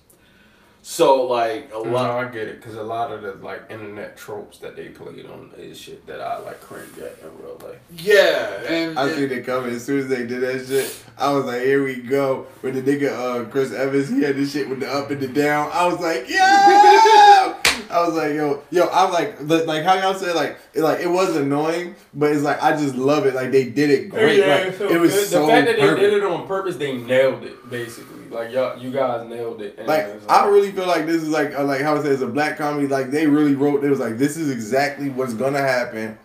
So 0.84 1.24
like 1.28 1.70
a 1.70 1.84
No, 1.84 1.92
lot. 1.92 2.26
I 2.26 2.30
get 2.32 2.48
it, 2.48 2.60
cause 2.62 2.74
a 2.74 2.82
lot 2.82 3.12
of 3.12 3.22
the 3.22 3.34
like 3.36 3.70
internet 3.70 4.18
tropes 4.18 4.58
that 4.60 4.76
they 4.76 4.88
played 4.90 5.28
on 5.28 5.52
is 5.56 5.78
shit 5.80 6.06
that 6.08 6.20
I 6.20 6.40
like 6.40 6.60
cringe 6.60 6.98
at 6.98 7.20
in 7.22 7.38
real 7.40 7.60
life. 7.64 7.78
Yeah, 7.98 8.64
and 8.68 8.98
I 8.98 9.08
and- 9.08 9.16
seen 9.16 9.32
it 9.32 9.46
coming 9.46 9.76
as 9.76 9.86
soon 9.86 10.00
as 10.00 10.08
they 10.08 10.26
did 10.26 10.42
that 10.42 10.66
shit. 10.66 11.04
I 11.20 11.32
was 11.34 11.46
like, 11.46 11.62
here 11.62 11.84
we 11.84 11.98
go. 12.02 12.48
When 12.62 12.74
the 12.74 12.82
nigga 12.82 13.12
uh 13.12 13.46
Chris 13.50 13.72
Evans, 13.72 14.10
he 14.10 14.24
had 14.24 14.36
this 14.36 14.52
shit 14.54 14.68
with 14.70 14.80
the 14.80 14.92
up 14.92 15.12
and 15.12 15.22
the 15.22 15.28
down. 15.28 15.70
I 15.72 15.86
was 15.86 16.00
like, 16.00 16.28
yeah. 16.28 17.58
I 17.92 18.06
was 18.08 18.16
like, 18.16 18.34
yo, 18.34 18.64
yo. 18.72 18.88
I'm 18.92 19.12
like, 19.12 19.40
like 19.68 19.84
how 19.84 19.94
y'all 19.96 20.14
said, 20.16 20.36
like, 20.36 20.58
it, 20.74 20.82
like 20.82 21.00
it 21.02 21.08
was 21.10 21.36
annoying, 21.36 21.96
but 22.14 22.32
it's 22.32 22.42
like 22.44 22.62
I 22.64 22.72
just 22.76 22.96
love 22.96 23.26
it. 23.28 23.36
Like 23.36 23.52
they 23.52 23.66
did 23.70 23.92
it 23.92 24.10
great. 24.10 24.40
like, 24.48 24.76
so 24.78 24.90
it 24.90 25.00
was 25.00 25.14
good. 25.14 25.28
so 25.28 25.42
the 25.46 25.48
fact 25.52 25.68
that 25.68 25.76
they 25.76 25.96
did 25.96 26.14
it 26.14 26.24
on 26.24 26.48
purpose, 26.48 26.78
they 26.78 26.98
nailed 26.98 27.44
it 27.44 27.70
basically. 27.70 28.21
Like 28.32 28.52
y'all, 28.52 28.78
you 28.80 28.92
guys 28.92 29.28
nailed 29.28 29.62
it. 29.62 29.78
And 29.78 29.88
Like 29.88 30.06
it 30.06 30.16
was 30.16 30.28
I 30.28 30.48
really 30.48 30.72
feel 30.72 30.88
like 30.88 31.06
this 31.06 31.22
is 31.22 31.30
like 31.30 31.54
uh, 31.58 31.64
like 31.64 31.82
how 31.82 31.96
it 31.96 32.04
says 32.04 32.22
a 32.22 32.28
black 32.28 32.58
comedy. 32.58 32.88
Like 32.88 33.12
they 33.12 33.28
really 33.28 33.56
wrote. 33.56 33.84
It 33.84 33.90
was 33.90 34.00
like 34.00 34.18
this 34.18 34.38
is 34.38 34.50
exactly 34.50 35.10
what's 35.10 35.34
gonna 35.34 35.60
happen 35.60 36.18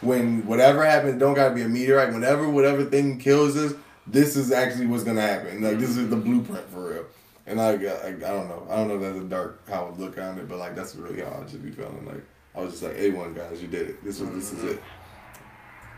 when 0.00 0.46
whatever 0.46 0.84
happens. 0.84 1.20
Don't 1.20 1.34
gotta 1.34 1.54
be 1.54 1.62
a 1.62 1.68
meteorite. 1.68 2.12
Whenever 2.12 2.48
whatever 2.48 2.84
thing 2.84 3.18
kills 3.18 3.56
us, 3.56 3.74
this 4.06 4.36
is 4.36 4.50
actually 4.50 4.86
what's 4.86 5.04
gonna 5.04 5.20
happen. 5.20 5.62
Like 5.62 5.78
this 5.78 5.90
is 5.90 6.08
the 6.08 6.16
mm-hmm. 6.16 6.42
blueprint 6.42 6.68
for 6.70 6.90
real. 6.90 7.04
And 7.46 7.60
I, 7.60 7.74
uh, 7.74 7.98
I, 8.04 8.08
I 8.08 8.12
don't 8.12 8.48
know. 8.48 8.66
I 8.70 8.76
don't 8.76 8.88
know 8.88 8.94
if 8.94 9.00
that's 9.02 9.18
a 9.18 9.28
dark 9.28 9.68
how 9.68 9.84
I 9.84 9.90
would 9.90 9.98
look 9.98 10.16
on 10.16 10.38
it, 10.38 10.48
but 10.48 10.58
like 10.58 10.74
that's 10.74 10.94
really 10.94 11.20
how 11.20 11.42
I 11.44 11.50
should 11.50 11.62
be 11.62 11.70
feeling. 11.70 12.06
Like 12.06 12.24
I 12.54 12.60
was 12.60 12.70
just 12.70 12.82
like, 12.82 12.96
A 12.96 13.10
one 13.10 13.34
guys, 13.34 13.60
you 13.60 13.68
did 13.68 13.90
it. 13.90 14.04
This 14.04 14.20
was 14.20 14.30
this 14.30 14.52
is 14.52 14.58
mm-hmm. 14.58 14.68
it. 14.68 14.82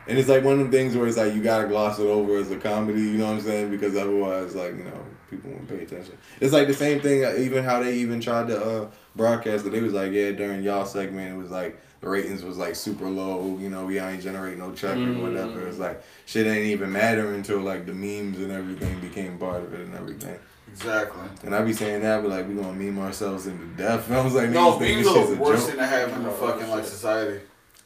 And 0.06 0.18
it's 0.18 0.28
like 0.28 0.44
one 0.44 0.54
of 0.54 0.58
them 0.58 0.70
things 0.70 0.96
where 0.96 1.06
it's 1.06 1.16
like 1.16 1.34
you 1.34 1.42
gotta 1.42 1.66
gloss 1.68 1.98
it 1.98 2.06
over 2.06 2.36
as 2.36 2.50
a 2.50 2.56
comedy, 2.56 3.00
you 3.00 3.18
know 3.18 3.26
what 3.26 3.34
I'm 3.34 3.40
saying? 3.40 3.70
Because 3.70 3.96
otherwise, 3.96 4.54
like 4.54 4.76
you 4.76 4.84
know, 4.84 5.04
people 5.36 5.50
won't 5.50 5.68
pay 5.68 5.82
attention. 5.82 6.16
It's 6.40 6.52
like 6.52 6.66
the 6.68 6.74
same 6.74 7.00
thing. 7.00 7.24
uh, 7.24 7.34
Even 7.38 7.64
how 7.64 7.82
they 7.82 7.94
even 7.98 8.20
tried 8.20 8.48
to 8.48 8.64
uh, 8.64 8.90
broadcast 9.16 9.66
it, 9.66 9.70
they 9.70 9.80
was 9.80 9.92
like, 9.92 10.12
yeah, 10.12 10.32
during 10.32 10.62
y'all 10.62 10.84
segment, 10.86 11.34
it 11.34 11.36
was 11.36 11.50
like 11.50 11.80
the 12.00 12.08
ratings 12.08 12.42
was 12.42 12.56
like 12.58 12.74
super 12.76 13.06
low. 13.08 13.58
You 13.58 13.70
know, 13.70 13.86
we 13.86 13.98
ain't 13.98 14.22
generate 14.22 14.58
no 14.58 14.72
check 14.72 14.96
or 14.96 15.00
Mm. 15.00 15.22
whatever. 15.22 15.66
It's 15.66 15.78
like 15.78 16.02
shit 16.26 16.46
ain't 16.46 16.66
even 16.66 16.92
matter 16.92 17.32
until 17.34 17.60
like 17.60 17.86
the 17.86 17.94
memes 17.94 18.38
and 18.38 18.52
everything 18.52 19.00
became 19.00 19.38
part 19.38 19.62
of 19.62 19.72
it 19.74 19.80
and 19.86 19.94
everything. 19.94 20.38
exactly. 20.68 21.22
And 21.44 21.54
I 21.54 21.62
be 21.62 21.72
saying 21.72 22.02
that, 22.02 22.22
but 22.22 22.30
like 22.30 22.46
we 22.48 22.54
gonna 22.54 22.72
meme 22.72 22.98
ourselves 22.98 23.46
into 23.46 23.64
death. 23.76 24.08
And 24.08 24.16
I 24.20 24.24
was 24.24 24.34
like, 24.34 24.50
No, 24.50 24.72
niggas 24.78 24.96
memes 24.96 25.06
are 25.06 25.26
the 25.34 25.40
worst 25.40 25.62
joke. 25.62 25.70
thing 25.70 25.78
to 25.78 25.86
have 25.86 26.12
in 26.12 26.22
the 26.24 26.30
fucking 26.30 26.68
like 26.68 26.84
society. 26.84 27.40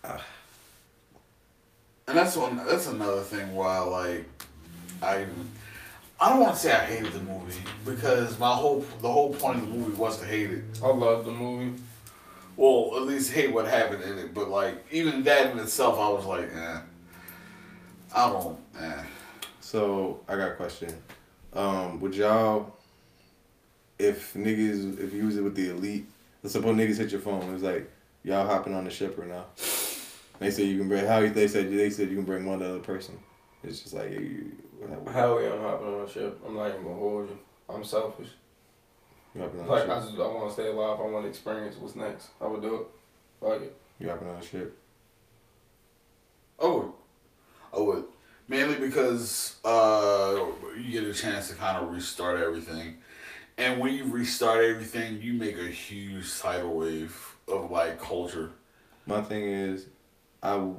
Ah. 0.05 0.25
And 2.09 2.17
that's 2.17 2.37
one. 2.37 2.57
That's 2.57 2.87
another 2.89 3.21
thing 3.23 3.55
why 3.55 3.79
like 3.81 4.25
I. 5.03 5.27
I 6.21 6.31
don't 6.31 6.41
want 6.41 6.55
to 6.55 6.61
say 6.61 6.73
I 6.73 6.85
hated 6.85 7.13
the 7.13 7.21
movie 7.21 7.61
because 7.85 8.39
my 8.41 8.53
whole 8.53 8.85
the 9.01 9.11
whole 9.11 9.33
point 9.33 9.63
of 9.63 9.69
the 9.69 9.75
movie 9.75 9.95
was 9.95 10.19
to 10.19 10.27
hate 10.27 10.51
it. 10.51 10.65
I 10.83 10.89
love 10.89 11.25
the 11.25 11.31
movie. 11.31 11.81
Well, 12.57 12.97
at 12.97 13.03
least 13.03 13.33
hate 13.33 13.53
what 13.53 13.69
happened 13.69 14.03
in 14.03 14.19
it. 14.19 14.35
But 14.35 14.49
like 14.49 14.85
even 14.91 15.23
that 15.25 15.53
in 15.53 15.59
itself, 15.61 15.97
I 15.99 16.09
was 16.09 16.25
like, 16.25 16.53
eh. 16.53 16.81
I 18.15 18.31
don't. 18.31 18.59
Eh. 18.81 19.03
So 19.61 20.21
I 20.29 20.35
got 20.37 20.53
a 20.53 20.55
question. 20.55 20.93
Um, 21.53 22.01
would 22.01 22.15
y'all, 22.17 22.75
if 23.99 24.35
niggas, 24.35 24.99
if 24.99 25.13
you 25.13 25.27
was 25.27 25.37
with 25.37 25.55
the 25.55 25.71
elite, 25.71 26.07
let's 26.43 26.53
suppose 26.53 26.75
niggas 26.75 26.99
hit 26.99 27.13
your 27.13 27.21
phone. 27.21 27.43
It 27.43 27.53
was 27.53 27.63
like 27.63 27.89
y'all 28.25 28.47
hopping 28.47 28.75
on 28.75 28.85
the 28.85 28.91
ship 28.91 29.17
or 29.17 29.25
now. 29.25 29.45
They 30.41 30.51
said 30.51 30.67
you 30.67 30.79
can 30.79 30.89
bring. 30.89 31.07
How 31.07 31.21
they 31.21 31.47
said 31.47 31.71
they 31.71 31.91
said 31.91 32.11
you 32.11 32.17
can 32.17 32.25
bring 32.25 32.45
one 32.45 32.61
other 32.61 32.81
person. 32.81 33.19
It's 33.65 33.81
just 33.81 33.95
like 33.95 34.11
you. 34.11 34.21
You, 34.21 34.53
Hell 35.13 35.43
yeah, 35.43 35.53
I'm 35.53 35.61
hopping 35.61 35.89
on 35.89 36.01
a 36.01 36.09
ship. 36.09 36.41
I'm 36.47 36.55
not 36.55 36.69
even 36.69 36.85
gonna 36.85 36.95
hold 36.95 37.29
you. 37.29 37.39
I'm 37.69 37.83
selfish. 37.83 38.29
you 39.35 39.41
hopping 39.41 39.61
on 39.61 39.67
Like 39.67 39.87
the 39.87 39.95
I 39.95 40.01
just 40.01 40.15
I 40.15 40.27
want 40.27 40.49
to 40.49 40.53
stay 40.53 40.69
alive. 40.69 41.01
I 41.01 41.03
want 41.03 41.25
to 41.25 41.29
experience 41.29 41.77
what's 41.77 41.97
next. 41.97 42.29
I 42.41 42.47
would 42.47 42.63
do 42.63 42.75
it. 42.77 42.87
Fuck 43.41 43.63
it. 43.63 43.77
You 43.99 44.09
hopping 44.09 44.29
on 44.29 44.37
a 44.37 44.43
ship. 44.45 44.79
I 46.63 46.67
would. 46.67 46.93
I 47.75 47.79
would. 47.81 48.05
Mainly 48.47 48.77
because 48.77 49.57
uh, 49.65 50.41
you 50.77 51.01
get 51.01 51.05
a 51.05 51.13
chance 51.13 51.49
to 51.51 51.55
kind 51.55 51.77
of 51.77 51.93
restart 51.93 52.41
everything, 52.41 52.97
and 53.59 53.79
when 53.79 53.93
you 53.93 54.05
restart 54.05 54.65
everything, 54.65 55.21
you 55.21 55.35
make 55.35 55.59
a 55.59 55.67
huge 55.69 56.39
tidal 56.39 56.75
wave 56.75 57.37
of 57.47 57.71
like 57.71 58.01
culture. 58.01 58.53
My 59.07 59.21
thing 59.21 59.43
is, 59.45 59.87
I. 60.43 60.71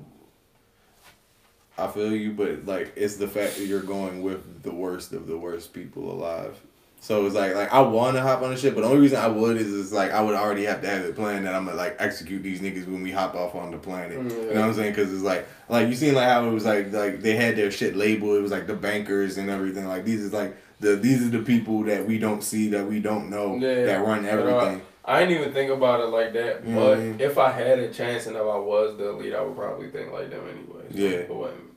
I 1.79 1.87
feel 1.87 2.13
you, 2.15 2.31
but 2.31 2.65
like 2.65 2.93
it's 2.95 3.15
the 3.17 3.27
fact 3.27 3.57
that 3.57 3.65
you're 3.65 3.81
going 3.81 4.21
with 4.21 4.63
the 4.63 4.71
worst 4.71 5.13
of 5.13 5.27
the 5.27 5.37
worst 5.37 5.73
people 5.73 6.11
alive. 6.11 6.59
So 7.01 7.25
it's 7.25 7.35
like 7.35 7.55
like 7.55 7.71
I 7.71 7.79
want 7.81 8.17
to 8.17 8.21
hop 8.21 8.41
on 8.41 8.51
the 8.51 8.57
ship, 8.57 8.75
but 8.75 8.81
the 8.81 8.87
only 8.87 8.99
reason 8.99 9.19
I 9.19 9.27
would 9.27 9.55
is 9.57 9.73
it's 9.73 9.93
like 9.93 10.11
I 10.11 10.21
would 10.21 10.35
already 10.35 10.65
have 10.65 10.81
to 10.81 10.89
have 10.89 11.03
it 11.05 11.15
planned 11.15 11.45
that 11.45 11.55
I'm 11.55 11.65
gonna 11.65 11.77
like 11.77 11.95
execute 11.99 12.43
these 12.43 12.59
niggas 12.59 12.85
when 12.87 13.01
we 13.01 13.11
hop 13.11 13.35
off 13.35 13.55
on 13.55 13.71
the 13.71 13.77
planet. 13.77 14.19
Mm, 14.19 14.29
you 14.29 14.53
know 14.53 14.59
what 14.61 14.69
I'm 14.69 14.73
saying? 14.73 14.91
Because 14.91 15.13
it's 15.13 15.23
like 15.23 15.47
like 15.69 15.87
you 15.87 15.95
seen 15.95 16.13
like 16.13 16.27
how 16.27 16.45
it 16.45 16.51
was 16.51 16.65
like 16.65 16.91
like 16.91 17.21
they 17.21 17.35
had 17.35 17.55
their 17.55 17.71
shit 17.71 17.95
labeled. 17.95 18.37
It 18.37 18.41
was 18.41 18.51
like 18.51 18.67
the 18.67 18.75
bankers 18.75 19.37
and 19.37 19.49
everything. 19.49 19.87
Like 19.87 20.03
these 20.03 20.21
is 20.21 20.33
like 20.33 20.57
the 20.81 20.97
these 20.97 21.25
are 21.25 21.29
the 21.29 21.39
people 21.43 21.83
that 21.83 22.05
we 22.05 22.17
don't 22.17 22.43
see 22.43 22.67
that 22.69 22.85
we 22.85 22.99
don't 22.99 23.29
know 23.29 23.55
Yeah. 23.57 23.85
that 23.85 24.05
run 24.05 24.25
everything. 24.25 24.81
I 25.05 25.21
didn't 25.21 25.41
even 25.41 25.53
think 25.53 25.71
about 25.71 26.01
it 26.01 26.07
like 26.07 26.33
that. 26.33 26.65
But 26.65 26.99
mean? 26.99 27.19
if 27.19 27.37
I 27.37 27.49
had 27.51 27.79
a 27.79 27.91
chance 27.91 28.27
and 28.27 28.35
if 28.35 28.41
I 28.41 28.57
was 28.57 28.97
the 28.97 29.09
elite, 29.09 29.33
I 29.33 29.41
would 29.41 29.55
probably 29.55 29.89
think 29.89 30.11
like 30.11 30.29
them 30.29 30.43
anyway. 30.47 30.85
Yeah. 30.91 31.23
But 31.27 31.35
what- 31.35 31.68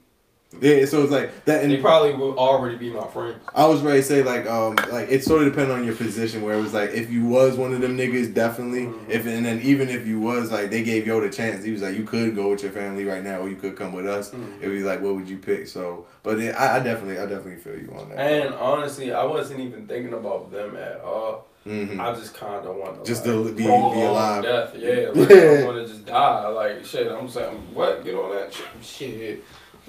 Yeah, 0.60 0.84
so 0.84 1.02
it's 1.02 1.10
like 1.10 1.44
that. 1.46 1.66
they 1.66 1.74
And 1.74 1.82
probably 1.82 2.12
would 2.14 2.36
already 2.36 2.76
be 2.76 2.90
my 2.90 3.06
friends. 3.08 3.38
I 3.54 3.66
was 3.66 3.80
ready 3.80 4.00
to 4.00 4.06
say 4.06 4.22
like 4.22 4.46
um 4.46 4.76
like 4.90 5.08
it 5.10 5.24
sort 5.24 5.42
of 5.42 5.48
depended 5.52 5.76
on 5.76 5.84
your 5.84 5.94
position 5.94 6.42
where 6.42 6.58
it 6.58 6.62
was 6.62 6.74
like 6.74 6.90
if 6.90 7.10
you 7.10 7.24
was 7.24 7.56
one 7.56 7.72
of 7.72 7.80
them 7.80 7.96
niggas 7.96 8.34
definitely 8.34 8.86
Mhm. 8.86 9.08
if 9.08 9.26
and 9.26 9.46
then 9.46 9.60
even 9.62 9.88
if 9.88 10.06
you 10.06 10.20
was 10.20 10.52
like 10.52 10.70
they 10.70 10.82
gave 10.82 11.06
Yo 11.06 11.20
the 11.20 11.30
chance 11.30 11.64
he 11.64 11.72
was 11.72 11.82
like 11.82 11.96
you 11.96 12.04
could 12.04 12.34
go 12.36 12.50
with 12.50 12.62
your 12.62 12.72
family 12.72 13.04
right 13.04 13.22
now 13.24 13.38
or 13.40 13.48
you 13.48 13.56
could 13.56 13.76
come 13.76 13.92
with 13.92 14.06
us 14.06 14.30
Mhm. 14.30 14.60
it 14.62 14.68
was 14.68 14.82
like 14.84 15.00
what 15.00 15.14
would 15.14 15.28
you 15.28 15.38
pick 15.38 15.66
so 15.68 16.06
but 16.22 16.38
it, 16.38 16.54
I, 16.54 16.76
I 16.76 16.80
definitely 16.80 17.18
I 17.18 17.26
definitely 17.26 17.56
feel 17.56 17.78
you 17.78 17.92
on 17.98 18.10
that 18.10 18.18
And 18.18 18.54
honestly, 18.54 19.12
I 19.12 19.24
wasn't 19.24 19.60
even 19.60 19.86
thinking 19.86 20.12
about 20.12 20.50
them 20.52 20.76
at 20.76 21.00
all. 21.00 21.46
Hmm 21.64 22.00
I 22.00 22.12
just 22.14 22.34
kind 22.34 22.66
of 22.66 22.74
want 22.76 23.04
to 23.04 23.08
Just 23.08 23.24
like, 23.26 23.34
to 23.46 23.52
be- 23.52 23.62
be 23.64 23.70
alive. 23.70 24.42
Death, 24.42 24.74
yeah. 24.76 25.10
Like, 25.14 25.30
I 25.30 25.64
want 25.64 25.76
to 25.76 25.86
just 25.86 26.04
die. 26.06 26.48
Like 26.48 26.84
shit. 26.84 27.10
I'm 27.10 27.28
saying, 27.28 27.56
what? 27.74 28.04
Get 28.04 28.14
on 28.14 28.34
that 28.34 28.52
shit. 28.52 28.66
Shit. 28.82 29.44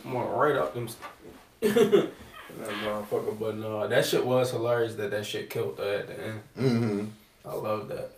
I'm 0.05 0.11
gonna 0.13 0.27
right 0.27 0.55
up 0.55 0.73
them. 0.73 0.87
st- 0.87 1.01
that 1.61 2.09
motherfucker. 2.83 3.39
But 3.39 3.57
no, 3.57 3.87
that 3.87 4.05
shit 4.05 4.25
was 4.25 4.51
hilarious. 4.51 4.95
That 4.95 5.11
that 5.11 5.25
shit 5.25 5.49
killed 5.49 5.79
her 5.79 5.93
at 5.95 6.07
the 6.07 6.23
end. 6.23 6.41
hmm 6.55 7.05
I 7.49 7.53
love 7.55 7.87
that. 7.89 8.11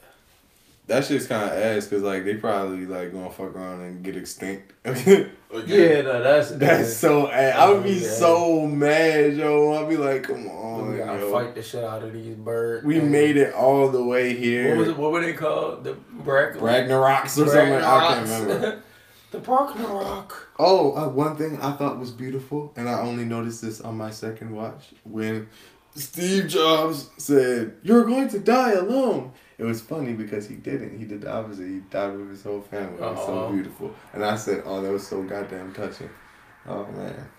That 0.87 1.03
shit's 1.05 1.27
kind 1.27 1.43
of 1.43 1.57
ass 1.57 1.85
because 1.87 2.03
like 2.03 2.25
they 2.25 2.35
probably 2.35 2.85
like 2.85 3.11
gonna 3.11 3.29
fuck 3.29 3.55
around 3.55 3.81
and 3.81 4.03
get 4.03 4.15
extinct 4.15 4.73
Again, 4.85 6.03
no, 6.05 6.21
that's 6.21 6.51
that's 6.51 6.93
so 6.97 7.29
ass. 7.31 7.55
I 7.55 7.71
would 7.71 7.83
be 7.83 7.91
Yeah. 7.93 8.09
so 8.09 8.67
mad 8.67 9.35
yo 9.37 9.73
I'd 9.73 9.89
be 9.89 9.97
like 9.97 10.23
come 10.23 10.47
on, 10.47 10.91
We 10.91 10.97
gotta 10.97 11.19
yo. 11.19 11.31
fight 11.31 11.55
the 11.55 11.63
shit 11.63 11.83
out 11.83 12.03
of 12.03 12.13
these 12.13 12.35
birds. 12.35 12.85
we 12.85 12.99
man. 12.99 13.11
made 13.11 13.37
it 13.37 13.53
all 13.53 13.89
the 13.89 14.03
way 14.03 14.35
here 14.35 14.69
What 14.69 14.77
was 14.79 14.87
it? 14.89 14.97
What 14.97 15.11
were 15.11 15.21
they 15.21 15.33
called? 15.33 15.83
The 15.83 15.93
Brack. 15.93 16.55
Ragnaroks 16.55 17.37
or 17.41 17.47
something 17.47 17.73
I 17.73 18.07
can't 18.15 18.29
remember. 18.29 18.81
the 19.31 19.39
Ragnarok. 19.39 20.49
Oh, 20.59 20.93
uh, 20.95 21.09
one 21.09 21.35
thing 21.35 21.59
I 21.61 21.73
thought 21.73 21.99
was 21.99 22.11
beautiful, 22.11 22.71
and 22.77 22.87
I 22.87 23.01
only 23.01 23.25
noticed 23.25 23.61
this 23.61 23.81
on 23.81 23.97
my 23.97 24.09
second 24.11 24.51
watch 24.55 24.93
when 25.03 25.49
Steve 25.95 26.47
Jobs 26.47 27.09
said, 27.17 27.73
"You're 27.83 28.05
going 28.05 28.29
to 28.29 28.39
die 28.39 28.71
alone." 28.73 29.31
It 29.57 29.63
was 29.63 29.81
funny 29.81 30.13
because 30.13 30.47
he 30.47 30.55
didn't. 30.55 30.97
He 30.99 31.05
did 31.05 31.21
the 31.21 31.31
opposite. 31.33 31.67
He 31.67 31.79
died 31.89 32.17
with 32.17 32.29
his 32.29 32.43
whole 32.43 32.61
family. 32.61 32.95
It 32.97 33.01
was 33.01 33.25
so 33.25 33.49
beautiful, 33.51 33.93
and 34.13 34.23
I 34.23 34.35
said, 34.35 34.63
"Oh, 34.65 34.81
that 34.81 34.91
was 34.91 35.07
so 35.07 35.23
goddamn 35.23 35.73
touching." 35.73 36.09
Oh 36.67 36.85
man, 36.91 37.29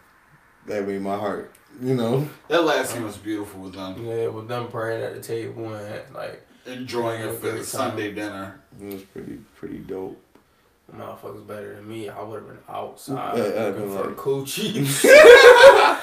that 0.67 0.87
made 0.87 1.03
my 1.03 1.17
heart. 1.17 1.53
You 1.83 1.95
know, 1.95 2.27
that 2.49 2.65
last 2.65 2.93
scene 2.93 3.05
was 3.05 3.19
beautiful 3.19 3.61
with 3.63 3.75
them 3.75 4.03
Yeah, 4.07 4.29
with 4.29 4.49
them 4.49 4.69
praying 4.69 5.03
at 5.03 5.15
the 5.15 5.21
table 5.21 5.75
and 5.75 6.15
like 6.15 6.47
enjoying 6.65 7.21
Yeah, 7.21 7.29
it 7.31 7.39
for 7.41 7.51
the. 7.51 7.63
Sunday 7.65 8.13
dinner. 8.15 8.61
it 8.81 8.93
was 8.95 9.03
pretty 9.03 9.39
pretty 9.57 9.79
dope. 9.79 10.19
Motherfuckers 10.95 11.47
better 11.47 11.75
than 11.77 11.89
me. 11.89 12.09
I 12.09 12.23
would 12.23 12.41
have 12.41 12.49
been 12.49 12.59
outside 12.69 13.39
Yeah, 13.39 13.49
yeah, 13.49 13.65
looking 13.67 13.89
been 13.89 13.97
for 13.97 14.07
like- 14.09 14.17
coochie. 14.17 14.87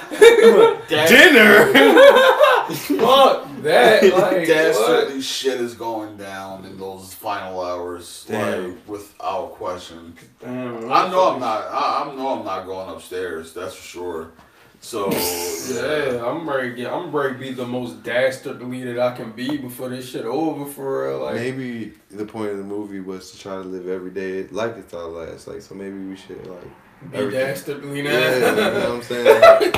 Dinner. 0.88 1.72
Fuck 2.98 3.48
that. 3.62 4.02
Like, 4.12 4.46
Dastardly 4.46 5.20
shit 5.20 5.60
is 5.60 5.74
going 5.74 6.16
down 6.16 6.64
in 6.64 6.78
those 6.78 7.12
final 7.14 7.62
hours, 7.62 8.24
Damn. 8.28 8.70
like 8.74 8.88
without 8.88 9.52
question. 9.52 10.14
Damn, 10.40 10.90
I 10.90 11.08
know 11.10 11.34
I'm 11.34 11.40
not. 11.40 11.64
I, 11.70 12.04
I 12.10 12.14
know 12.14 12.38
I'm 12.38 12.44
not 12.44 12.66
going 12.66 12.88
upstairs. 12.90 13.52
That's 13.52 13.74
for 13.74 13.82
sure. 13.82 14.32
So 14.84 15.10
yeah, 15.12 16.12
Yeah, 16.12 16.26
I'm 16.26 16.46
ready. 16.48 16.68
to 16.70 16.76
get- 16.76 16.92
I'm 16.92 17.10
ready 17.10 17.32
to 17.32 17.38
be 17.40 17.52
the 17.52 17.64
most 17.66 18.02
dastardly 18.02 18.84
that 18.84 18.98
I 18.98 19.16
can 19.16 19.32
be 19.32 19.56
before 19.56 19.88
this 19.88 20.10
shit 20.10 20.26
over 20.26 20.66
for 20.70 21.08
real. 21.08 21.20
Like, 21.24 21.36
maybe 21.36 21.94
the 22.10 22.26
point 22.26 22.50
of 22.50 22.58
the 22.58 22.64
movie 22.64 23.00
was 23.00 23.30
to 23.32 23.38
try 23.38 23.54
to 23.54 23.60
live 23.62 23.88
every 23.88 24.10
day 24.10 24.46
like 24.48 24.76
it's 24.76 24.92
our 24.92 25.06
last. 25.06 25.48
Like, 25.48 25.62
so 25.62 25.74
maybe 25.74 25.96
we 25.98 26.16
should 26.16 26.46
like. 26.46 26.62
be 27.10 27.16
everything. 27.16 27.40
dastardly 27.40 28.02
now. 28.02 28.10
Yeah, 28.10 28.36
you 28.36 28.56
know 28.56 28.90
what 28.90 28.90
I'm 28.90 29.02
saying? 29.02 29.72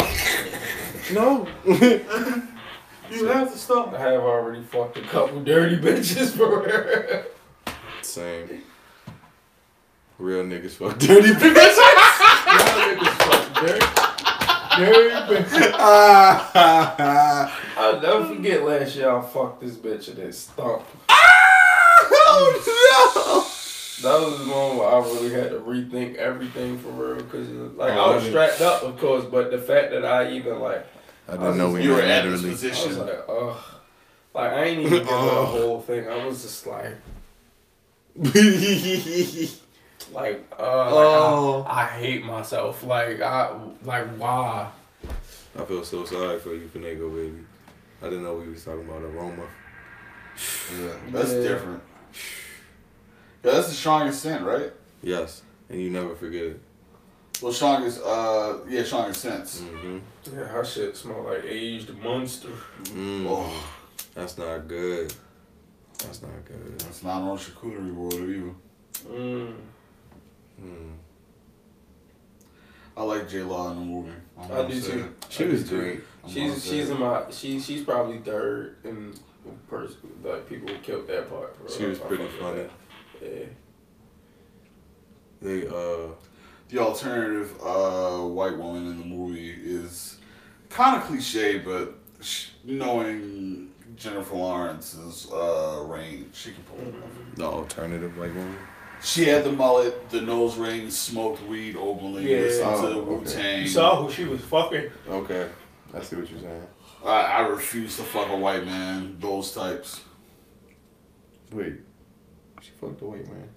no. 1.14 1.46
you 3.16 3.26
have 3.26 3.52
to 3.52 3.58
stop. 3.58 3.94
I 3.94 4.00
have 4.00 4.22
already 4.22 4.64
fucked 4.64 4.98
a 4.98 5.02
couple 5.02 5.40
dirty 5.44 5.76
bitches 5.76 6.36
for 6.36 6.62
real. 6.66 7.24
Same. 8.02 8.60
Real 10.18 10.42
niggas 10.42 10.72
fuck 10.72 10.98
dirty 10.98 11.28
bitches. 11.28 11.76
Y'all 11.76 12.96
niggas 12.96 13.12
fuck 13.22 13.64
dirty. 13.64 14.02
Dirty 14.78 15.14
bitches. 15.34 15.72
ah, 15.74 17.60
I'll 17.78 18.00
never 18.00 18.34
forget 18.34 18.62
last 18.64 18.96
year 18.96 19.10
I 19.10 19.20
fucked 19.22 19.60
this 19.60 19.74
bitch 19.76 20.08
and 20.08 20.18
it 20.18 20.34
stunk. 20.34 20.82
oh 21.08 22.52
no! 24.02 24.08
That 24.10 24.20
was 24.28 24.38
the 24.40 24.44
moment 24.44 24.78
where 24.80 24.88
I 24.88 24.98
really 24.98 25.30
had 25.32 25.50
to 25.50 25.58
rethink 25.60 26.16
everything 26.16 26.78
for 26.78 26.88
real. 26.90 27.24
Cause 27.24 27.48
like 27.76 27.92
Oh, 27.94 27.98
I 28.00 28.04
I 28.12 28.14
was 28.14 28.24
didn't- 28.24 28.32
strapped 28.34 28.60
up, 28.60 28.82
of 28.82 28.98
course, 28.98 29.24
but 29.24 29.50
the 29.50 29.58
fact 29.58 29.90
that 29.92 30.04
I 30.04 30.32
even 30.32 30.60
like! 30.60 30.84
I 31.28 31.32
didn't 31.32 31.56
know 31.58 31.70
we 31.70 31.82
You 31.82 31.90
were 31.90 31.96
were 31.96 32.02
at 32.02 32.24
this 32.24 32.42
literally. 32.42 32.48
I 32.48 32.52
was 32.52 32.60
position. 32.60 32.98
like, 33.06 33.24
ugh. 33.28 33.56
Like 34.34 34.52
I 34.52 34.64
ain't 34.64 34.80
even 34.80 34.92
give 34.98 35.06
her 35.08 35.14
the 35.16 35.46
whole 35.46 35.80
thing. 35.80 36.06
I 36.08 36.24
was 36.26 36.42
just 36.42 36.66
like, 36.66 36.94
like, 40.12 40.44
uh, 40.58 40.62
Oh. 40.62 41.64
like 41.66 41.68
I, 41.76 41.82
I 41.82 41.86
hate 41.98 42.24
myself. 42.24 42.82
Like 42.84 43.20
I, 43.20 43.50
like 43.84 44.06
why? 44.18 44.68
I 45.58 45.64
feel 45.64 45.84
so 45.84 46.04
sorry 46.04 46.38
for 46.38 46.54
you, 46.54 46.68
Finago 46.74 47.14
baby. 47.14 47.44
I 48.02 48.04
didn't 48.10 48.24
know 48.24 48.34
we 48.34 48.48
was 48.48 48.64
talking 48.64 48.86
about 48.88 49.02
aroma. 49.02 49.44
Yeah, 50.78 50.92
that's 51.10 51.32
Yeah. 51.32 51.40
different. 51.42 51.82
Yeah, 53.42 53.52
that's 53.52 53.68
the 53.68 53.74
strongest 53.74 54.22
scent, 54.22 54.44
right? 54.44 54.72
Yes, 55.02 55.42
and 55.70 55.80
you 55.80 55.90
never 55.90 56.14
forget 56.14 56.44
it. 56.44 56.60
Well, 57.42 57.52
strongest, 57.52 58.02
uh, 58.02 58.58
yeah, 58.68 58.82
strongest 58.82 59.20
scents. 59.20 59.60
Mm-hmm. 59.60 59.98
Yeah, 60.36 60.44
her 60.44 60.64
shit 60.64 60.96
smell 60.96 61.22
like 61.22 61.44
aged 61.44 61.90
monster. 62.02 62.48
Mm. 62.84 63.26
Oh, 63.28 63.64
That's 64.14 64.36
not 64.38 64.66
good. 64.68 65.12
That's 65.98 66.20
not 66.22 66.32
good. 66.44 66.78
that's 66.80 67.02
not 67.02 67.22
on 67.22 67.38
charcuterie 67.38 67.94
board 67.94 68.14
either. 68.14 68.54
Mm. 69.08 69.54
Mm. 70.62 70.92
I 72.96 73.02
like 73.02 73.28
J 73.28 73.42
Law 73.42 73.70
in 73.72 73.78
the 73.78 73.84
movie. 73.84 74.12
I'm 74.38 74.52
I 74.52 74.68
do 74.68 74.80
say 74.80 74.92
too. 74.92 75.14
She 75.28 75.44
I 75.44 75.48
was 75.48 75.68
do 75.68 75.78
great. 75.78 76.00
She's 76.28 76.64
she's 76.64 76.90
in 76.90 76.98
my 77.00 77.24
she 77.30 77.60
she's 77.60 77.82
probably 77.84 78.18
third 78.18 78.76
in 78.84 79.12
person 79.68 79.96
like 80.24 80.48
people 80.48 80.68
who 80.68 80.78
killed 80.78 81.06
that 81.08 81.28
part. 81.28 81.56
For 81.56 81.70
She 81.70 81.80
real. 81.80 81.90
was 81.90 82.00
I 82.00 82.04
pretty 82.04 82.26
funny. 82.40 82.64
Yeah. 83.22 83.44
They 85.42 85.66
uh 85.68 86.08
the 86.68 86.78
alternative 86.78 87.54
uh, 87.62 88.18
white 88.26 88.56
woman 88.56 88.86
in 88.90 88.98
the 88.98 89.04
movie 89.04 89.50
is 89.50 90.18
kind 90.68 90.96
of 91.00 91.04
cliche, 91.06 91.58
but 91.58 91.94
sh- 92.20 92.48
knowing 92.64 93.70
Jennifer 93.94 94.34
Lawrence's 94.34 95.30
uh, 95.32 95.84
range, 95.86 96.34
she 96.34 96.50
can 96.50 96.64
pull 96.64 96.80
it 96.80 96.94
off. 96.96 97.36
the 97.36 97.44
alternative 97.44 98.18
white 98.18 98.34
woman. 98.34 98.56
She 99.02 99.24
had 99.26 99.44
the 99.44 99.52
mullet, 99.52 100.10
the 100.10 100.20
nose 100.22 100.56
ring, 100.56 100.90
smoked 100.90 101.42
weed 101.46 101.76
openly, 101.76 102.30
Yeah. 102.30 102.40
listened 102.42 102.68
Oh, 102.70 102.82
to 102.82 102.94
the. 102.94 103.00
Oh, 103.00 103.02
Wu 103.04 103.24
Tang. 103.24 103.62
You 103.62 103.68
saw 103.68 104.02
who 104.02 104.10
she 104.12 104.24
was 104.24 104.40
fucking. 104.40 104.90
Okay, 105.08 105.48
I 105.94 106.00
see 106.02 106.16
what 106.16 106.30
you're 106.30 106.40
saying. 106.40 106.66
I, 107.04 107.08
I 107.22 107.40
refuse 107.46 107.96
to 107.98 108.02
fuck 108.02 108.28
a 108.30 108.36
white 108.36 108.64
man. 108.64 109.16
Those 109.20 109.52
types. 109.52 110.00
Wait, 111.52 111.74
she 112.60 112.70
fucked 112.80 113.00
a 113.02 113.04
white 113.04 113.26
man. 113.28 113.48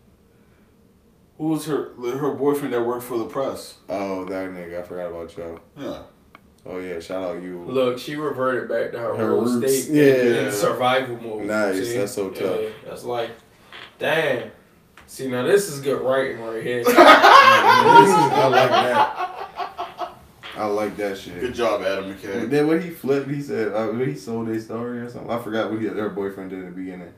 Who 1.37 1.47
was 1.47 1.65
her 1.65 1.93
her 1.95 2.33
boyfriend 2.33 2.73
that 2.73 2.85
worked 2.85 3.03
for 3.05 3.17
the 3.17 3.25
press? 3.25 3.77
Oh, 3.87 4.25
that 4.25 4.49
nigga. 4.51 4.79
I 4.79 4.83
forgot 4.83 5.09
about 5.09 5.35
y'all. 5.37 5.59
Yeah. 5.77 6.01
Oh 6.65 6.77
yeah, 6.79 6.99
shout 6.99 7.23
out 7.23 7.41
you. 7.41 7.63
Look, 7.65 7.97
she 7.97 8.15
reverted 8.15 8.67
back 8.69 8.91
to 8.91 8.99
her, 8.99 9.15
Her 9.15 9.31
old 9.31 9.45
roots. 9.47 9.83
state 9.85 9.95
Yeah. 9.95 10.47
in 10.47 10.51
survival 10.51 11.15
mode. 11.17 11.45
Nice, 11.45 11.87
see? 11.87 11.97
that's 11.97 12.11
so 12.13 12.29
tough. 12.29 12.59
Yeah, 12.61 12.69
that's 12.85 13.05
like, 13.05 13.31
damn. 13.97 14.51
See, 15.09 15.27
now 15.27 15.41
this 15.41 15.67
is 15.67 15.81
good 15.81 16.01
writing 16.01 16.39
right 16.39 16.61
here. 16.61 16.83
I 16.87 18.47
like 18.47 18.69
that. 18.69 20.13
I 20.55 20.65
like 20.67 20.95
that 20.97 21.17
shit. 21.17 21.39
Good 21.41 21.55
job, 21.55 21.81
Adam 21.81 22.13
McKay. 22.13 22.47
Then 22.47 22.67
when 22.67 22.79
he 22.79 22.91
flipped, 22.91 23.27
he 23.27 23.41
said 23.41 23.73
uh, 23.73 23.87
when 23.87 24.07
he 24.07 24.15
sold 24.15 24.47
a 24.49 24.59
story 24.61 24.99
or 24.99 25.09
something. 25.09 25.31
I 25.31 25.39
forgot 25.41 25.71
what 25.71 25.81
he, 25.81 25.87
their 25.87 26.09
boyfriend 26.09 26.51
did 26.51 26.59
in 26.59 26.65
the 26.65 26.71
beginning. 26.71 27.11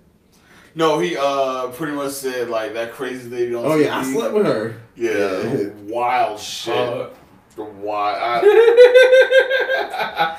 No, 0.74 1.00
he 1.00 1.18
uh 1.18 1.68
pretty 1.72 1.92
much 1.92 2.14
said 2.14 2.50
like 2.50 2.74
that 2.76 2.94
crazy 2.94 3.30
lady 3.30 3.54
on 3.54 3.66
Oh 3.66 3.76
yeah, 3.76 4.00
I 4.00 4.04
slept 4.04 4.36
with 4.36 4.46
her. 4.46 4.74
Yeah, 4.96 5.42
Yeah. 5.44 5.68
wild 5.84 6.40
shit. 6.40 6.74
Uh, 6.74 7.10
the 7.58 7.64
wild. 7.66 8.46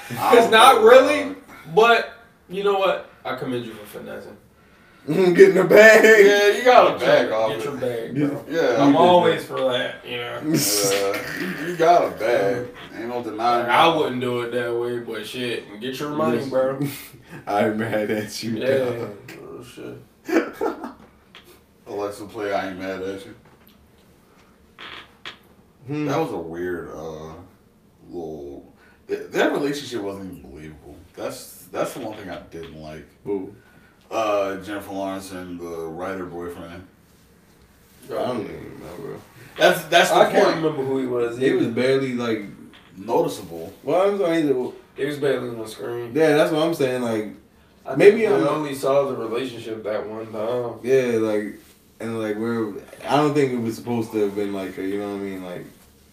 it's 0.08 0.50
not 0.50 0.82
really, 0.82 1.36
but 1.74 2.14
you 2.48 2.64
know 2.64 2.78
what? 2.78 3.10
I 3.26 3.36
commend 3.36 3.66
you 3.66 3.74
for 3.74 3.84
finessing. 3.84 4.38
Get 5.06 5.16
in 5.16 5.54
the 5.56 5.64
bag. 5.64 6.04
Yeah, 6.04 6.56
you 6.58 6.64
got 6.64 6.94
a 6.94 6.98
bag 6.98 7.26
Get 7.28 7.32
off 7.32 7.50
your- 7.50 7.58
Get 7.58 7.64
your 7.64 7.76
bag, 7.76 8.16
Yeah. 8.16 8.26
bro. 8.28 8.44
Yeah, 8.48 8.82
I'm 8.82 8.92
did 8.92 8.96
always 9.00 9.44
for 9.44 9.60
that, 9.72 10.06
you 10.06 10.16
know. 10.18 10.36
uh, 10.44 11.66
you 11.66 11.76
got 11.76 12.06
a 12.06 12.10
bag. 12.16 12.68
Ain't 12.96 13.08
no 13.08 13.20
denying. 13.22 13.66
Like, 13.66 13.68
I 13.68 13.96
wouldn't 13.96 14.20
do 14.20 14.42
it 14.42 14.52
that 14.52 14.72
way, 14.76 15.00
but 15.00 15.26
shit, 15.26 15.80
get 15.80 15.98
your 15.98 16.10
money, 16.10 16.38
Yes. 16.38 16.48
bro. 16.48 16.78
I'm 17.48 17.78
mad 17.78 18.10
at 18.12 18.42
you. 18.44 18.50
Yeah. 18.52 18.78
dog. 18.78 19.32
Oh, 19.42 19.64
shit. 19.64 19.98
Alexa, 21.88 22.24
play. 22.26 22.52
I 22.52 22.68
ain't 22.70 22.78
mad 22.78 23.02
at 23.02 23.26
you. 23.26 23.34
Hmm. 25.88 26.06
That 26.06 26.18
was 26.20 26.30
a 26.32 26.38
weird 26.38 26.90
uh 26.90 27.32
little. 28.08 28.72
th- 29.08 29.30
That 29.30 29.50
relationship 29.52 30.00
wasn't 30.00 30.38
even 30.38 30.48
believable. 30.50 30.96
That's 31.16 31.64
that's 31.72 31.94
the 31.94 32.00
one 32.00 32.16
thing 32.16 32.30
I 32.30 32.38
didn't 32.52 32.80
like. 32.80 33.04
Boo. 33.24 33.54
Uh, 34.12 34.56
Jennifer 34.62 34.92
Lawrence 34.92 35.32
and 35.32 35.58
the 35.58 35.86
writer 35.86 36.26
boyfriend. 36.26 36.86
I 38.06 38.12
don't 38.14 38.40
even 38.42 38.78
remember. 38.80 39.18
That's 39.56 39.84
that's 39.84 40.10
the 40.10 40.16
I 40.16 40.30
can't 40.30 40.56
remember 40.56 40.82
who 40.84 40.98
he 40.98 41.06
was. 41.06 41.38
It 41.38 41.54
was 41.56 41.68
barely 41.68 42.14
like. 42.14 42.42
Noticeable. 42.94 43.72
Well, 43.82 44.02
I'm 44.10 44.18
saying. 44.18 44.74
It 44.98 45.06
was 45.06 45.16
barely 45.16 45.48
on 45.48 45.58
the 45.58 45.66
screen. 45.66 46.12
Yeah, 46.14 46.36
that's 46.36 46.52
what 46.52 46.62
I'm 46.62 46.74
saying. 46.74 47.00
Like, 47.00 47.28
I 47.86 47.94
Maybe 47.96 48.18
think 48.20 48.30
we 48.32 48.36
I'm- 48.36 48.48
only 48.48 48.74
saw 48.74 49.06
the 49.08 49.16
relationship 49.16 49.82
that 49.84 50.06
one 50.06 50.26
time. 50.30 50.78
yeah, 50.82 51.16
like, 51.18 51.54
and 52.00 52.20
like 52.20 52.36
we're. 52.36 52.74
I 53.08 53.16
don't 53.16 53.32
think 53.32 53.52
it 53.54 53.60
was 53.62 53.76
supposed 53.76 54.12
to 54.12 54.18
have 54.24 54.36
been 54.36 54.52
like 54.52 54.76
a, 54.76 54.82
you 54.86 54.98
know 54.98 55.08
what 55.12 55.20
I 55.20 55.24
mean, 55.24 55.42
like, 55.42 55.64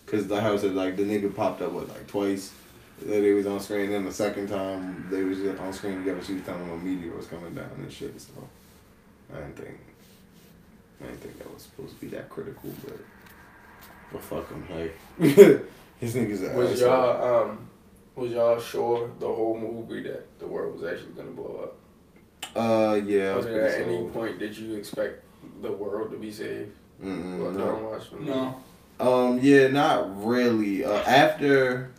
cause 0.05 0.25
the 0.27 0.39
house 0.39 0.61
had 0.61 0.73
like 0.73 0.95
the 0.95 1.03
nigga 1.03 1.35
popped 1.35 1.61
up 1.61 1.73
what 1.73 1.89
like 1.89 2.07
twice. 2.07 2.53
That 2.99 3.21
they 3.21 3.33
was 3.33 3.47
on 3.47 3.59
screen. 3.59 3.91
Then 3.91 4.05
the 4.05 4.11
second 4.11 4.49
time 4.49 5.07
they 5.09 5.23
was 5.23 5.39
on 5.59 5.73
screen 5.73 5.99
together, 5.99 6.23
she 6.23 6.33
was 6.33 6.43
telling 6.43 6.65
him 6.65 6.71
a 6.71 6.77
meteor 6.77 7.15
was 7.15 7.27
coming 7.27 7.53
down 7.53 7.69
and 7.77 7.91
shit. 7.91 8.19
So 8.19 8.31
I 9.33 9.37
didn't 9.39 9.55
think. 9.55 9.79
I 11.01 11.05
didn't 11.05 11.21
think 11.21 11.37
that 11.37 11.53
was 11.53 11.63
supposed 11.63 11.95
to 11.95 12.01
be 12.01 12.07
that 12.15 12.29
critical, 12.29 12.71
but. 12.83 12.97
But 14.11 14.21
fuck 14.21 14.49
him, 14.49 14.65
like. 14.69 14.97
his 15.99 16.15
niggas 16.15 16.49
are 16.51 16.55
Was 16.57 16.81
asshole. 16.81 16.87
y'all 16.89 17.43
um 17.49 17.69
was 18.15 18.31
y'all 18.31 18.59
sure 18.59 19.09
the 19.19 19.27
whole 19.27 19.57
movie 19.57 20.03
that 20.03 20.39
the 20.39 20.47
world 20.47 20.79
was 20.79 20.91
actually 20.91 21.13
gonna 21.13 21.31
blow 21.31 21.61
up? 21.63 21.75
Uh, 22.55 22.95
yeah. 23.05 23.35
Was 23.35 23.45
was 23.45 23.53
there 23.53 23.67
at 23.67 23.75
pretty 23.75 23.97
any 23.97 24.09
point 24.09 24.39
did 24.39 24.57
you 24.57 24.75
expect 24.75 25.23
the 25.61 25.71
world 25.71 26.11
to 26.11 26.17
be 26.17 26.31
saved? 26.31 26.75
Mm-mm, 27.01 27.53
no. 27.53 27.65
don't 27.65 27.83
watch 27.83 28.09
the 28.09 28.17
movie. 28.17 28.31
No. 28.31 28.55
Um, 28.99 29.39
yeah, 29.41 29.67
not 29.67 30.25
really. 30.25 30.83
Uh, 30.83 31.01
after 31.03 31.91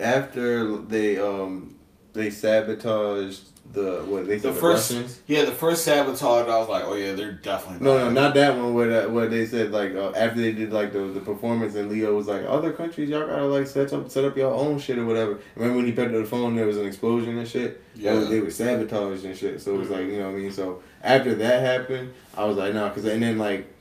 after 0.00 0.76
they 0.78 1.18
um 1.18 1.76
they 2.12 2.30
sabotaged 2.30 3.42
the 3.72 4.02
what 4.06 4.26
they 4.26 4.36
The 4.36 4.40
said 4.40 4.54
the, 4.54 4.60
first- 4.60 4.90
Russians. 4.92 5.20
Yeah, 5.26 5.44
the 5.44 5.52
first 5.52 5.84
sabotage, 5.84 6.48
I 6.48 6.58
was 6.58 6.68
like, 6.70 6.84
oh 6.86 6.94
yeah, 6.94 7.12
they're 7.12 7.32
definitely. 7.32 7.84
No, 7.84 7.98
no, 7.98 8.10
not 8.10 8.32
that 8.34 8.56
one. 8.56 8.72
Where 8.72 8.88
that, 8.88 9.10
where 9.10 9.26
they 9.28 9.44
said 9.44 9.72
like 9.72 9.94
uh, 9.94 10.10
after 10.16 10.40
they 10.40 10.52
did 10.52 10.72
like 10.72 10.92
the, 10.94 11.00
the 11.00 11.20
performance 11.20 11.74
and 11.74 11.90
Leo 11.90 12.14
was 12.16 12.28
like 12.28 12.44
other 12.48 12.72
countries 12.72 13.10
y'all 13.10 13.26
gotta 13.26 13.44
like 13.44 13.66
set 13.66 13.92
up 13.92 14.10
set 14.10 14.24
up 14.24 14.36
your 14.38 14.54
own 14.54 14.78
shit 14.78 14.98
or 14.98 15.04
whatever. 15.04 15.38
Remember 15.54 15.76
when 15.76 15.84
he 15.86 15.92
picked 15.92 16.14
up 16.14 16.22
the 16.22 16.24
phone 16.24 16.56
there 16.56 16.66
was 16.66 16.78
an 16.78 16.86
explosion 16.86 17.36
and 17.36 17.46
shit. 17.46 17.82
Yeah. 17.94 18.14
They 18.20 18.40
were 18.40 18.50
sabotaged 18.50 19.24
and 19.26 19.36
shit. 19.36 19.60
So 19.60 19.74
it 19.74 19.78
was 19.78 19.90
like 19.90 20.06
you 20.06 20.18
know 20.18 20.28
what 20.30 20.36
I 20.36 20.38
mean. 20.38 20.52
So 20.52 20.82
after 21.02 21.34
that 21.34 21.60
happened, 21.60 22.14
I 22.38 22.44
was 22.46 22.56
like 22.56 22.72
nah, 22.74 22.88
cause 22.90 23.04
and 23.04 23.22
then 23.22 23.36
like. 23.38 23.74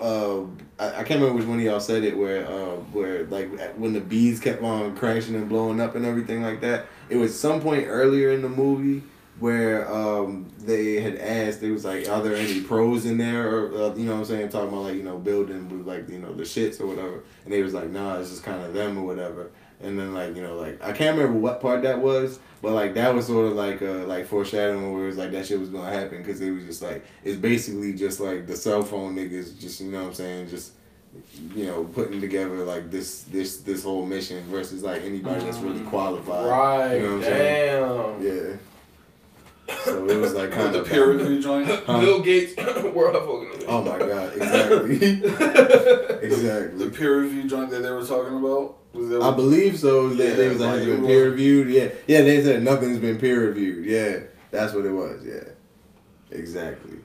Uh, 0.00 0.42
I, 0.78 1.00
I 1.00 1.04
can't 1.04 1.20
remember 1.20 1.34
which 1.34 1.46
one 1.46 1.58
of 1.58 1.64
y'all 1.64 1.80
said 1.80 2.04
it. 2.04 2.16
Where, 2.16 2.46
uh, 2.46 2.76
where 2.92 3.24
like 3.26 3.76
when 3.76 3.92
the 3.92 4.00
bees 4.00 4.40
kept 4.40 4.62
on 4.62 4.96
crashing 4.96 5.34
and 5.34 5.48
blowing 5.48 5.80
up 5.80 5.94
and 5.94 6.04
everything 6.04 6.42
like 6.42 6.60
that. 6.62 6.86
It 7.08 7.16
was 7.16 7.38
some 7.38 7.60
point 7.60 7.86
earlier 7.86 8.32
in 8.32 8.42
the 8.42 8.48
movie 8.48 9.02
where 9.40 9.88
um 9.92 10.50
they 10.58 11.00
had 11.00 11.16
asked 11.16 11.62
it 11.62 11.70
was 11.70 11.84
like 11.84 12.08
are 12.08 12.22
there 12.22 12.34
any 12.34 12.60
pros 12.60 13.06
in 13.06 13.18
there 13.18 13.48
or 13.48 13.82
uh, 13.82 13.94
you 13.94 14.04
know 14.04 14.14
what 14.14 14.18
I'm 14.18 14.24
saying 14.24 14.48
talking 14.48 14.68
about 14.68 14.82
like 14.82 14.96
you 14.96 15.04
know 15.04 15.18
building 15.18 15.68
with 15.68 15.86
like 15.86 16.08
you 16.08 16.18
know 16.18 16.32
the 16.32 16.42
shits 16.42 16.80
or 16.80 16.86
whatever 16.86 17.22
and 17.44 17.52
they 17.52 17.62
was 17.62 17.72
like 17.72 17.88
nah 17.90 18.18
it's 18.18 18.30
just 18.30 18.42
kind 18.42 18.62
of 18.64 18.74
them 18.74 18.98
or 18.98 19.04
whatever 19.04 19.50
and 19.80 19.98
then 19.98 20.12
like 20.14 20.34
you 20.36 20.42
know 20.42 20.56
like 20.56 20.82
I 20.82 20.92
can't 20.92 21.16
remember 21.16 21.38
what 21.38 21.60
part 21.60 21.82
that 21.82 22.00
was 22.00 22.38
but 22.60 22.72
like 22.72 22.94
that 22.94 23.14
was 23.14 23.26
sort 23.26 23.46
of 23.46 23.52
like 23.52 23.80
uh 23.82 24.04
like 24.06 24.26
foreshadowing 24.26 24.92
where 24.92 25.04
it 25.04 25.06
was 25.06 25.16
like 25.16 25.30
that 25.32 25.46
shit 25.46 25.60
was 25.60 25.68
gonna 25.68 25.90
happen 25.92 26.18
because 26.18 26.40
it 26.40 26.50
was 26.50 26.64
just 26.64 26.82
like 26.82 27.04
it's 27.24 27.36
basically 27.38 27.92
just 27.94 28.20
like 28.20 28.46
the 28.46 28.56
cell 28.56 28.82
phone 28.82 29.14
niggas 29.14 29.58
just 29.58 29.80
you 29.80 29.90
know 29.90 30.00
what 30.02 30.08
I'm 30.08 30.14
saying 30.14 30.48
just 30.48 30.72
you 31.54 31.66
know 31.66 31.84
putting 31.84 32.20
together 32.20 32.64
like 32.64 32.90
this 32.90 33.22
this 33.24 33.58
this 33.58 33.84
whole 33.84 34.04
mission 34.04 34.44
versus 34.44 34.82
like 34.82 35.02
anybody 35.02 35.44
that's 35.44 35.58
really 35.58 35.84
qualified 35.84 36.46
Right. 36.46 36.94
You 36.96 37.02
know 37.02 37.08
what 37.16 37.16
I'm 37.18 37.22
saying? 37.22 38.20
Damn. 38.20 38.22
yeah 38.50 38.56
so 39.84 40.08
it 40.08 40.16
was 40.16 40.34
like 40.34 40.50
kind 40.50 40.74
the 40.74 40.80
of 40.80 40.88
peer 40.88 41.12
review 41.12 41.42
joint. 41.42 41.68
Huh? 41.68 42.00
Bill 42.00 42.22
Gates 42.22 42.56
World 42.56 43.14
Health 43.14 43.28
Organization. 43.28 43.66
Oh 43.68 43.82
my 43.82 43.98
god, 43.98 44.34
exactly. 44.34 45.22
Exactly. 46.28 46.84
The 46.84 46.90
peer 46.90 47.20
review 47.20 47.48
joint 47.48 47.70
that 47.70 47.80
they 47.82 47.90
were 47.90 48.04
talking 48.04 48.36
about 48.36 48.76
was 48.76 48.77
that. 48.77 48.77
I 48.94 49.30
believe 49.32 49.78
so. 49.78 50.08
They, 50.08 50.30
they 50.30 50.48
was 50.48 50.60
like, 50.60 50.70
like, 50.70 50.78
has 50.80 50.88
it 50.88 50.96
been 50.96 51.06
peer 51.06 51.30
reviewed. 51.30 51.68
Yeah, 51.68 51.88
yeah. 52.06 52.22
They 52.22 52.42
said 52.42 52.62
nothing's 52.62 52.98
been 52.98 53.18
peer 53.18 53.48
reviewed. 53.48 53.84
Yeah, 53.84 54.20
that's 54.50 54.72
what 54.72 54.86
it 54.86 54.90
was. 54.90 55.24
Yeah, 55.24 55.44
exactly. 56.30 56.98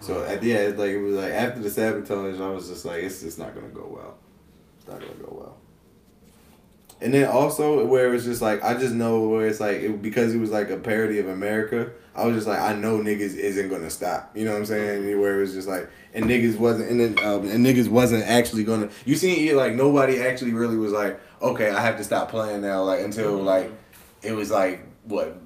So 0.00 0.22
at 0.24 0.42
the 0.42 0.54
end, 0.54 0.78
like 0.78 0.90
it 0.90 1.00
was 1.00 1.16
like 1.16 1.32
after 1.32 1.60
the 1.60 1.70
sabotage, 1.70 2.40
I 2.40 2.48
was 2.50 2.68
just 2.68 2.84
like, 2.84 3.02
it's 3.02 3.22
just 3.22 3.38
not 3.38 3.54
gonna 3.54 3.68
go 3.68 3.90
well. 3.90 4.18
It's 4.78 4.86
not 4.86 5.00
gonna 5.00 5.14
go 5.14 5.34
well. 5.34 5.56
And 7.00 7.12
then 7.12 7.28
also 7.28 7.84
where 7.84 8.06
it 8.06 8.10
was 8.10 8.24
just 8.24 8.40
like 8.40 8.62
I 8.62 8.74
just 8.74 8.94
know 8.94 9.28
where 9.28 9.46
it's 9.46 9.60
like 9.60 9.76
it, 9.78 10.02
because 10.02 10.34
it 10.34 10.38
was 10.38 10.50
like 10.50 10.70
a 10.70 10.76
parody 10.76 11.18
of 11.18 11.28
America. 11.28 11.90
I 12.14 12.26
was 12.26 12.36
just 12.36 12.46
like 12.46 12.60
I 12.60 12.74
know 12.74 12.98
niggas 12.98 13.36
isn't 13.36 13.68
gonna 13.68 13.90
stop. 13.90 14.36
You 14.36 14.44
know 14.44 14.52
what 14.52 14.58
I'm 14.58 14.66
saying? 14.66 15.20
Where 15.20 15.36
it 15.36 15.40
was 15.40 15.52
just 15.52 15.68
like 15.68 15.90
and 16.14 16.24
niggas 16.26 16.56
wasn't 16.56 16.90
and 16.90 17.00
then 17.00 17.18
um, 17.26 17.48
and 17.48 17.64
niggas 17.64 17.88
wasn't 17.88 18.24
actually 18.24 18.64
gonna. 18.64 18.88
You 19.04 19.16
seen 19.16 19.48
it 19.48 19.54
like 19.54 19.74
nobody 19.74 20.20
actually 20.20 20.52
really 20.52 20.76
was 20.76 20.92
like 20.92 21.20
okay 21.42 21.70
I 21.70 21.80
have 21.80 21.98
to 21.98 22.04
stop 22.04 22.30
playing 22.30 22.62
now 22.62 22.82
like 22.84 23.00
until 23.00 23.36
like 23.42 23.70
it 24.22 24.32
was 24.32 24.50
like 24.50 24.86
what 25.04 25.36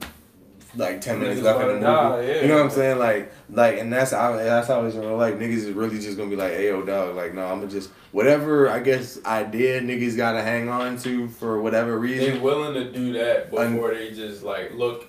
like 0.76 1.00
ten 1.00 1.18
minutes 1.20 1.40
left 1.40 1.60
in 1.60 1.66
the 1.68 1.72
movie. 1.74 1.84
die, 1.84 2.20
yeah. 2.26 2.42
You 2.42 2.48
know 2.48 2.56
what 2.56 2.64
I'm 2.64 2.70
saying? 2.70 2.98
Like 2.98 3.32
like 3.50 3.78
and 3.78 3.92
that's 3.92 4.12
I 4.12 4.36
that's 4.36 4.68
how 4.68 4.84
it's 4.84 4.94
gonna 4.94 5.14
like 5.16 5.34
niggas 5.38 5.64
is 5.64 5.70
really 5.70 5.98
just 5.98 6.16
gonna 6.16 6.30
be 6.30 6.36
like, 6.36 6.52
hey 6.52 6.68
yo 6.68 6.82
dog, 6.82 7.16
like 7.16 7.34
no, 7.34 7.44
I'm 7.46 7.60
gonna 7.60 7.70
just 7.70 7.90
whatever 8.12 8.68
I 8.68 8.80
guess 8.80 9.18
idea 9.24 9.80
niggas 9.80 10.16
gotta 10.16 10.42
hang 10.42 10.68
on 10.68 10.98
to 10.98 11.28
for 11.28 11.60
whatever 11.60 11.98
reason. 11.98 12.34
They 12.34 12.38
willing 12.38 12.74
to 12.74 12.92
do 12.92 13.12
that 13.14 13.50
before 13.50 13.94
they 13.94 14.12
just 14.12 14.42
like 14.42 14.74
look 14.74 15.06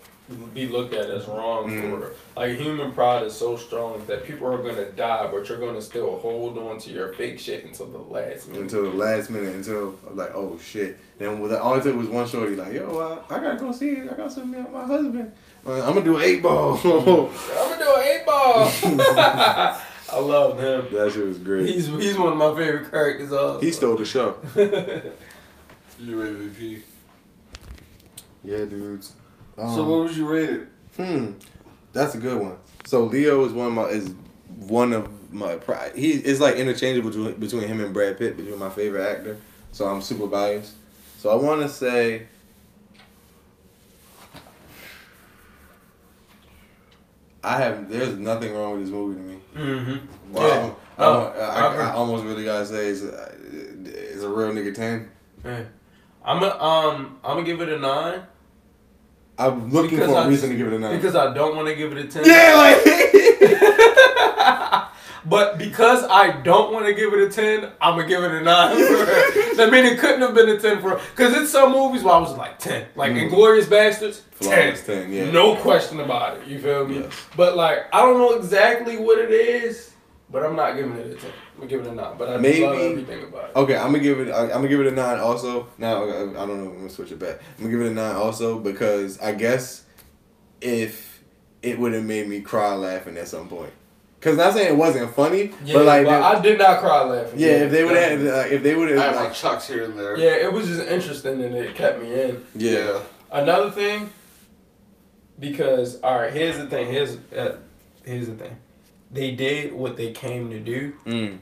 be 0.53 0.67
looked 0.67 0.93
at 0.93 1.09
as 1.09 1.25
wrong 1.27 1.67
Mm. 1.71 1.89
for 1.99 2.11
like 2.39 2.55
human 2.55 2.91
pride 2.91 3.23
is 3.23 3.33
so 3.33 3.57
strong 3.57 4.05
that 4.05 4.23
people 4.23 4.45
are 4.47 4.59
gonna 4.59 4.85
die 4.91 5.27
but 5.31 5.49
you're 5.49 5.57
gonna 5.57 5.81
still 5.81 6.19
hold 6.19 6.55
on 6.59 6.77
to 6.77 6.91
your 6.91 7.13
fake 7.13 7.39
shit 7.39 7.65
until 7.65 7.87
the 7.87 7.97
last 7.97 8.47
minute. 8.47 8.61
Until 8.61 8.83
the 8.83 8.95
last 8.95 9.31
minute, 9.31 9.55
until 9.55 9.95
I'm 10.07 10.15
like, 10.15 10.29
oh 10.35 10.59
shit. 10.63 10.99
Then 11.17 11.39
with 11.39 11.51
all 11.53 11.73
it 11.75 11.81
took 11.83 11.95
was 11.95 12.07
one 12.07 12.27
shorty, 12.27 12.55
like, 12.55 12.73
yo, 12.73 12.97
uh, 12.99 13.33
I 13.33 13.39
gotta 13.39 13.57
go 13.57 13.71
see 13.71 13.89
it. 13.89 14.03
I 14.11 14.15
gotta 14.15 14.29
send 14.29 14.51
me 14.51 14.59
my 14.71 14.85
husband. 14.85 15.31
I'm 15.65 15.79
gonna 15.93 16.03
do 16.03 16.17
an 16.17 16.23
eight 16.23 16.41
ball. 16.41 16.75
I'm 16.77 16.81
gonna 16.83 17.83
do 17.83 17.95
an 17.95 18.01
eight 18.07 18.25
ball. 18.25 18.71
I 20.11 20.17
love 20.19 20.57
him. 20.59 20.91
that 20.93 21.11
shit 21.13 21.25
was 21.25 21.37
great. 21.37 21.67
He's 21.67 21.87
he's 21.87 22.17
one 22.17 22.29
of 22.33 22.37
my 22.37 22.55
favorite 22.55 22.89
characters. 22.89 23.31
Also. 23.31 23.59
he 23.59 23.71
stole 23.71 23.95
the 23.97 24.05
show. 24.05 24.37
You 26.01 26.15
MVP. 26.15 26.81
Yeah, 28.41 28.63
dudes. 28.63 29.13
so 29.57 29.63
Um, 29.63 29.89
what 29.89 30.03
was 30.05 30.17
you 30.17 30.25
rated? 30.25 30.67
Hmm, 30.95 31.31
that's 31.91 32.15
a 32.15 32.17
good 32.17 32.41
one. 32.41 32.55
So 32.85 33.03
Leo 33.03 33.43
is 33.43 33.51
one 33.51 33.67
of 33.67 33.73
my 33.73 33.83
is 33.89 34.13
one 34.59 34.93
of 34.93 35.09
my 35.33 35.55
pri- 35.57 35.91
he 35.93 36.11
is 36.11 36.39
like 36.39 36.55
interchangeable 36.55 37.09
between, 37.09 37.33
between 37.33 37.67
him 37.67 37.81
and 37.81 37.93
Brad 37.93 38.17
Pitt, 38.17 38.37
between 38.37 38.57
my 38.57 38.69
favorite 38.69 39.05
actor. 39.05 39.37
So 39.73 39.87
I'm 39.89 40.01
super 40.01 40.25
biased. 40.27 40.73
So 41.17 41.29
I 41.31 41.35
want 41.35 41.61
to 41.63 41.69
say. 41.69 42.27
I 47.43 47.57
have. 47.57 47.89
There's 47.89 48.15
nothing 48.17 48.53
wrong 48.53 48.73
with 48.73 48.81
this 48.83 48.91
movie 48.91 49.15
to 49.15 49.21
me. 49.21 49.39
Mm-hmm. 49.55 50.33
Wow. 50.33 50.47
Yeah. 50.47 50.71
I, 50.97 51.05
Oh, 51.05 51.33
I, 51.39 51.41
I, 51.41 51.75
I- 51.89 51.93
almost 51.93 52.25
really 52.25 52.43
gotta 52.43 52.65
say 52.65 52.87
it's, 52.89 53.01
it's 53.03 54.21
a 54.23 54.27
real 54.29 54.51
nigga 54.51 54.73
ten. 54.75 55.09
I'm 56.25 56.43
a, 56.43 56.49
um 56.61 57.17
I'm 57.23 57.35
gonna 57.37 57.43
give 57.43 57.61
it 57.61 57.69
a 57.69 57.79
nine 57.79 58.23
I'm 59.37 59.71
looking 59.71 59.91
Because 59.97 60.11
for 60.11 60.19
a 60.19 60.27
reason 60.27 60.49
to 60.49 60.57
give 60.57 60.67
it 60.67 60.73
a 60.73 60.79
nine. 60.79 60.97
because 60.97 61.15
I 61.15 61.33
don't 61.33 61.55
want 61.55 61.69
to 61.69 61.75
give 61.75 61.93
it 61.95 62.05
a 62.05 62.07
ten. 62.09 62.25
yeah, 62.25 62.55
like. 62.57 62.83
But 65.25 65.57
because 65.57 66.03
I 66.05 66.41
don't 66.41 66.71
want 66.73 66.85
to 66.85 66.93
give 66.93 67.13
it 67.13 67.19
a 67.19 67.29
ten, 67.29 67.71
I'm 67.81 67.95
gonna 67.97 68.07
give 68.07 68.23
it 68.23 68.31
a 68.31 68.41
nine. 68.41 68.75
I 68.77 69.69
mean, 69.71 69.85
it 69.85 69.99
couldn't 69.99 70.21
have 70.21 70.33
been 70.33 70.49
a 70.49 70.59
ten 70.59 70.81
for 70.81 70.95
because 71.15 71.35
it's 71.35 71.51
some 71.51 71.71
movies 71.71 72.03
where 72.03 72.13
I 72.15 72.17
was 72.19 72.35
like 72.37 72.57
ten, 72.59 72.87
like 72.95 73.11
Mm. 73.11 73.29
Inglourious 73.29 73.65
Basterds, 73.65 74.21
ten. 74.39 74.75
10, 74.75 75.11
yeah. 75.11 75.31
no 75.31 75.55
question 75.57 75.99
about 75.99 76.37
it. 76.37 76.47
You 76.47 76.59
feel 76.59 76.87
me? 76.87 76.99
Yes. 77.01 77.13
But 77.35 77.57
like, 77.57 77.79
I 77.93 78.01
don't 78.01 78.17
know 78.17 78.35
exactly 78.37 78.97
what 78.97 79.19
it 79.19 79.31
is, 79.31 79.91
but 80.29 80.45
I'm 80.45 80.55
not 80.55 80.75
giving 80.75 80.93
it 80.93 81.07
a 81.07 81.15
ten. 81.15 81.31
I'm 81.53 81.67
gonna 81.67 81.69
give 81.69 81.81
it 81.85 81.87
a 81.91 81.95
nine. 81.95 82.17
But 82.17 82.29
I 82.29 82.37
Maybe- 82.37 82.65
love 82.65 82.77
everything 82.79 83.23
about 83.23 83.49
it. 83.49 83.55
Okay, 83.57 83.75
I'm 83.75 83.87
gonna 83.91 83.99
give 83.99 84.19
it. 84.21 84.31
I, 84.31 84.43
I'm 84.43 84.49
gonna 84.49 84.67
give 84.69 84.79
it 84.79 84.87
a 84.87 84.91
nine. 84.91 85.19
Also, 85.19 85.67
now 85.77 86.03
I, 86.05 86.21
I 86.21 86.45
don't 86.45 86.63
know. 86.63 86.69
I'm 86.71 86.77
gonna 86.77 86.89
switch 86.89 87.11
it 87.11 87.19
back. 87.19 87.39
I'm 87.57 87.65
gonna 87.65 87.71
give 87.77 87.81
it 87.85 87.91
a 87.91 87.93
nine. 87.93 88.15
Also, 88.15 88.57
because 88.59 89.19
I 89.19 89.33
guess 89.33 89.83
if 90.61 91.21
it 91.61 91.77
would 91.77 91.91
have 91.93 92.05
made 92.05 92.29
me 92.29 92.39
cry 92.39 92.73
laughing 92.73 93.17
at 93.17 93.27
some 93.27 93.49
point. 93.49 93.73
Cause 94.21 94.35
not 94.35 94.53
saying 94.53 94.73
it 94.73 94.77
wasn't 94.77 95.13
funny, 95.15 95.51
Yeah, 95.63 95.75
but 95.75 95.85
like, 95.85 96.05
but 96.05 96.21
I 96.21 96.41
did 96.41 96.57
not 96.59 96.79
cry 96.81 97.03
laughing. 97.03 97.39
yeah, 97.39 97.47
if 97.63 97.71
they 97.71 97.85
would 97.85 97.95
have, 97.95 98.19
like, 98.21 98.51
if 98.51 98.63
they 98.63 98.75
would 98.75 98.91
I 98.91 99.01
have 99.03 99.15
have, 99.15 99.23
like 99.27 99.33
chucks 99.33 99.65
here 99.67 99.85
and 99.85 99.97
there. 99.97 100.17
Yeah, 100.17 100.45
it 100.45 100.51
was 100.51 100.67
just 100.67 100.81
interesting 100.89 101.41
and 101.41 101.55
it 101.55 101.73
kept 101.75 102.01
me 102.01 102.21
in. 102.21 102.45
yeah, 102.53 102.99
Another 103.31 103.71
thing, 103.71 104.09
because 105.39 106.01
all 106.01 106.19
right, 106.19 106.33
here's 106.33 106.57
the 106.57 106.67
thing. 106.67 106.91
Here's 106.91 107.17
uh, 107.35 107.57
here's 108.03 108.27
the 108.27 108.35
thing. 108.35 108.57
They 109.11 109.31
did 109.31 109.73
what 109.73 109.97
they 109.97 110.11
came 110.11 110.49
to 110.51 110.59
do, 110.59 110.93
mm, 111.05 111.37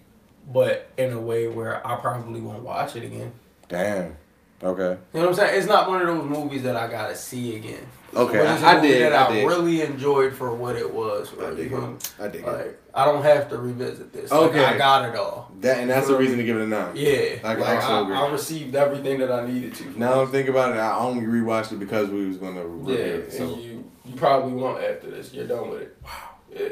but 0.52 0.90
in 0.98 1.12
a 1.14 1.20
way 1.20 1.48
where 1.48 1.86
I 1.86 1.96
probably 1.96 2.42
won't 2.42 2.64
watch 2.64 2.96
it 2.96 3.04
again. 3.04 3.32
damn, 3.70 4.16
okay, 4.64 4.98
You 5.14 5.20
know 5.20 5.28
what 5.28 5.30
I'm 5.30 5.36
saying? 5.36 5.58
It's 5.58 5.68
not 5.68 5.90
one 5.90 6.02
of 6.02 6.08
those 6.08 6.26
movies 6.26 6.64
that 6.64 6.76
I 6.76 6.88
gotta 6.88 7.16
see 7.16 7.56
again. 7.56 7.86
okay, 8.14 8.38
But 8.38 8.54
it's 8.54 8.64
a 8.64 8.68
I, 8.68 8.80
did, 8.80 9.02
that 9.02 9.14
I 9.14 9.28
I, 9.28 9.34
did, 9.34 9.48
really 9.48 9.82
enjoyed 9.82 10.34
for 10.34 10.54
what 10.54 10.76
it 10.76 10.94
was. 10.94 11.32
I 11.40 11.52
did, 11.52 11.72
You 11.72 11.78
know? 11.78 11.98
I 12.20 12.28
did. 12.28 12.44
Like 12.44 12.80
I 12.94 13.06
don't 13.06 13.22
have 13.24 13.50
to 13.50 13.58
revisit 13.58 14.12
this. 14.12 14.32
Okay. 14.32 14.64
Like, 14.64 14.76
I 14.76 14.78
got 14.78 15.08
it 15.08 15.16
all. 15.16 15.52
That 15.60 15.80
and 15.80 15.90
that's 15.90 16.08
the 16.08 16.18
reason 16.18 16.38
to 16.38 16.44
give 16.44 16.58
it 16.58 16.64
a 16.64 16.68
nine. 16.68 16.96
Yeah, 16.96 17.40
like, 17.44 17.60
also 17.60 17.94
I, 17.94 18.02
agree. 18.02 18.16
I 18.16 18.28
received 18.32 18.76
everything 18.76 19.20
that 19.20 19.32
I 19.32 19.46
needed 19.46 19.76
to. 19.76 20.00
Now 20.00 20.22
I'm 20.22 20.32
thinking 20.32 20.50
about 20.50 20.74
it. 20.74 20.80
I 20.80 20.98
only 20.98 21.24
rewatched 21.26 21.72
it 21.72 21.80
because 21.80 22.10
we 22.10 22.26
was 22.28 22.38
gonna 22.38 22.66
review 22.66 22.96
yeah, 22.96 23.04
it. 23.04 23.34
So 23.34 23.54
and 23.54 23.62
you 23.62 23.92
you 24.06 24.16
probably 24.16 24.54
won't 24.54 24.84
after 24.84 25.12
this. 25.12 25.34
You're 25.34 25.48
done 25.48 25.70
with 25.70 25.82
it. 25.82 25.98
Wow. 26.04 26.12
Yeah. 26.52 26.70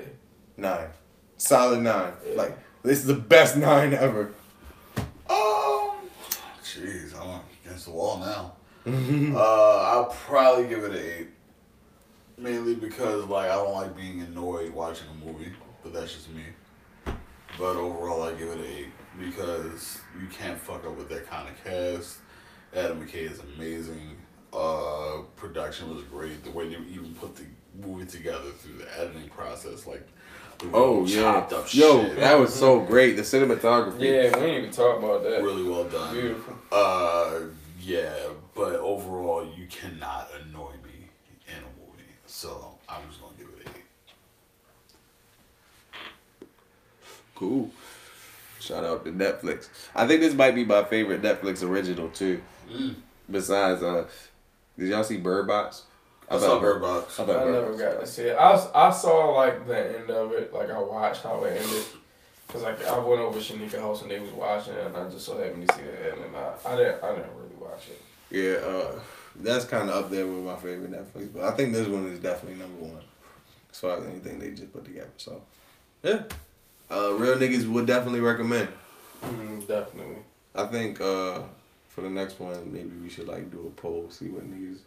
nine, 0.58 0.88
solid 1.38 1.82
nine. 1.82 2.14
Yeah. 2.28 2.36
Like 2.38 2.58
this 2.82 3.00
is 3.00 3.06
the 3.06 3.14
best 3.14 3.58
nine 3.58 3.94
ever. 3.94 4.32
I'm 5.30 5.74
against 7.76 7.88
the 7.88 7.91
wall 7.91 8.19
now. 8.19 8.53
uh, 9.38 9.82
I'll 9.82 10.05
probably 10.05 10.67
give 10.67 10.84
it 10.86 10.91
an 10.91 10.97
eight. 10.97 11.28
Mainly 12.38 12.76
because 12.76 13.26
like 13.26 13.49
I 13.49 13.55
don't 13.55 13.73
like 13.73 13.95
being 13.95 14.21
annoyed 14.21 14.73
watching 14.73 15.07
a 15.09 15.26
movie, 15.26 15.51
but 15.84 15.93
that's 15.93 16.13
just 16.13 16.30
me. 16.30 16.43
But 17.57 17.78
overall, 17.78 18.23
I 18.23 18.34
give 18.34 18.49
it 18.49 18.57
an 18.57 18.65
eight 18.65 18.91
because 19.17 19.99
you 20.19 20.28
can't 20.28 20.59
fuck 20.59 20.86
up 20.86 20.97
with 20.97 21.09
that 21.09 21.30
kind 21.30 21.47
of 21.47 21.63
cast. 21.63 22.17
Adam 22.73 23.05
McKay 23.05 23.32
is 23.32 23.39
amazing. 23.55 24.17
Uh, 24.53 25.21
production 25.38 25.93
was 25.93 26.03
great. 26.05 26.43
The 26.43 26.51
way 26.51 26.67
they 26.69 26.76
even 26.76 27.13
put 27.15 27.36
the 27.36 27.45
movie 27.82 28.05
together 28.05 28.51
through 28.51 28.78
the 28.80 28.99
editing 28.99 29.30
process, 29.30 29.88
like 29.88 30.07
Oh 30.73 31.05
yeah, 31.05 31.47
yo, 31.51 32.03
shit. 32.03 32.15
that 32.17 32.39
was 32.39 32.53
so 32.53 32.80
great. 32.80 33.15
The 33.15 33.21
cinematography. 33.21 33.99
Yeah, 34.01 34.38
we 34.38 34.45
didn't 34.45 34.55
even 34.55 34.71
talk 34.71 34.99
about 34.99 35.23
that. 35.23 35.41
really 35.43 35.63
well 35.63 35.84
done. 35.86 36.13
Beautiful. 36.13 36.55
Uh, 36.71 37.39
yeah, 37.86 38.14
but 38.56 38.74
overall, 38.76 39.46
you 39.56 39.68
cannot 39.68 40.30
annoy 40.42 40.72
me 40.84 41.10
in 41.48 41.58
a 41.58 41.72
movie. 41.80 42.04
So 42.26 42.78
I'm 42.90 43.02
just 43.10 43.22
gonna 43.22 43.34
give 43.38 43.48
it 43.60 43.68
an 43.68 43.74
eight. 46.42 46.48
Cool. 47.36 47.70
Shout 48.60 48.84
out 48.84 49.06
to 49.06 49.12
Netflix. 49.12 49.68
I 49.94 50.08
think 50.08 50.22
this 50.22 50.34
might 50.34 50.56
be 50.56 50.66
my 50.66 50.84
favorite 50.84 51.22
Netflix 51.22 51.64
original 51.68 52.10
too. 52.10 52.42
Mm. 52.72 52.96
Besides, 53.30 53.84
uh, 53.84 54.08
did 54.78 54.90
y'all 54.90 55.04
see 55.04 55.18
Bird 55.18 55.48
Box? 55.48 55.84
I 56.30 56.40
saw 56.40 56.60
Bird 56.60 56.82
Box. 56.82 57.20
I 57.20 57.24
I 57.24 57.26
Bird 57.28 57.52
never 57.54 57.70
Box. 57.72 57.82
got 57.82 58.00
to 58.00 58.08
see 58.08 58.24
it. 58.24 58.34
I, 58.36 58.54
s- 58.54 58.70
I 58.74 58.90
saw 58.92 59.32
like 59.34 59.68
the 59.68 60.00
end 60.00 60.10
of 60.10 60.32
it. 60.32 60.52
Like 60.54 60.72
I 60.72 60.80
watched 60.80 61.22
how 61.24 61.44
it 61.44 61.62
ended. 61.62 61.84
Cause 62.48 62.62
like 62.64 62.84
I 62.86 62.98
went 63.00 63.22
over 63.22 63.40
to 63.40 63.44
Shanika 63.54 63.80
house 63.82 64.02
and 64.04 64.10
they 64.12 64.20
was 64.20 64.32
watching 64.32 64.74
it, 64.74 64.86
and 64.86 64.96
I 64.96 65.10
just 65.10 65.26
so 65.26 65.38
happened 65.38 65.68
to 65.68 65.76
see 65.76 65.82
the 65.82 66.12
end, 66.12 66.22
and 66.26 66.36
I 66.38 66.54
I 66.66 66.76
didn't 66.76 67.04
I 67.04 67.10
didn't 67.16 67.36
really 67.36 67.45
watch 67.66 67.88
it. 67.89 68.01
Yeah, 68.32 68.68
uh, 68.68 68.99
that's 69.41 69.66
kind 69.66 69.89
of 69.89 69.95
up 70.05 70.09
there 70.11 70.26
with 70.26 70.43
my 70.43 70.55
favorite 70.55 70.91
Netflix, 70.91 71.34
but 71.34 71.43
I 71.43 71.51
think 71.51 71.74
this 71.74 71.88
one 71.88 72.07
is 72.07 72.20
definitely 72.20 72.59
number 72.59 72.82
one 72.84 73.01
as 73.72 73.80
far 73.80 73.97
as 73.97 74.05
anything 74.05 74.39
they 74.39 74.51
just 74.51 74.72
put 74.74 74.86
together. 74.86 75.09
So, 75.18 75.41
yeah, 76.03 76.24
uh, 76.89 77.13
real 77.13 77.36
niggas 77.36 77.68
would 77.70 77.86
definitely 77.86 78.22
recommend. 78.22 78.70
Mm, 79.24 79.68
definitely. 79.68 80.18
I 80.53 80.66
think 80.68 81.01
uh, 81.01 81.41
for 81.89 82.01
the 82.01 82.09
next 82.09 82.39
one, 82.39 82.72
maybe 82.72 82.91
we 83.01 83.09
should 83.09 83.28
like 83.28 83.51
do 83.51 83.59
a 83.68 83.82
poll, 83.82 84.07
see 84.09 84.30
what 84.30 84.49
niggas. 84.49 84.80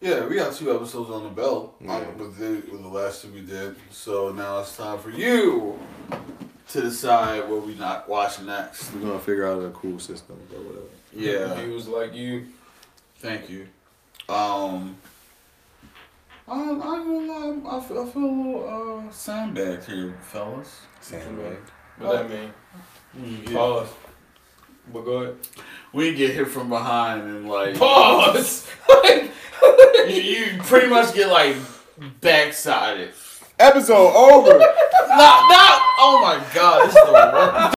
Yeah, 0.00 0.26
we 0.26 0.36
got 0.36 0.52
two 0.52 0.74
episodes 0.74 1.10
on 1.10 1.24
the 1.24 1.30
belt 1.30 1.76
Yeah. 1.80 1.96
um, 1.96 2.18
with, 2.18 2.36
the, 2.36 2.62
with 2.70 2.82
the 2.82 2.88
last 2.88 3.22
two 3.22 3.28
we 3.32 3.40
did. 3.40 3.76
So 3.90 4.30
now 4.30 4.60
it's 4.60 4.76
time 4.76 4.98
for 4.98 5.08
you 5.10 5.78
to 6.68 6.80
decide 6.82 7.48
what 7.48 7.66
we 7.66 7.74
not 7.76 8.06
watching 8.08 8.46
next. 8.46 8.92
We're 8.92 9.00
gonna 9.00 9.18
figure 9.18 9.46
out 9.46 9.62
a 9.62 9.70
cool 9.70 9.98
system 9.98 10.36
or 10.54 10.60
whatever. 10.60 10.86
Yeah. 11.16 11.60
He 11.60 11.68
was 11.68 11.88
like 11.88 12.14
you. 12.14 12.46
Thank 13.18 13.48
you. 13.48 13.68
Um, 14.28 14.96
I'm, 16.48 16.82
I'm 16.82 17.26
gonna 17.26 17.68
I 17.68 17.80
feel, 17.80 18.02
I 18.02 18.06
feel 18.10 18.22
a 18.22 18.24
little 18.24 19.06
uh, 19.08 19.12
sandbagged 19.12 19.84
here, 19.84 20.16
fellas. 20.22 20.80
Sandbag. 21.00 21.58
What 21.98 22.28
that 22.28 22.30
mean? 22.30 22.52
We 23.46 23.54
Pause. 23.54 23.88
But 24.92 25.04
go 25.04 25.12
ahead. 25.22 25.36
we 25.92 26.14
get 26.14 26.32
hit 26.34 26.48
from 26.48 26.68
behind 26.68 27.22
and 27.22 27.48
like 27.48 27.76
Pause. 27.76 28.68
you, 29.04 30.20
you 30.20 30.58
pretty 30.62 30.88
much 30.88 31.14
get 31.14 31.28
like 31.28 31.56
backsided. 32.20 33.12
Episode 33.58 34.12
over. 34.14 34.58
Not, 34.58 35.48
not. 35.48 35.80
Oh 35.98 36.20
my 36.22 36.44
god, 36.54 36.86
this 36.86 36.94
is 36.94 37.06
the 37.06 37.12
worst. 37.12 37.72